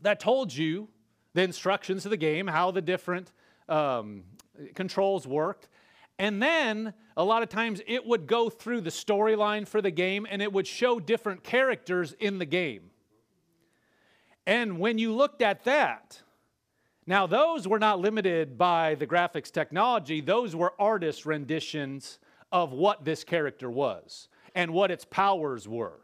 that 0.00 0.20
told 0.20 0.54
you 0.54 0.88
the 1.34 1.42
instructions 1.42 2.04
of 2.04 2.10
the 2.10 2.16
game, 2.16 2.46
how 2.46 2.70
the 2.70 2.80
different 2.80 3.32
um, 3.68 4.24
controls 4.74 5.26
worked. 5.26 5.68
And 6.18 6.42
then 6.42 6.92
a 7.16 7.24
lot 7.24 7.42
of 7.42 7.48
times 7.48 7.80
it 7.86 8.04
would 8.04 8.26
go 8.26 8.50
through 8.50 8.82
the 8.82 8.90
storyline 8.90 9.66
for 9.66 9.80
the 9.80 9.90
game 9.90 10.26
and 10.28 10.42
it 10.42 10.52
would 10.52 10.66
show 10.66 11.00
different 11.00 11.42
characters 11.42 12.14
in 12.18 12.38
the 12.38 12.46
game. 12.46 12.90
And 14.46 14.78
when 14.78 14.98
you 14.98 15.14
looked 15.14 15.42
at 15.42 15.64
that, 15.64 16.20
now, 17.10 17.26
those 17.26 17.66
were 17.66 17.80
not 17.80 17.98
limited 17.98 18.56
by 18.56 18.94
the 18.94 19.06
graphics 19.06 19.50
technology, 19.50 20.20
those 20.20 20.54
were 20.54 20.74
artist 20.78 21.26
renditions 21.26 22.20
of 22.52 22.72
what 22.72 23.04
this 23.04 23.24
character 23.24 23.68
was 23.68 24.28
and 24.54 24.72
what 24.72 24.92
its 24.92 25.04
powers 25.04 25.66
were. 25.66 26.00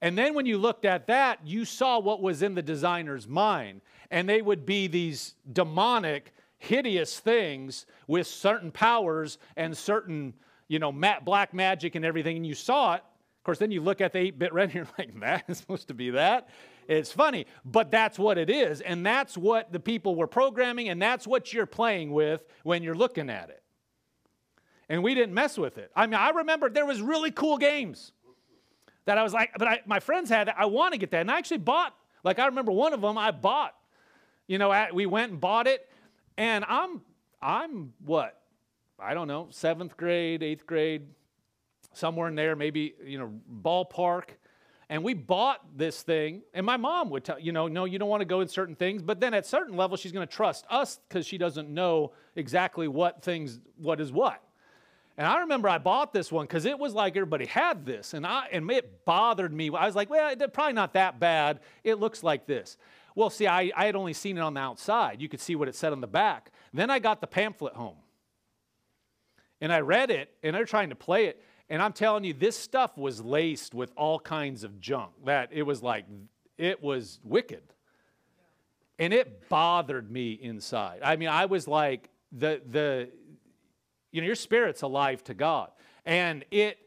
And 0.00 0.16
then 0.16 0.34
when 0.34 0.46
you 0.46 0.58
looked 0.58 0.84
at 0.84 1.06
that, 1.08 1.40
you 1.44 1.64
saw 1.64 1.98
what 1.98 2.22
was 2.22 2.42
in 2.42 2.54
the 2.54 2.62
designer's 2.62 3.26
mind. 3.26 3.80
And 4.10 4.28
they 4.28 4.40
would 4.40 4.64
be 4.64 4.86
these 4.86 5.34
demonic, 5.52 6.32
hideous 6.58 7.18
things 7.18 7.86
with 8.06 8.26
certain 8.26 8.70
powers 8.70 9.38
and 9.56 9.76
certain, 9.76 10.34
you 10.68 10.78
know, 10.78 10.92
black 11.24 11.52
magic 11.52 11.94
and 11.94 12.04
everything. 12.04 12.36
And 12.36 12.46
you 12.46 12.54
saw 12.54 12.94
it. 12.94 13.02
Of 13.38 13.44
course, 13.44 13.58
then 13.58 13.70
you 13.70 13.80
look 13.80 14.00
at 14.00 14.12
the 14.12 14.18
8 14.18 14.38
bit 14.38 14.52
render, 14.52 14.74
you're 14.78 14.86
like, 14.98 15.18
that 15.20 15.44
is 15.48 15.58
supposed 15.58 15.88
to 15.88 15.94
be 15.94 16.10
that. 16.10 16.48
It's 16.86 17.12
funny, 17.12 17.46
but 17.66 17.90
that's 17.90 18.18
what 18.18 18.38
it 18.38 18.48
is. 18.48 18.80
And 18.80 19.04
that's 19.04 19.36
what 19.36 19.72
the 19.72 19.80
people 19.80 20.14
were 20.14 20.26
programming, 20.26 20.88
and 20.88 21.00
that's 21.00 21.26
what 21.26 21.52
you're 21.52 21.66
playing 21.66 22.12
with 22.12 22.46
when 22.62 22.82
you're 22.82 22.94
looking 22.94 23.28
at 23.28 23.50
it. 23.50 23.62
And 24.88 25.02
we 25.02 25.14
didn't 25.14 25.34
mess 25.34 25.58
with 25.58 25.76
it. 25.76 25.90
I 25.94 26.06
mean, 26.06 26.14
I 26.14 26.30
remember 26.30 26.70
there 26.70 26.86
was 26.86 27.02
really 27.02 27.30
cool 27.30 27.58
games 27.58 28.12
that 29.08 29.16
I 29.16 29.22
was 29.22 29.32
like, 29.32 29.52
but 29.56 29.66
I, 29.66 29.80
my 29.86 30.00
friends 30.00 30.28
had, 30.28 30.50
I 30.50 30.66
want 30.66 30.92
to 30.92 30.98
get 30.98 31.12
that. 31.12 31.22
And 31.22 31.30
I 31.30 31.38
actually 31.38 31.58
bought, 31.58 31.94
like 32.24 32.38
I 32.38 32.44
remember 32.44 32.72
one 32.72 32.92
of 32.92 33.00
them 33.00 33.16
I 33.16 33.30
bought. 33.30 33.74
You 34.46 34.58
know, 34.58 34.86
we 34.92 35.06
went 35.06 35.32
and 35.32 35.40
bought 35.40 35.66
it, 35.66 35.88
and 36.36 36.62
I'm, 36.68 37.00
I'm 37.40 37.94
what? 38.04 38.38
I 38.98 39.14
don't 39.14 39.26
know, 39.26 39.46
seventh 39.48 39.96
grade, 39.96 40.42
eighth 40.42 40.66
grade, 40.66 41.06
somewhere 41.94 42.28
in 42.28 42.34
there, 42.34 42.54
maybe, 42.54 42.96
you 43.02 43.18
know, 43.18 43.32
ballpark. 43.62 44.24
And 44.90 45.02
we 45.02 45.14
bought 45.14 45.60
this 45.74 46.02
thing, 46.02 46.42
and 46.52 46.66
my 46.66 46.76
mom 46.76 47.08
would 47.08 47.24
tell, 47.24 47.40
you 47.40 47.52
know, 47.52 47.66
no, 47.66 47.86
you 47.86 47.98
don't 47.98 48.10
want 48.10 48.20
to 48.20 48.26
go 48.26 48.42
in 48.42 48.48
certain 48.48 48.74
things, 48.74 49.00
but 49.00 49.20
then 49.20 49.32
at 49.32 49.46
certain 49.46 49.74
level, 49.74 49.96
she's 49.96 50.12
going 50.12 50.28
to 50.28 50.34
trust 50.34 50.66
us 50.68 51.00
because 51.08 51.26
she 51.26 51.38
doesn't 51.38 51.70
know 51.70 52.12
exactly 52.36 52.88
what 52.88 53.22
things, 53.22 53.58
what 53.78 54.02
is 54.02 54.12
what. 54.12 54.42
And 55.18 55.26
I 55.26 55.40
remember 55.40 55.68
I 55.68 55.78
bought 55.78 56.12
this 56.12 56.30
one 56.30 56.46
because 56.46 56.64
it 56.64 56.78
was 56.78 56.94
like 56.94 57.16
everybody 57.16 57.44
had 57.44 57.84
this, 57.84 58.14
and 58.14 58.24
I 58.24 58.46
and 58.52 58.70
it 58.70 59.04
bothered 59.04 59.52
me. 59.52 59.68
I 59.76 59.84
was 59.84 59.96
like, 59.96 60.08
well, 60.08 60.30
it's 60.30 60.42
probably 60.52 60.74
not 60.74 60.94
that 60.94 61.18
bad. 61.18 61.58
It 61.82 61.96
looks 61.96 62.22
like 62.22 62.46
this. 62.46 62.76
Well, 63.16 63.28
see, 63.28 63.48
I, 63.48 63.72
I 63.76 63.86
had 63.86 63.96
only 63.96 64.12
seen 64.12 64.38
it 64.38 64.42
on 64.42 64.54
the 64.54 64.60
outside. 64.60 65.20
You 65.20 65.28
could 65.28 65.40
see 65.40 65.56
what 65.56 65.66
it 65.66 65.74
said 65.74 65.90
on 65.90 66.00
the 66.00 66.06
back. 66.06 66.52
Then 66.72 66.88
I 66.88 67.00
got 67.00 67.20
the 67.20 67.26
pamphlet 67.26 67.74
home. 67.74 67.96
And 69.60 69.72
I 69.72 69.80
read 69.80 70.12
it, 70.12 70.32
and 70.44 70.54
they're 70.54 70.64
trying 70.64 70.90
to 70.90 70.94
play 70.94 71.26
it. 71.26 71.42
And 71.68 71.82
I'm 71.82 71.92
telling 71.92 72.22
you, 72.22 72.32
this 72.32 72.56
stuff 72.56 72.96
was 72.96 73.20
laced 73.20 73.74
with 73.74 73.90
all 73.96 74.20
kinds 74.20 74.62
of 74.62 74.80
junk 74.80 75.10
that 75.24 75.48
it 75.52 75.64
was 75.64 75.82
like, 75.82 76.04
it 76.56 76.80
was 76.80 77.18
wicked. 77.24 77.64
And 79.00 79.12
it 79.12 79.48
bothered 79.48 80.12
me 80.12 80.34
inside. 80.34 81.00
I 81.02 81.16
mean, 81.16 81.28
I 81.28 81.46
was 81.46 81.66
like, 81.66 82.10
the, 82.30 82.62
the, 82.70 83.10
you 84.10 84.20
know, 84.20 84.26
your 84.26 84.34
spirit's 84.34 84.82
alive 84.82 85.22
to 85.24 85.34
God. 85.34 85.70
And 86.04 86.44
it, 86.50 86.78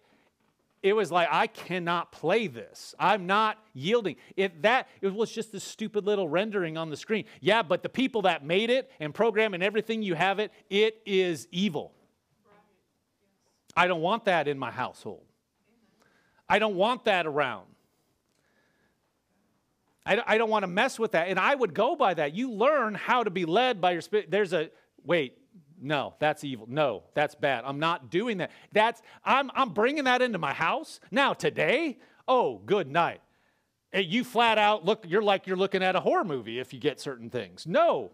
it 0.81 0.93
was 0.93 1.11
like 1.11 1.27
I 1.31 1.47
cannot 1.47 2.11
play 2.11 2.47
this. 2.47 2.95
I'm 2.99 3.27
not 3.27 3.57
yielding. 3.73 4.15
It 4.35 4.63
that 4.63 4.87
it 5.01 5.13
was 5.13 5.31
just 5.31 5.51
this 5.51 5.63
stupid 5.63 6.05
little 6.05 6.27
rendering 6.27 6.77
on 6.77 6.89
the 6.89 6.97
screen. 6.97 7.25
Yeah, 7.39 7.61
but 7.61 7.83
the 7.83 7.89
people 7.89 8.23
that 8.23 8.43
made 8.43 8.69
it 8.69 8.89
and 8.99 9.13
program 9.13 9.53
and 9.53 9.61
everything 9.61 10.01
you 10.01 10.15
have 10.15 10.39
it, 10.39 10.51
it 10.69 11.01
is 11.05 11.47
evil. 11.51 11.93
I 13.75 13.87
don't 13.87 14.01
want 14.01 14.25
that 14.25 14.47
in 14.47 14.57
my 14.57 14.71
household. 14.71 15.23
I 16.49 16.59
don't 16.59 16.75
want 16.75 17.05
that 17.05 17.25
around. 17.25 17.67
I, 20.05 20.21
I 20.25 20.37
don't 20.37 20.49
want 20.49 20.63
to 20.63 20.67
mess 20.67 20.99
with 20.99 21.11
that. 21.11 21.27
And 21.27 21.39
I 21.39 21.53
would 21.53 21.73
go 21.73 21.95
by 21.95 22.13
that. 22.15 22.33
You 22.33 22.51
learn 22.51 22.95
how 22.95 23.23
to 23.23 23.29
be 23.29 23.45
led 23.45 23.79
by 23.79 23.91
your 23.91 24.01
spirit. 24.01 24.31
There's 24.31 24.51
a, 24.51 24.71
wait, 25.05 25.37
No, 25.81 26.13
that's 26.19 26.43
evil. 26.43 26.67
No, 26.69 27.03
that's 27.13 27.35
bad. 27.35 27.63
I'm 27.65 27.79
not 27.79 28.09
doing 28.09 28.37
that. 28.37 28.51
That's 28.71 29.01
I'm 29.25 29.49
I'm 29.55 29.69
bringing 29.69 30.03
that 30.03 30.21
into 30.21 30.37
my 30.37 30.53
house. 30.53 30.99
Now 31.09 31.33
today, 31.33 31.97
oh, 32.27 32.61
good 32.65 32.87
night. 32.87 33.21
Hey, 33.91 34.03
you 34.03 34.23
flat 34.23 34.57
out 34.57 34.85
look 34.85 35.05
you're 35.07 35.21
like 35.21 35.47
you're 35.47 35.57
looking 35.57 35.83
at 35.83 35.95
a 35.95 35.99
horror 35.99 36.23
movie 36.23 36.59
if 36.59 36.71
you 36.73 36.79
get 36.79 36.99
certain 36.99 37.29
things. 37.29 37.65
No. 37.65 38.11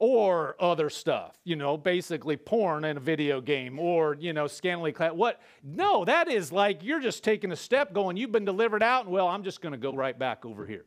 Or 0.00 0.56
other 0.58 0.90
stuff, 0.90 1.38
you 1.44 1.54
know, 1.54 1.76
basically 1.76 2.36
porn 2.36 2.84
in 2.84 2.96
a 2.96 3.00
video 3.00 3.40
game 3.40 3.78
or, 3.78 4.16
you 4.18 4.32
know, 4.32 4.48
scantily 4.48 4.92
clad. 4.92 5.12
What? 5.12 5.40
No, 5.62 6.04
that 6.04 6.28
is 6.28 6.50
like 6.50 6.82
you're 6.82 7.00
just 7.00 7.22
taking 7.22 7.52
a 7.52 7.56
step 7.56 7.94
going, 7.94 8.16
you've 8.16 8.32
been 8.32 8.44
delivered 8.44 8.82
out, 8.82 9.04
and 9.04 9.14
well, 9.14 9.28
I'm 9.28 9.44
just 9.44 9.62
going 9.62 9.72
to 9.72 9.78
go 9.78 9.94
right 9.94 10.18
back 10.18 10.44
over 10.44 10.66
here. 10.66 10.84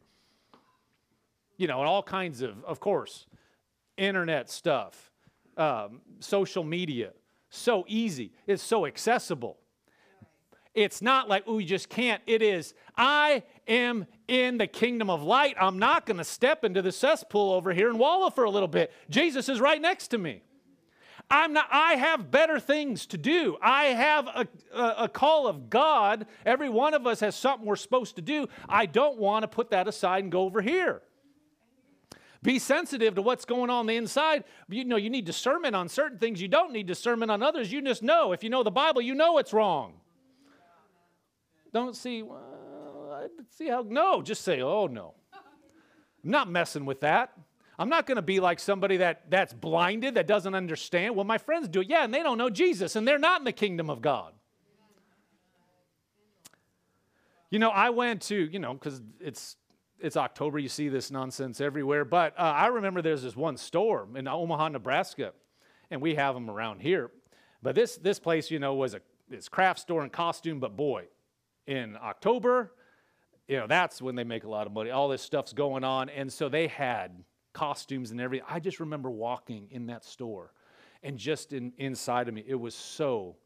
You 1.55 1.67
know, 1.67 1.79
and 1.79 1.87
all 1.87 2.03
kinds 2.03 2.41
of, 2.41 2.63
of 2.65 2.79
course, 2.81 3.25
internet 3.95 4.49
stuff, 4.49 5.06
um, 5.57 6.01
social 6.19 6.63
media. 6.63 7.11
So 7.49 7.85
easy, 7.87 8.33
it's 8.45 8.63
so 8.63 8.85
accessible. 8.85 9.57
It's 10.73 11.01
not 11.01 11.27
like, 11.27 11.43
oh, 11.47 11.57
you 11.57 11.65
just 11.65 11.89
can't. 11.89 12.21
It 12.27 12.43
is, 12.43 12.75
I 12.95 13.41
am 13.67 14.05
in 14.27 14.59
the 14.59 14.67
kingdom 14.67 15.09
of 15.09 15.23
light. 15.23 15.55
I'm 15.59 15.79
not 15.79 16.05
going 16.05 16.17
to 16.17 16.23
step 16.23 16.63
into 16.63 16.83
the 16.83 16.91
cesspool 16.91 17.51
over 17.51 17.73
here 17.73 17.89
and 17.89 17.97
wallow 17.97 18.29
for 18.29 18.43
a 18.43 18.49
little 18.51 18.67
bit. 18.67 18.93
Jesus 19.09 19.49
is 19.49 19.59
right 19.59 19.81
next 19.81 20.09
to 20.09 20.19
me. 20.19 20.43
I'm 21.29 21.51
not, 21.53 21.67
I 21.71 21.95
have 21.95 22.31
better 22.31 22.59
things 22.59 23.07
to 23.07 23.17
do. 23.17 23.57
I 23.61 23.85
have 23.85 24.27
a, 24.27 24.47
a, 24.73 25.03
a, 25.03 25.09
call 25.09 25.47
of 25.47 25.69
God. 25.69 26.25
Every 26.45 26.69
one 26.69 26.93
of 26.93 27.05
us 27.05 27.19
has 27.19 27.35
something 27.35 27.67
we're 27.67 27.75
supposed 27.75 28.15
to 28.15 28.21
do. 28.21 28.47
I 28.69 28.85
don't 28.85 29.17
want 29.17 29.43
to 29.43 29.47
put 29.47 29.71
that 29.71 29.87
aside 29.87 30.23
and 30.23 30.31
go 30.31 30.43
over 30.43 30.61
here. 30.61 31.01
Be 32.43 32.59
sensitive 32.59 33.15
to 33.15 33.21
what's 33.21 33.45
going 33.45 33.69
on, 33.69 33.85
the 33.87 33.95
inside. 33.95 34.43
You 34.69 34.85
know, 34.85 34.95
you 34.95 35.09
need 35.09 35.25
discernment 35.25 35.75
on 35.75 35.89
certain 35.89 36.17
things. 36.17 36.41
You 36.41 36.47
don't 36.47 36.71
need 36.71 36.85
discernment 36.85 37.31
on 37.31 37.41
others. 37.41 37.71
You 37.71 37.81
just 37.81 38.03
know. 38.03 38.31
If 38.31 38.43
you 38.43 38.49
know 38.49 38.63
the 38.63 38.71
Bible, 38.71 39.01
you 39.01 39.15
know 39.15 39.37
it's 39.37 39.53
wrong. 39.53 39.93
Don't 41.73 41.95
see, 41.95 42.23
well, 42.23 43.29
see 43.49 43.67
how, 43.67 43.85
no, 43.87 44.21
just 44.21 44.43
say, 44.43 44.61
oh 44.61 44.87
no. 44.87 45.13
I'm 45.33 46.31
not 46.31 46.49
messing 46.49 46.85
with 46.85 47.01
that. 47.01 47.33
I'm 47.79 47.89
not 47.89 48.07
going 48.07 48.15
to 48.15 48.23
be 48.23 48.39
like 48.39 48.59
somebody 48.59 48.97
that, 48.97 49.29
that's 49.29 49.53
blinded, 49.53 50.15
that 50.15 50.25
doesn't 50.25 50.55
understand. 50.55 51.15
Well, 51.15 51.25
my 51.25 51.37
friends 51.37 51.67
do 51.67 51.81
it. 51.81 51.89
Yeah, 51.89 52.03
and 52.03 52.13
they 52.13 52.23
don't 52.23 52.37
know 52.37 52.49
Jesus, 52.49 52.95
and 52.95 53.07
they're 53.07 53.19
not 53.19 53.41
in 53.41 53.45
the 53.45 53.51
kingdom 53.51 53.89
of 53.89 54.01
God. 54.01 54.33
You 57.49 57.59
know, 57.59 57.69
I 57.69 57.91
went 57.91 58.23
to, 58.23 58.35
you 58.35 58.59
know, 58.59 58.73
because 58.73 59.01
it's 59.21 59.55
it's 59.99 60.17
October, 60.17 60.59
you 60.59 60.69
see 60.69 60.89
this 60.89 61.11
nonsense 61.11 61.61
everywhere. 61.61 62.05
But 62.05 62.37
uh, 62.37 62.41
I 62.41 62.67
remember 62.67 63.01
there's 63.01 63.23
this 63.23 63.35
one 63.35 63.57
store 63.57 64.07
in 64.15 64.27
Omaha, 64.27 64.69
Nebraska, 64.69 65.33
and 65.89 66.01
we 66.01 66.15
have 66.15 66.35
them 66.35 66.49
around 66.49 66.81
here. 66.81 67.11
But 67.61 67.75
this 67.75 67.97
this 67.97 68.19
place, 68.19 68.51
you 68.51 68.59
know, 68.59 68.75
was 68.75 68.93
a 68.93 69.01
this 69.29 69.49
craft 69.49 69.79
store 69.79 70.03
and 70.03 70.11
costume. 70.11 70.59
But 70.59 70.75
boy, 70.75 71.05
in 71.65 71.97
October, 72.01 72.71
you 73.47 73.57
know, 73.57 73.67
that's 73.67 74.01
when 74.01 74.15
they 74.15 74.23
make 74.23 74.43
a 74.43 74.49
lot 74.49 74.67
of 74.67 74.73
money. 74.73 74.89
All 74.91 75.09
this 75.09 75.21
stuff's 75.21 75.53
going 75.53 75.83
on. 75.83 76.09
And 76.09 76.31
so 76.31 76.49
they 76.49 76.67
had 76.67 77.23
costumes 77.53 78.11
and 78.11 78.21
everything. 78.21 78.45
I 78.49 78.59
just 78.59 78.79
remember 78.79 79.09
walking 79.09 79.67
in 79.71 79.87
that 79.87 80.03
store 80.03 80.53
and 81.03 81.17
just 81.17 81.53
in, 81.53 81.73
inside 81.77 82.27
of 82.27 82.33
me, 82.33 82.43
it 82.45 82.55
was 82.55 82.75
so 82.75 83.37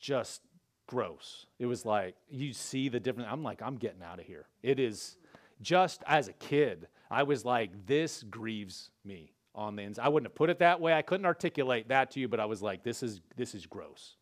just 0.00 0.42
gross. 0.86 1.46
It 1.58 1.66
was 1.66 1.84
like, 1.84 2.16
you 2.28 2.52
see 2.52 2.88
the 2.88 3.00
difference. 3.00 3.28
I'm 3.30 3.42
like, 3.42 3.62
I'm 3.62 3.76
getting 3.76 4.02
out 4.02 4.18
of 4.18 4.26
here. 4.26 4.46
It 4.62 4.78
is 4.80 5.16
just 5.60 6.02
as 6.06 6.28
a 6.28 6.32
kid, 6.32 6.88
I 7.10 7.22
was 7.22 7.44
like, 7.44 7.86
this 7.86 8.22
grieves 8.22 8.90
me 9.04 9.32
on 9.54 9.76
the 9.76 9.82
inside. 9.82 10.04
I 10.04 10.08
wouldn't 10.08 10.30
have 10.30 10.34
put 10.34 10.50
it 10.50 10.58
that 10.58 10.80
way. 10.80 10.92
I 10.92 11.02
couldn't 11.02 11.26
articulate 11.26 11.88
that 11.88 12.10
to 12.12 12.20
you, 12.20 12.28
but 12.28 12.40
I 12.40 12.44
was 12.44 12.62
like, 12.62 12.82
this 12.82 13.02
is, 13.02 13.20
this 13.36 13.54
is 13.54 13.66
gross. 13.66 14.16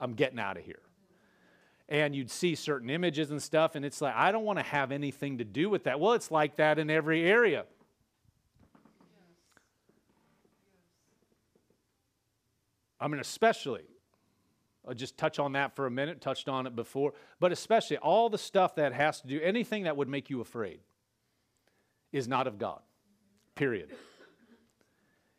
I'm 0.00 0.14
getting 0.14 0.38
out 0.38 0.56
of 0.56 0.64
here 0.64 0.80
and 1.88 2.14
you'd 2.14 2.30
see 2.30 2.54
certain 2.54 2.90
images 2.90 3.30
and 3.30 3.42
stuff, 3.42 3.74
and 3.74 3.84
it's 3.84 4.00
like, 4.00 4.14
I 4.14 4.30
don't 4.30 4.44
want 4.44 4.58
to 4.58 4.64
have 4.64 4.92
anything 4.92 5.38
to 5.38 5.44
do 5.44 5.70
with 5.70 5.84
that. 5.84 5.98
Well, 5.98 6.12
it's 6.12 6.30
like 6.30 6.56
that 6.56 6.78
in 6.78 6.90
every 6.90 7.24
area. 7.24 7.64
I 13.00 13.08
mean, 13.08 13.20
especially, 13.20 13.84
I'll 14.86 14.94
just 14.94 15.18
touch 15.18 15.38
on 15.38 15.52
that 15.52 15.76
for 15.76 15.86
a 15.86 15.90
minute, 15.90 16.20
touched 16.20 16.48
on 16.48 16.66
it 16.66 16.74
before, 16.74 17.12
but 17.40 17.52
especially 17.52 17.98
all 17.98 18.30
the 18.30 18.38
stuff 18.38 18.76
that 18.76 18.92
has 18.92 19.20
to 19.20 19.26
do, 19.26 19.40
anything 19.40 19.84
that 19.84 19.96
would 19.96 20.08
make 20.08 20.30
you 20.30 20.40
afraid 20.40 20.80
is 22.12 22.26
not 22.26 22.46
of 22.46 22.58
God, 22.58 22.80
period. 23.54 23.90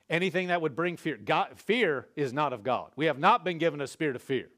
Anything 0.09 0.47
that 0.47 0.61
would 0.61 0.75
bring 0.75 0.97
fear, 0.97 1.17
God, 1.17 1.49
fear 1.55 2.07
is 2.15 2.33
not 2.33 2.51
of 2.51 2.63
God. 2.63 2.91
We 2.95 3.05
have 3.05 3.19
not 3.19 3.43
been 3.43 3.59
given 3.59 3.79
a 3.79 3.87
spirit 3.87 4.15
of 4.15 4.21
fear 4.21 4.49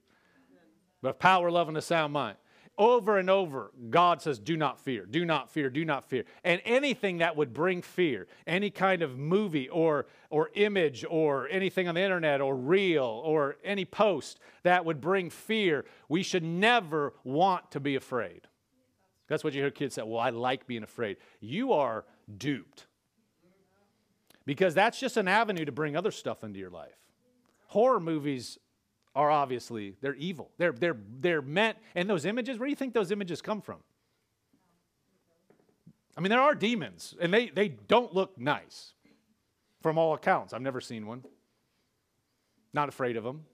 but 1.02 1.20
power, 1.20 1.50
love, 1.50 1.68
and 1.68 1.78
a 1.78 1.82
sound 1.82 2.14
mind. 2.14 2.38
Over 2.78 3.18
and 3.18 3.30
over, 3.30 3.72
God 3.90 4.22
says, 4.22 4.40
Do 4.40 4.56
not 4.56 4.80
fear, 4.80 5.06
do 5.06 5.26
not 5.26 5.52
fear, 5.52 5.70
do 5.70 5.86
not 5.86 6.10
fear. 6.10 6.24
And 6.44 6.62
anything 6.66 7.20
that 7.20 7.36
would 7.36 7.54
bring 7.54 7.82
fear, 7.82 8.28
any 8.48 8.70
kind 8.70 9.02
of 9.02 9.18
movie 9.18 9.70
or, 9.70 10.08
or 10.30 10.50
image 10.56 11.06
or 11.10 11.48
anything 11.50 11.88
on 11.88 11.96
the 11.96 12.02
internet 12.02 12.42
or 12.42 12.56
reel 12.56 13.22
or 13.26 13.58
any 13.64 13.86
post 13.86 14.40
that 14.64 14.86
would 14.86 15.02
bring 15.02 15.30
fear, 15.30 15.86
we 16.08 16.24
should 16.24 16.44
never 16.44 17.14
want 17.24 17.70
to 17.72 17.80
be 17.80 17.96
afraid. 17.96 18.48
That's 19.28 19.44
what 19.44 19.54
you 19.54 19.62
hear 19.62 19.72
kids 19.72 19.96
say, 19.96 20.04
Well, 20.04 20.20
I 20.20 20.30
like 20.30 20.66
being 20.66 20.84
afraid. 20.84 21.18
You 21.40 21.74
are 21.74 22.06
duped. 22.38 22.88
Because 24.46 24.74
that's 24.74 25.00
just 25.00 25.18
an 25.18 25.28
avenue 25.28 25.66
to 25.66 25.72
bring 25.72 25.96
other 25.96 26.12
stuff 26.12 26.44
into 26.44 26.60
your 26.60 26.70
life. 26.72 26.98
Horror 27.68 28.00
movies 28.00 28.58
are 29.16 29.30
obviously 29.30 29.96
they're 30.02 30.16
evil. 30.16 30.52
They're 30.58 30.72
they're 30.72 30.98
they're 31.20 31.42
meant 31.42 31.78
and 31.96 32.10
those 32.10 32.26
images, 32.26 32.58
where 32.58 32.68
do 32.68 32.70
you 32.70 32.76
think 32.76 32.94
those 32.94 33.12
images 33.12 33.42
come 33.42 33.62
from? 33.62 33.78
I 36.18 36.22
mean, 36.22 36.30
there 36.30 36.42
are 36.42 36.56
demons, 36.56 37.16
and 37.22 37.34
they, 37.34 37.48
they 37.48 37.70
don't 37.70 38.14
look 38.14 38.38
nice 38.38 38.94
from 39.82 39.98
all 39.98 40.14
accounts. 40.14 40.54
I've 40.54 40.62
never 40.62 40.82
seen 40.82 41.08
one. 41.08 41.24
Not 42.74 42.90
afraid 42.90 43.18
of 43.18 43.24
them. 43.24 43.46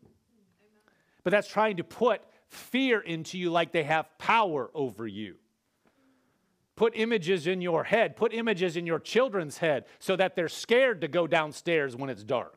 But 1.23 1.31
that's 1.31 1.47
trying 1.47 1.77
to 1.77 1.83
put 1.83 2.21
fear 2.47 2.99
into 2.99 3.37
you 3.37 3.51
like 3.51 3.71
they 3.71 3.83
have 3.83 4.17
power 4.17 4.71
over 4.73 5.05
you. 5.05 5.35
Put 6.75 6.93
images 6.95 7.47
in 7.47 7.61
your 7.61 7.83
head, 7.83 8.15
put 8.15 8.33
images 8.33 8.77
in 8.77 8.85
your 8.85 8.99
children's 8.99 9.57
head 9.57 9.85
so 9.99 10.15
that 10.15 10.35
they're 10.35 10.47
scared 10.47 11.01
to 11.01 11.07
go 11.07 11.27
downstairs 11.27 11.95
when 11.95 12.09
it's 12.09 12.23
dark. 12.23 12.56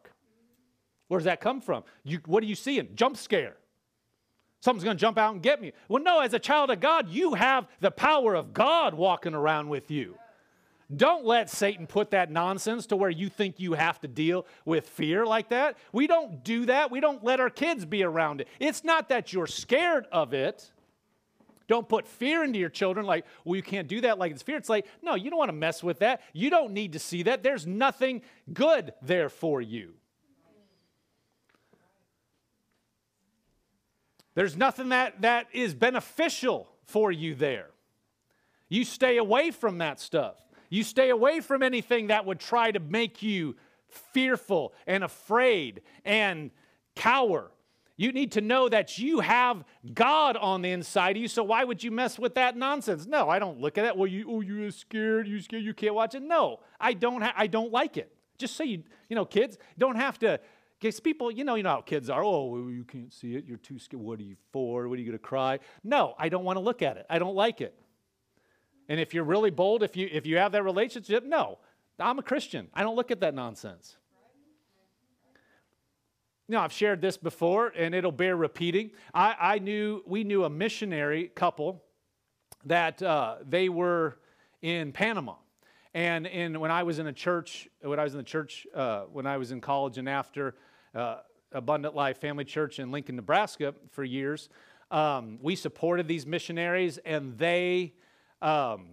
Where 1.10 1.18
does 1.18 1.24
that 1.24 1.40
come 1.40 1.60
from? 1.60 1.82
You, 2.04 2.20
what 2.26 2.44
are 2.44 2.46
you 2.46 2.54
seeing? 2.54 2.90
Jump 2.94 3.16
scare. 3.16 3.56
Something's 4.60 4.84
going 4.84 4.96
to 4.96 5.00
jump 5.00 5.18
out 5.18 5.32
and 5.32 5.42
get 5.42 5.60
me. 5.60 5.72
Well, 5.88 6.00
no, 6.00 6.20
as 6.20 6.34
a 6.34 6.38
child 6.38 6.70
of 6.70 6.78
God, 6.78 7.08
you 7.08 7.34
have 7.34 7.66
the 7.80 7.90
power 7.90 8.36
of 8.36 8.54
God 8.54 8.94
walking 8.94 9.34
around 9.34 9.68
with 9.68 9.90
you. 9.90 10.14
Don't 10.94 11.24
let 11.24 11.50
Satan 11.50 11.88
put 11.88 12.12
that 12.12 12.30
nonsense 12.30 12.86
to 12.86 12.96
where 12.96 13.10
you 13.10 13.28
think 13.28 13.58
you 13.58 13.72
have 13.72 14.00
to 14.02 14.08
deal 14.08 14.46
with 14.64 14.88
fear 14.88 15.26
like 15.26 15.48
that. 15.48 15.78
We 15.92 16.06
don't 16.06 16.44
do 16.44 16.66
that. 16.66 16.92
We 16.92 17.00
don't 17.00 17.24
let 17.24 17.40
our 17.40 17.50
kids 17.50 17.84
be 17.84 18.04
around 18.04 18.42
it. 18.42 18.46
It's 18.60 18.84
not 18.84 19.08
that 19.08 19.32
you're 19.32 19.48
scared 19.48 20.06
of 20.12 20.32
it. 20.32 20.70
Don't 21.66 21.88
put 21.88 22.06
fear 22.06 22.44
into 22.44 22.60
your 22.60 22.68
children 22.68 23.04
like, 23.04 23.24
well, 23.44 23.56
you 23.56 23.64
can't 23.64 23.88
do 23.88 24.00
that 24.02 24.16
like 24.16 24.30
it's 24.30 24.42
fear. 24.42 24.58
It's 24.58 24.68
like, 24.68 24.86
no, 25.02 25.16
you 25.16 25.28
don't 25.28 25.40
want 25.40 25.48
to 25.48 25.56
mess 25.56 25.82
with 25.82 25.98
that. 25.98 26.22
You 26.32 26.50
don't 26.50 26.72
need 26.72 26.92
to 26.92 27.00
see 27.00 27.24
that. 27.24 27.42
There's 27.42 27.66
nothing 27.66 28.22
good 28.52 28.92
there 29.02 29.28
for 29.28 29.60
you. 29.60 29.94
There's 34.34 34.56
nothing 34.56 34.90
that, 34.90 35.22
that 35.22 35.46
is 35.52 35.74
beneficial 35.74 36.68
for 36.84 37.10
you 37.10 37.34
there. 37.34 37.70
You 38.68 38.84
stay 38.84 39.16
away 39.16 39.50
from 39.50 39.78
that 39.78 40.00
stuff. 40.00 40.36
You 40.68 40.84
stay 40.84 41.10
away 41.10 41.40
from 41.40 41.62
anything 41.62 42.08
that 42.08 42.24
would 42.24 42.38
try 42.38 42.70
to 42.70 42.78
make 42.78 43.22
you 43.22 43.56
fearful 44.12 44.72
and 44.86 45.02
afraid 45.02 45.82
and 46.04 46.52
cower. 46.94 47.50
You 47.96 48.12
need 48.12 48.32
to 48.32 48.40
know 48.40 48.68
that 48.68 48.98
you 48.98 49.20
have 49.20 49.64
God 49.92 50.36
on 50.36 50.62
the 50.62 50.70
inside 50.70 51.16
of 51.16 51.22
you, 51.22 51.28
so 51.28 51.42
why 51.42 51.64
would 51.64 51.84
you 51.84 51.90
mess 51.90 52.18
with 52.18 52.36
that 52.36 52.56
nonsense? 52.56 53.06
No, 53.06 53.28
I 53.28 53.38
don't 53.38 53.60
look 53.60 53.76
at 53.76 53.82
that. 53.82 53.98
Well, 53.98 54.06
you 54.06 54.24
oh, 54.26 54.40
you're 54.40 54.70
scared, 54.70 55.28
you 55.28 55.40
scared, 55.40 55.64
you 55.64 55.74
can't 55.74 55.94
watch 55.94 56.14
it. 56.14 56.22
No, 56.22 56.60
I 56.80 56.94
don't 56.94 57.20
ha- 57.20 57.34
I 57.36 57.46
don't 57.46 57.72
like 57.72 57.96
it. 57.96 58.10
Just 58.38 58.56
so 58.56 58.62
you, 58.62 58.84
you 59.10 59.16
know, 59.16 59.26
kids 59.26 59.58
don't 59.76 59.96
have 59.96 60.18
to 60.20 60.40
because 60.80 60.98
people, 60.98 61.30
you 61.30 61.44
know, 61.44 61.56
you 61.56 61.62
know 61.62 61.70
how 61.70 61.80
kids 61.82 62.08
are. 62.08 62.24
Oh, 62.24 62.68
you 62.68 62.84
can't 62.84 63.12
see 63.12 63.34
it. 63.34 63.44
You're 63.44 63.58
too 63.58 63.78
scared. 63.78 64.02
What 64.02 64.18
are 64.18 64.22
you 64.22 64.36
for? 64.50 64.88
What 64.88 64.96
are 64.96 65.02
you 65.02 65.06
going 65.06 65.18
to 65.18 65.22
cry? 65.22 65.58
No, 65.84 66.14
I 66.18 66.30
don't 66.30 66.44
want 66.44 66.56
to 66.56 66.60
look 66.60 66.80
at 66.80 66.96
it. 66.96 67.04
I 67.10 67.18
don't 67.18 67.34
like 67.34 67.60
it. 67.60 67.78
And 68.88 68.98
if 68.98 69.12
you're 69.12 69.24
really 69.24 69.50
bold, 69.50 69.82
if 69.82 69.96
you 69.96 70.08
if 70.10 70.26
you 70.26 70.38
have 70.38 70.52
that 70.52 70.64
relationship, 70.64 71.24
no, 71.24 71.58
I'm 71.98 72.18
a 72.18 72.22
Christian. 72.22 72.68
I 72.72 72.82
don't 72.82 72.96
look 72.96 73.10
at 73.10 73.20
that 73.20 73.34
nonsense. 73.34 73.96
You 76.48 76.56
know, 76.56 76.62
I've 76.62 76.72
shared 76.72 77.00
this 77.00 77.16
before, 77.16 77.68
and 77.76 77.94
it'll 77.94 78.10
bear 78.10 78.34
repeating. 78.34 78.90
I, 79.14 79.36
I 79.38 79.58
knew 79.60 80.02
we 80.06 80.24
knew 80.24 80.44
a 80.44 80.50
missionary 80.50 81.28
couple 81.28 81.84
that 82.64 83.00
uh, 83.02 83.36
they 83.48 83.68
were 83.68 84.18
in 84.60 84.92
Panama, 84.92 85.36
And 85.94 86.26
in, 86.26 86.60
when 86.60 86.70
I 86.70 86.82
was 86.82 86.98
in 86.98 87.06
a 87.06 87.12
church, 87.12 87.68
when 87.82 87.98
I 87.98 88.04
was 88.04 88.14
in 88.14 88.18
the 88.18 88.24
church, 88.24 88.66
uh, 88.74 89.02
when 89.12 89.26
I 89.26 89.38
was 89.38 89.52
in 89.52 89.60
college 89.60 89.98
and 89.98 90.08
after, 90.08 90.54
uh, 90.94 91.18
Abundant 91.52 91.94
Life 91.94 92.18
Family 92.18 92.44
Church 92.44 92.78
in 92.78 92.90
Lincoln, 92.90 93.16
Nebraska 93.16 93.74
for 93.90 94.04
years, 94.04 94.48
um, 94.90 95.38
we 95.40 95.56
supported 95.56 96.08
these 96.08 96.26
missionaries 96.26 96.98
and 96.98 97.36
they, 97.38 97.92
um, 98.42 98.88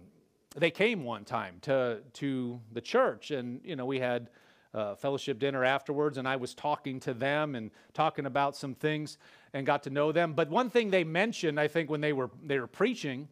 they 0.56 0.70
came 0.70 1.04
one 1.04 1.24
time 1.24 1.56
to, 1.62 2.00
to 2.14 2.60
the 2.72 2.80
church 2.80 3.30
and, 3.30 3.60
you 3.64 3.76
know, 3.76 3.86
we 3.86 3.98
had 3.98 4.30
uh, 4.74 4.94
fellowship 4.94 5.38
dinner 5.38 5.64
afterwards 5.64 6.18
and 6.18 6.28
I 6.28 6.36
was 6.36 6.54
talking 6.54 7.00
to 7.00 7.14
them 7.14 7.54
and 7.54 7.70
talking 7.94 8.26
about 8.26 8.56
some 8.56 8.74
things 8.74 9.18
and 9.52 9.66
got 9.66 9.82
to 9.84 9.90
know 9.90 10.12
them. 10.12 10.34
But 10.34 10.50
one 10.50 10.70
thing 10.70 10.90
they 10.90 11.04
mentioned, 11.04 11.58
I 11.58 11.68
think, 11.68 11.90
when 11.90 12.00
they 12.00 12.12
were, 12.12 12.30
they 12.44 12.58
were 12.58 12.66
preaching, 12.66 13.28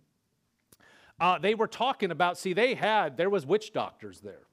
uh, 1.21 1.39
they 1.39 1.55
were 1.55 1.69
talking 1.69 2.11
about, 2.11 2.39
see, 2.39 2.53
they 2.53 2.75
had, 2.75 3.17
there 3.17 3.31
was 3.31 3.47
witch 3.47 3.73
doctors 3.73 4.21
there. 4.21 4.47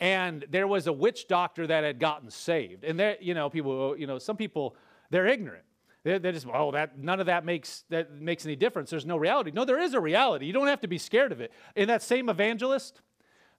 And 0.00 0.46
there 0.48 0.66
was 0.66 0.86
a 0.86 0.92
witch 0.92 1.28
doctor 1.28 1.66
that 1.66 1.84
had 1.84 1.98
gotten 1.98 2.30
saved. 2.30 2.84
And 2.84 2.98
there, 2.98 3.16
you 3.20 3.34
know, 3.34 3.50
people, 3.50 3.96
you 3.98 4.06
know, 4.06 4.18
some 4.18 4.36
people, 4.36 4.74
they're 5.10 5.26
ignorant. 5.26 5.64
They, 6.04 6.18
they 6.18 6.32
just, 6.32 6.46
oh, 6.52 6.70
that 6.70 6.98
none 6.98 7.20
of 7.20 7.26
that 7.26 7.44
makes 7.44 7.84
that 7.90 8.12
makes 8.14 8.46
any 8.46 8.56
difference. 8.56 8.88
There's 8.88 9.04
no 9.04 9.18
reality. 9.18 9.50
No, 9.50 9.66
there 9.66 9.78
is 9.78 9.92
a 9.92 10.00
reality. 10.00 10.46
You 10.46 10.54
don't 10.54 10.68
have 10.68 10.80
to 10.80 10.88
be 10.88 10.96
scared 10.96 11.32
of 11.32 11.42
it. 11.42 11.52
In 11.76 11.88
that 11.88 12.02
same 12.02 12.30
evangelist 12.30 13.02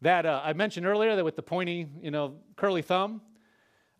that 0.01 0.25
uh, 0.25 0.41
I 0.43 0.53
mentioned 0.53 0.87
earlier, 0.87 1.15
that 1.15 1.23
with 1.23 1.35
the 1.35 1.43
pointy, 1.43 1.87
you 2.01 2.09
know, 2.09 2.37
curly 2.55 2.81
thumb, 2.81 3.21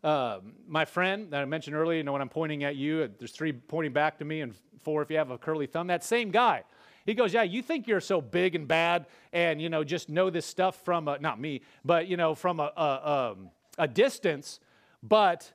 uh, 0.02 0.40
my 0.66 0.84
friend 0.84 1.30
that 1.30 1.40
I 1.40 1.44
mentioned 1.44 1.76
earlier, 1.76 1.98
you 1.98 2.02
know, 2.02 2.12
when 2.12 2.22
I'm 2.22 2.28
pointing 2.28 2.64
at 2.64 2.74
you, 2.74 3.08
there's 3.20 3.30
three 3.30 3.52
pointing 3.52 3.92
back 3.92 4.18
to 4.18 4.24
me 4.24 4.40
and 4.40 4.52
four 4.82 5.02
if 5.02 5.10
you 5.12 5.18
have 5.18 5.30
a 5.30 5.38
curly 5.38 5.66
thumb. 5.66 5.86
That 5.86 6.02
same 6.02 6.32
guy 6.32 6.64
he 7.06 7.14
goes, 7.14 7.34
Yeah, 7.34 7.42
you 7.42 7.62
think 7.62 7.86
you're 7.86 8.00
so 8.00 8.20
big 8.20 8.54
and 8.54 8.66
bad 8.66 9.06
and, 9.32 9.60
you 9.60 9.68
know, 9.68 9.84
just 9.84 10.08
know 10.08 10.30
this 10.30 10.46
stuff 10.46 10.84
from, 10.84 11.08
a, 11.08 11.18
not 11.18 11.40
me, 11.40 11.62
but, 11.84 12.06
you 12.08 12.16
know, 12.16 12.34
from 12.34 12.60
a, 12.60 12.72
a, 12.76 13.32
um, 13.32 13.50
a 13.78 13.88
distance, 13.88 14.60
but, 15.02 15.52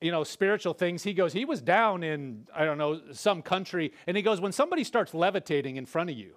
you 0.00 0.10
know, 0.10 0.24
spiritual 0.24 0.74
things. 0.74 1.02
He 1.02 1.14
goes, 1.14 1.32
He 1.32 1.44
was 1.44 1.60
down 1.60 2.02
in, 2.02 2.46
I 2.54 2.64
don't 2.64 2.78
know, 2.78 3.00
some 3.12 3.42
country, 3.42 3.92
and 4.06 4.16
he 4.16 4.22
goes, 4.22 4.40
When 4.40 4.52
somebody 4.52 4.84
starts 4.84 5.14
levitating 5.14 5.76
in 5.76 5.86
front 5.86 6.10
of 6.10 6.16
you, 6.16 6.36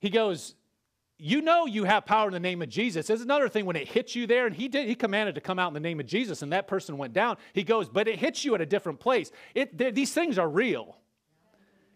he 0.00 0.10
goes, 0.10 0.54
you 1.24 1.40
know 1.40 1.66
you 1.66 1.84
have 1.84 2.04
power 2.04 2.26
in 2.26 2.32
the 2.32 2.40
name 2.40 2.62
of 2.62 2.68
Jesus. 2.68 3.06
There's 3.06 3.20
another 3.20 3.48
thing 3.48 3.64
when 3.64 3.76
it 3.76 3.86
hits 3.86 4.16
you 4.16 4.26
there, 4.26 4.44
and 4.44 4.56
he 4.56 4.66
did, 4.66 4.88
he 4.88 4.96
commanded 4.96 5.36
to 5.36 5.40
come 5.40 5.56
out 5.56 5.68
in 5.68 5.74
the 5.74 5.78
name 5.78 6.00
of 6.00 6.06
Jesus, 6.06 6.42
and 6.42 6.52
that 6.52 6.66
person 6.66 6.98
went 6.98 7.12
down. 7.12 7.36
He 7.52 7.62
goes, 7.62 7.88
but 7.88 8.08
it 8.08 8.18
hits 8.18 8.44
you 8.44 8.56
at 8.56 8.60
a 8.60 8.66
different 8.66 8.98
place. 8.98 9.30
It, 9.54 9.94
these 9.94 10.12
things 10.12 10.36
are 10.36 10.48
real. 10.48 10.96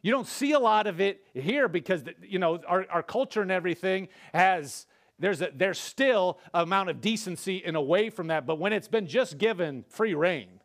You 0.06 0.12
don't 0.12 0.28
see 0.28 0.52
a 0.52 0.60
lot 0.60 0.86
of 0.86 1.00
it 1.00 1.24
here 1.34 1.66
because, 1.66 2.04
you 2.22 2.38
know, 2.38 2.60
our, 2.68 2.86
our 2.88 3.02
culture 3.02 3.42
and 3.42 3.50
everything 3.50 4.06
has, 4.32 4.86
there's, 5.18 5.42
a, 5.42 5.50
there's 5.52 5.80
still 5.80 6.38
amount 6.54 6.90
of 6.90 7.00
decency 7.00 7.64
and 7.64 7.76
away 7.76 8.10
from 8.10 8.28
that. 8.28 8.46
But 8.46 8.60
when 8.60 8.72
it's 8.72 8.86
been 8.86 9.08
just 9.08 9.36
given 9.36 9.84
free 9.88 10.14
reign. 10.14 10.60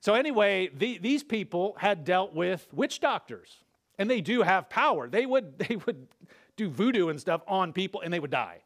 So 0.00 0.14
anyway, 0.14 0.70
the, 0.74 0.96
these 0.96 1.22
people 1.22 1.76
had 1.76 2.04
dealt 2.04 2.32
with 2.32 2.66
witch 2.72 3.00
doctors 3.00 3.58
and 3.98 4.08
they 4.08 4.22
do 4.22 4.40
have 4.40 4.70
power. 4.70 5.10
They 5.10 5.26
would, 5.26 5.58
they 5.68 5.76
would 5.76 6.08
do 6.56 6.70
voodoo 6.70 7.08
and 7.10 7.20
stuff 7.20 7.42
on 7.46 7.74
people 7.74 8.00
and 8.00 8.10
they 8.10 8.20
would 8.20 8.30
die. 8.30 8.62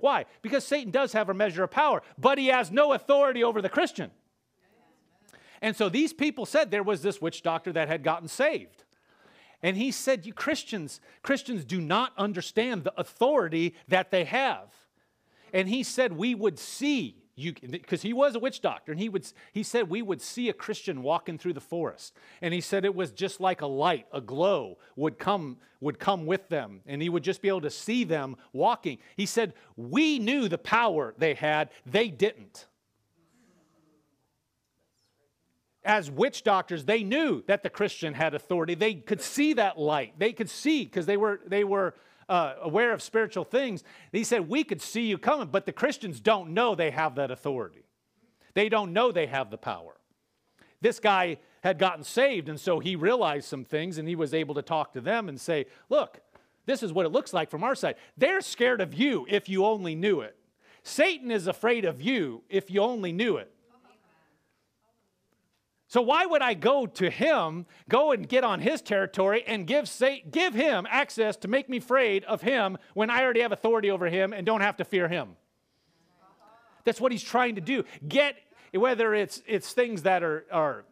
Why? 0.00 0.26
Because 0.42 0.66
Satan 0.66 0.90
does 0.90 1.14
have 1.14 1.30
a 1.30 1.34
measure 1.34 1.64
of 1.64 1.70
power, 1.70 2.02
but 2.18 2.36
he 2.36 2.48
has 2.48 2.70
no 2.70 2.92
authority 2.92 3.42
over 3.42 3.62
the 3.62 3.70
Christian. 3.70 4.10
And 5.62 5.74
so 5.74 5.88
these 5.88 6.12
people 6.12 6.44
said 6.44 6.70
there 6.70 6.82
was 6.82 7.00
this 7.00 7.22
witch 7.22 7.42
doctor 7.42 7.72
that 7.72 7.88
had 7.88 8.02
gotten 8.02 8.28
saved. 8.28 8.81
And 9.62 9.76
he 9.76 9.90
said, 9.92 10.26
You 10.26 10.32
Christians, 10.32 11.00
Christians 11.22 11.64
do 11.64 11.80
not 11.80 12.12
understand 12.16 12.84
the 12.84 12.92
authority 12.98 13.74
that 13.88 14.10
they 14.10 14.24
have. 14.24 14.68
And 15.52 15.68
he 15.68 15.82
said, 15.82 16.12
We 16.12 16.34
would 16.34 16.58
see 16.58 17.22
you 17.34 17.54
because 17.70 18.02
he 18.02 18.12
was 18.12 18.34
a 18.34 18.38
witch 18.38 18.60
doctor 18.60 18.92
and 18.92 19.00
he 19.00 19.08
would 19.08 19.26
he 19.52 19.62
said 19.62 19.88
we 19.88 20.02
would 20.02 20.20
see 20.20 20.50
a 20.50 20.52
christian 20.52 21.02
walking 21.02 21.38
through 21.38 21.54
the 21.54 21.60
forest. 21.60 22.14
And 22.42 22.52
he 22.52 22.60
said 22.60 22.84
it 22.84 22.94
was 22.94 23.10
just 23.10 23.40
like 23.40 23.62
a 23.62 23.66
light 23.66 24.06
a 24.12 24.20
glow 24.20 24.78
would 24.96 25.18
come 25.18 25.56
would 25.80 25.98
come 25.98 26.26
with 26.26 26.48
them 26.48 26.80
and 26.86 27.00
he 27.00 27.08
would 27.08 27.24
just 27.24 27.40
be 27.40 27.48
able 27.48 27.62
to 27.62 27.70
see 27.70 28.04
them 28.04 28.36
walking. 28.52 28.98
He 29.16 29.24
said 29.24 29.54
we 29.76 30.18
knew 30.18 30.48
the 30.48 30.58
power 30.58 31.14
they 31.16 31.34
had 31.34 31.70
they 31.86 32.08
didn't 32.08 32.66
as 35.84 36.10
witch 36.10 36.44
doctors, 36.44 36.84
they 36.84 37.02
knew 37.02 37.42
that 37.46 37.62
the 37.62 37.70
Christian 37.70 38.14
had 38.14 38.34
authority. 38.34 38.74
They 38.74 38.94
could 38.94 39.20
see 39.20 39.54
that 39.54 39.78
light. 39.78 40.18
They 40.18 40.32
could 40.32 40.48
see 40.48 40.84
because 40.84 41.06
they 41.06 41.16
were, 41.16 41.40
they 41.46 41.64
were 41.64 41.94
uh, 42.28 42.54
aware 42.62 42.92
of 42.92 43.02
spiritual 43.02 43.44
things. 43.44 43.82
He 44.12 44.24
said, 44.24 44.48
We 44.48 44.64
could 44.64 44.80
see 44.80 45.02
you 45.02 45.18
coming, 45.18 45.48
but 45.48 45.66
the 45.66 45.72
Christians 45.72 46.20
don't 46.20 46.54
know 46.54 46.74
they 46.74 46.90
have 46.90 47.16
that 47.16 47.30
authority. 47.30 47.84
They 48.54 48.68
don't 48.68 48.92
know 48.92 49.12
they 49.12 49.26
have 49.26 49.50
the 49.50 49.58
power. 49.58 49.96
This 50.80 51.00
guy 51.00 51.38
had 51.62 51.78
gotten 51.78 52.04
saved, 52.04 52.48
and 52.48 52.60
so 52.60 52.80
he 52.80 52.96
realized 52.96 53.46
some 53.48 53.64
things, 53.64 53.98
and 53.98 54.08
he 54.08 54.16
was 54.16 54.34
able 54.34 54.54
to 54.56 54.62
talk 54.62 54.92
to 54.92 55.00
them 55.00 55.28
and 55.28 55.40
say, 55.40 55.66
Look, 55.88 56.20
this 56.66 56.82
is 56.82 56.92
what 56.92 57.06
it 57.06 57.12
looks 57.12 57.32
like 57.32 57.50
from 57.50 57.64
our 57.64 57.74
side. 57.74 57.96
They're 58.16 58.40
scared 58.40 58.80
of 58.80 58.94
you 58.94 59.26
if 59.28 59.48
you 59.48 59.64
only 59.64 59.94
knew 59.94 60.20
it. 60.20 60.36
Satan 60.84 61.30
is 61.30 61.46
afraid 61.46 61.84
of 61.84 62.00
you 62.00 62.42
if 62.48 62.70
you 62.70 62.80
only 62.80 63.12
knew 63.12 63.36
it. 63.36 63.52
So 65.92 66.00
why 66.00 66.24
would 66.24 66.40
I 66.40 66.54
go 66.54 66.86
to 66.86 67.10
him, 67.10 67.66
go 67.86 68.12
and 68.12 68.26
get 68.26 68.44
on 68.44 68.60
his 68.60 68.80
territory 68.80 69.44
and 69.46 69.66
give, 69.66 69.86
say, 69.86 70.24
give 70.30 70.54
him 70.54 70.86
access 70.88 71.36
to 71.36 71.48
make 71.48 71.68
me 71.68 71.76
afraid 71.76 72.24
of 72.24 72.40
him 72.40 72.78
when 72.94 73.10
I 73.10 73.22
already 73.22 73.42
have 73.42 73.52
authority 73.52 73.90
over 73.90 74.06
him 74.06 74.32
and 74.32 74.46
don't 74.46 74.62
have 74.62 74.78
to 74.78 74.86
fear 74.86 75.06
him? 75.06 75.36
That's 76.84 76.98
what 76.98 77.12
he's 77.12 77.22
trying 77.22 77.56
to 77.56 77.60
do. 77.60 77.84
Get, 78.08 78.36
whether 78.72 79.12
it's, 79.14 79.42
it's 79.46 79.74
things 79.74 80.04
that 80.04 80.22
are, 80.22 80.46
are 80.50 80.86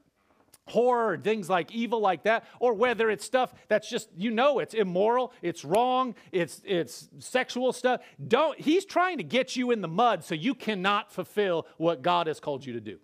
horror, 0.69 1.17
things 1.17 1.49
like 1.49 1.73
evil 1.73 2.01
like 2.01 2.25
that, 2.25 2.45
or 2.59 2.75
whether 2.75 3.09
it's 3.09 3.25
stuff 3.25 3.55
that's 3.69 3.89
just, 3.89 4.11
you 4.15 4.31
know, 4.31 4.59
it's 4.59 4.75
immoral, 4.75 5.33
it's 5.41 5.65
wrong, 5.65 6.15
it's, 6.31 6.61
it's 6.67 7.09
sexual 7.21 7.73
stuff. 7.73 8.03
Don't, 8.29 8.61
he's 8.61 8.85
trying 8.85 9.17
to 9.17 9.25
get 9.25 9.57
you 9.57 9.71
in 9.71 9.81
the 9.81 9.89
mud 9.89 10.25
so 10.25 10.35
you 10.35 10.55
cannot 10.55 11.11
fulfill 11.11 11.67
what 11.79 12.03
God 12.03 12.27
has 12.27 12.39
called 12.39 12.67
you 12.67 12.75
to 12.75 12.81
do. 12.83 12.99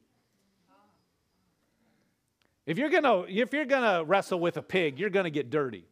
If 2.67 2.79
you're 2.79 2.91
gonna, 2.91 3.23
if 3.23 3.53
you're 3.53 3.65
gonna 3.65 4.05
wrestle 4.05 4.41
with 4.41 4.57
a 4.57 4.63
pig, 4.63 4.99
you're 4.99 5.11
gonna 5.11 5.31
get 5.31 5.51
dirty. 5.51 5.87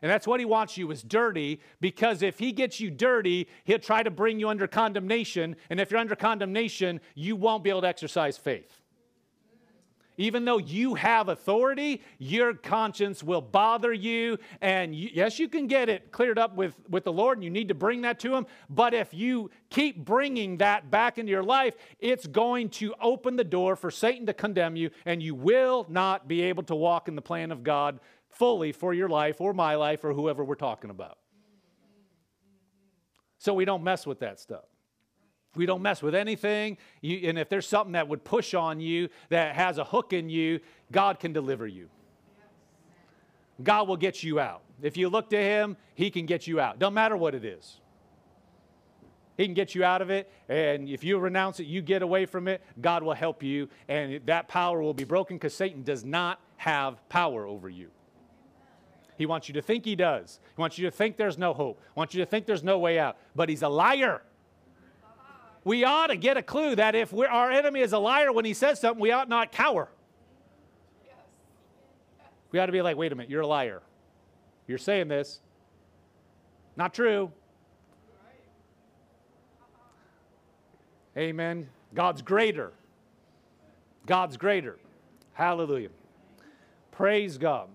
And 0.00 0.10
that's 0.10 0.26
what 0.26 0.40
he 0.40 0.46
wants 0.46 0.76
you 0.78 0.90
is 0.90 1.02
dirty 1.02 1.60
because 1.80 2.22
if 2.22 2.38
he 2.38 2.52
gets 2.52 2.78
you 2.78 2.90
dirty, 2.90 3.48
he'll 3.64 3.80
try 3.80 4.02
to 4.02 4.10
bring 4.10 4.38
you 4.38 4.48
under 4.48 4.66
condemnation. 4.66 5.56
And 5.70 5.80
if 5.80 5.90
you're 5.90 6.00
under 6.00 6.14
condemnation, 6.14 7.00
you 7.14 7.34
won't 7.34 7.64
be 7.64 7.70
able 7.70 7.82
to 7.82 7.88
exercise 7.88 8.38
faith. 8.38 8.80
Even 10.18 10.44
though 10.44 10.58
you 10.58 10.94
have 10.96 11.28
authority, 11.28 12.02
your 12.18 12.52
conscience 12.52 13.22
will 13.22 13.40
bother 13.40 13.92
you. 13.92 14.36
And 14.60 14.94
you, 14.94 15.08
yes, 15.14 15.38
you 15.38 15.48
can 15.48 15.68
get 15.68 15.88
it 15.88 16.12
cleared 16.12 16.38
up 16.38 16.56
with, 16.56 16.74
with 16.90 17.04
the 17.04 17.12
Lord, 17.12 17.38
and 17.38 17.44
you 17.44 17.50
need 17.50 17.68
to 17.68 17.74
bring 17.74 18.02
that 18.02 18.18
to 18.20 18.34
Him. 18.34 18.46
But 18.68 18.92
if 18.94 19.14
you 19.14 19.50
keep 19.70 20.04
bringing 20.04 20.58
that 20.58 20.90
back 20.90 21.18
into 21.18 21.30
your 21.30 21.44
life, 21.44 21.76
it's 22.00 22.26
going 22.26 22.68
to 22.70 22.94
open 23.00 23.36
the 23.36 23.44
door 23.44 23.76
for 23.76 23.90
Satan 23.90 24.26
to 24.26 24.34
condemn 24.34 24.76
you, 24.76 24.90
and 25.06 25.22
you 25.22 25.34
will 25.34 25.86
not 25.88 26.28
be 26.28 26.42
able 26.42 26.64
to 26.64 26.74
walk 26.74 27.08
in 27.08 27.14
the 27.14 27.22
plan 27.22 27.52
of 27.52 27.62
God 27.62 28.00
fully 28.28 28.72
for 28.72 28.92
your 28.92 29.08
life 29.08 29.40
or 29.40 29.54
my 29.54 29.76
life 29.76 30.04
or 30.04 30.12
whoever 30.12 30.44
we're 30.44 30.56
talking 30.56 30.90
about. 30.90 31.18
So 33.38 33.54
we 33.54 33.64
don't 33.64 33.84
mess 33.84 34.04
with 34.04 34.18
that 34.20 34.40
stuff. 34.40 34.64
We 35.56 35.66
don't 35.66 35.82
mess 35.82 36.02
with 36.02 36.14
anything. 36.14 36.78
You, 37.00 37.28
and 37.28 37.38
if 37.38 37.48
there's 37.48 37.66
something 37.66 37.92
that 37.92 38.08
would 38.08 38.24
push 38.24 38.54
on 38.54 38.80
you 38.80 39.08
that 39.30 39.54
has 39.54 39.78
a 39.78 39.84
hook 39.84 40.12
in 40.12 40.28
you, 40.28 40.60
God 40.92 41.18
can 41.18 41.32
deliver 41.32 41.66
you. 41.66 41.88
God 43.62 43.88
will 43.88 43.96
get 43.96 44.22
you 44.22 44.38
out. 44.38 44.62
If 44.82 44.96
you 44.96 45.08
look 45.08 45.30
to 45.30 45.36
Him, 45.36 45.76
He 45.94 46.10
can 46.10 46.26
get 46.26 46.46
you 46.46 46.60
out. 46.60 46.78
Don't 46.78 46.94
matter 46.94 47.16
what 47.16 47.34
it 47.34 47.44
is. 47.44 47.80
He 49.36 49.44
can 49.44 49.54
get 49.54 49.74
you 49.74 49.84
out 49.84 50.02
of 50.02 50.10
it. 50.10 50.30
And 50.48 50.88
if 50.88 51.04
you 51.04 51.18
renounce 51.18 51.60
it, 51.60 51.66
you 51.66 51.80
get 51.80 52.02
away 52.02 52.26
from 52.26 52.48
it, 52.48 52.60
God 52.80 53.02
will 53.02 53.14
help 53.14 53.42
you. 53.42 53.68
And 53.88 54.20
that 54.26 54.48
power 54.48 54.82
will 54.82 54.94
be 54.94 55.04
broken 55.04 55.36
because 55.36 55.54
Satan 55.54 55.82
does 55.82 56.04
not 56.04 56.40
have 56.56 57.08
power 57.08 57.46
over 57.46 57.68
you. 57.68 57.88
He 59.16 59.26
wants 59.26 59.48
you 59.48 59.54
to 59.54 59.62
think 59.62 59.84
he 59.84 59.96
does. 59.96 60.40
He 60.56 60.60
wants 60.60 60.78
you 60.78 60.84
to 60.86 60.90
think 60.90 61.16
there's 61.16 61.38
no 61.38 61.52
hope. 61.52 61.80
He 61.80 61.98
wants 61.98 62.14
you 62.14 62.22
to 62.22 62.26
think 62.26 62.46
there's 62.46 62.64
no 62.64 62.78
way 62.78 62.98
out. 62.98 63.16
But 63.34 63.48
he's 63.48 63.62
a 63.62 63.68
liar 63.68 64.22
we 65.68 65.84
ought 65.84 66.06
to 66.06 66.16
get 66.16 66.38
a 66.38 66.42
clue 66.42 66.74
that 66.76 66.94
if 66.94 67.12
our 67.12 67.50
enemy 67.50 67.80
is 67.80 67.92
a 67.92 67.98
liar 67.98 68.32
when 68.32 68.46
he 68.46 68.54
says 68.54 68.80
something, 68.80 68.98
we 68.98 69.12
ought 69.12 69.28
not 69.28 69.52
cower. 69.52 69.90
We 72.50 72.58
ought 72.58 72.66
to 72.66 72.72
be 72.72 72.80
like, 72.80 72.96
wait 72.96 73.12
a 73.12 73.14
minute, 73.14 73.28
you're 73.28 73.42
a 73.42 73.46
liar. 73.46 73.82
You're 74.66 74.78
saying 74.78 75.08
this. 75.08 75.40
Not 76.74 76.94
true. 76.94 77.30
Amen. 81.18 81.68
God's 81.94 82.22
greater. 82.22 82.72
God's 84.06 84.38
greater. 84.38 84.78
Hallelujah. 85.34 85.90
Praise 86.92 87.36
God. 87.36 87.68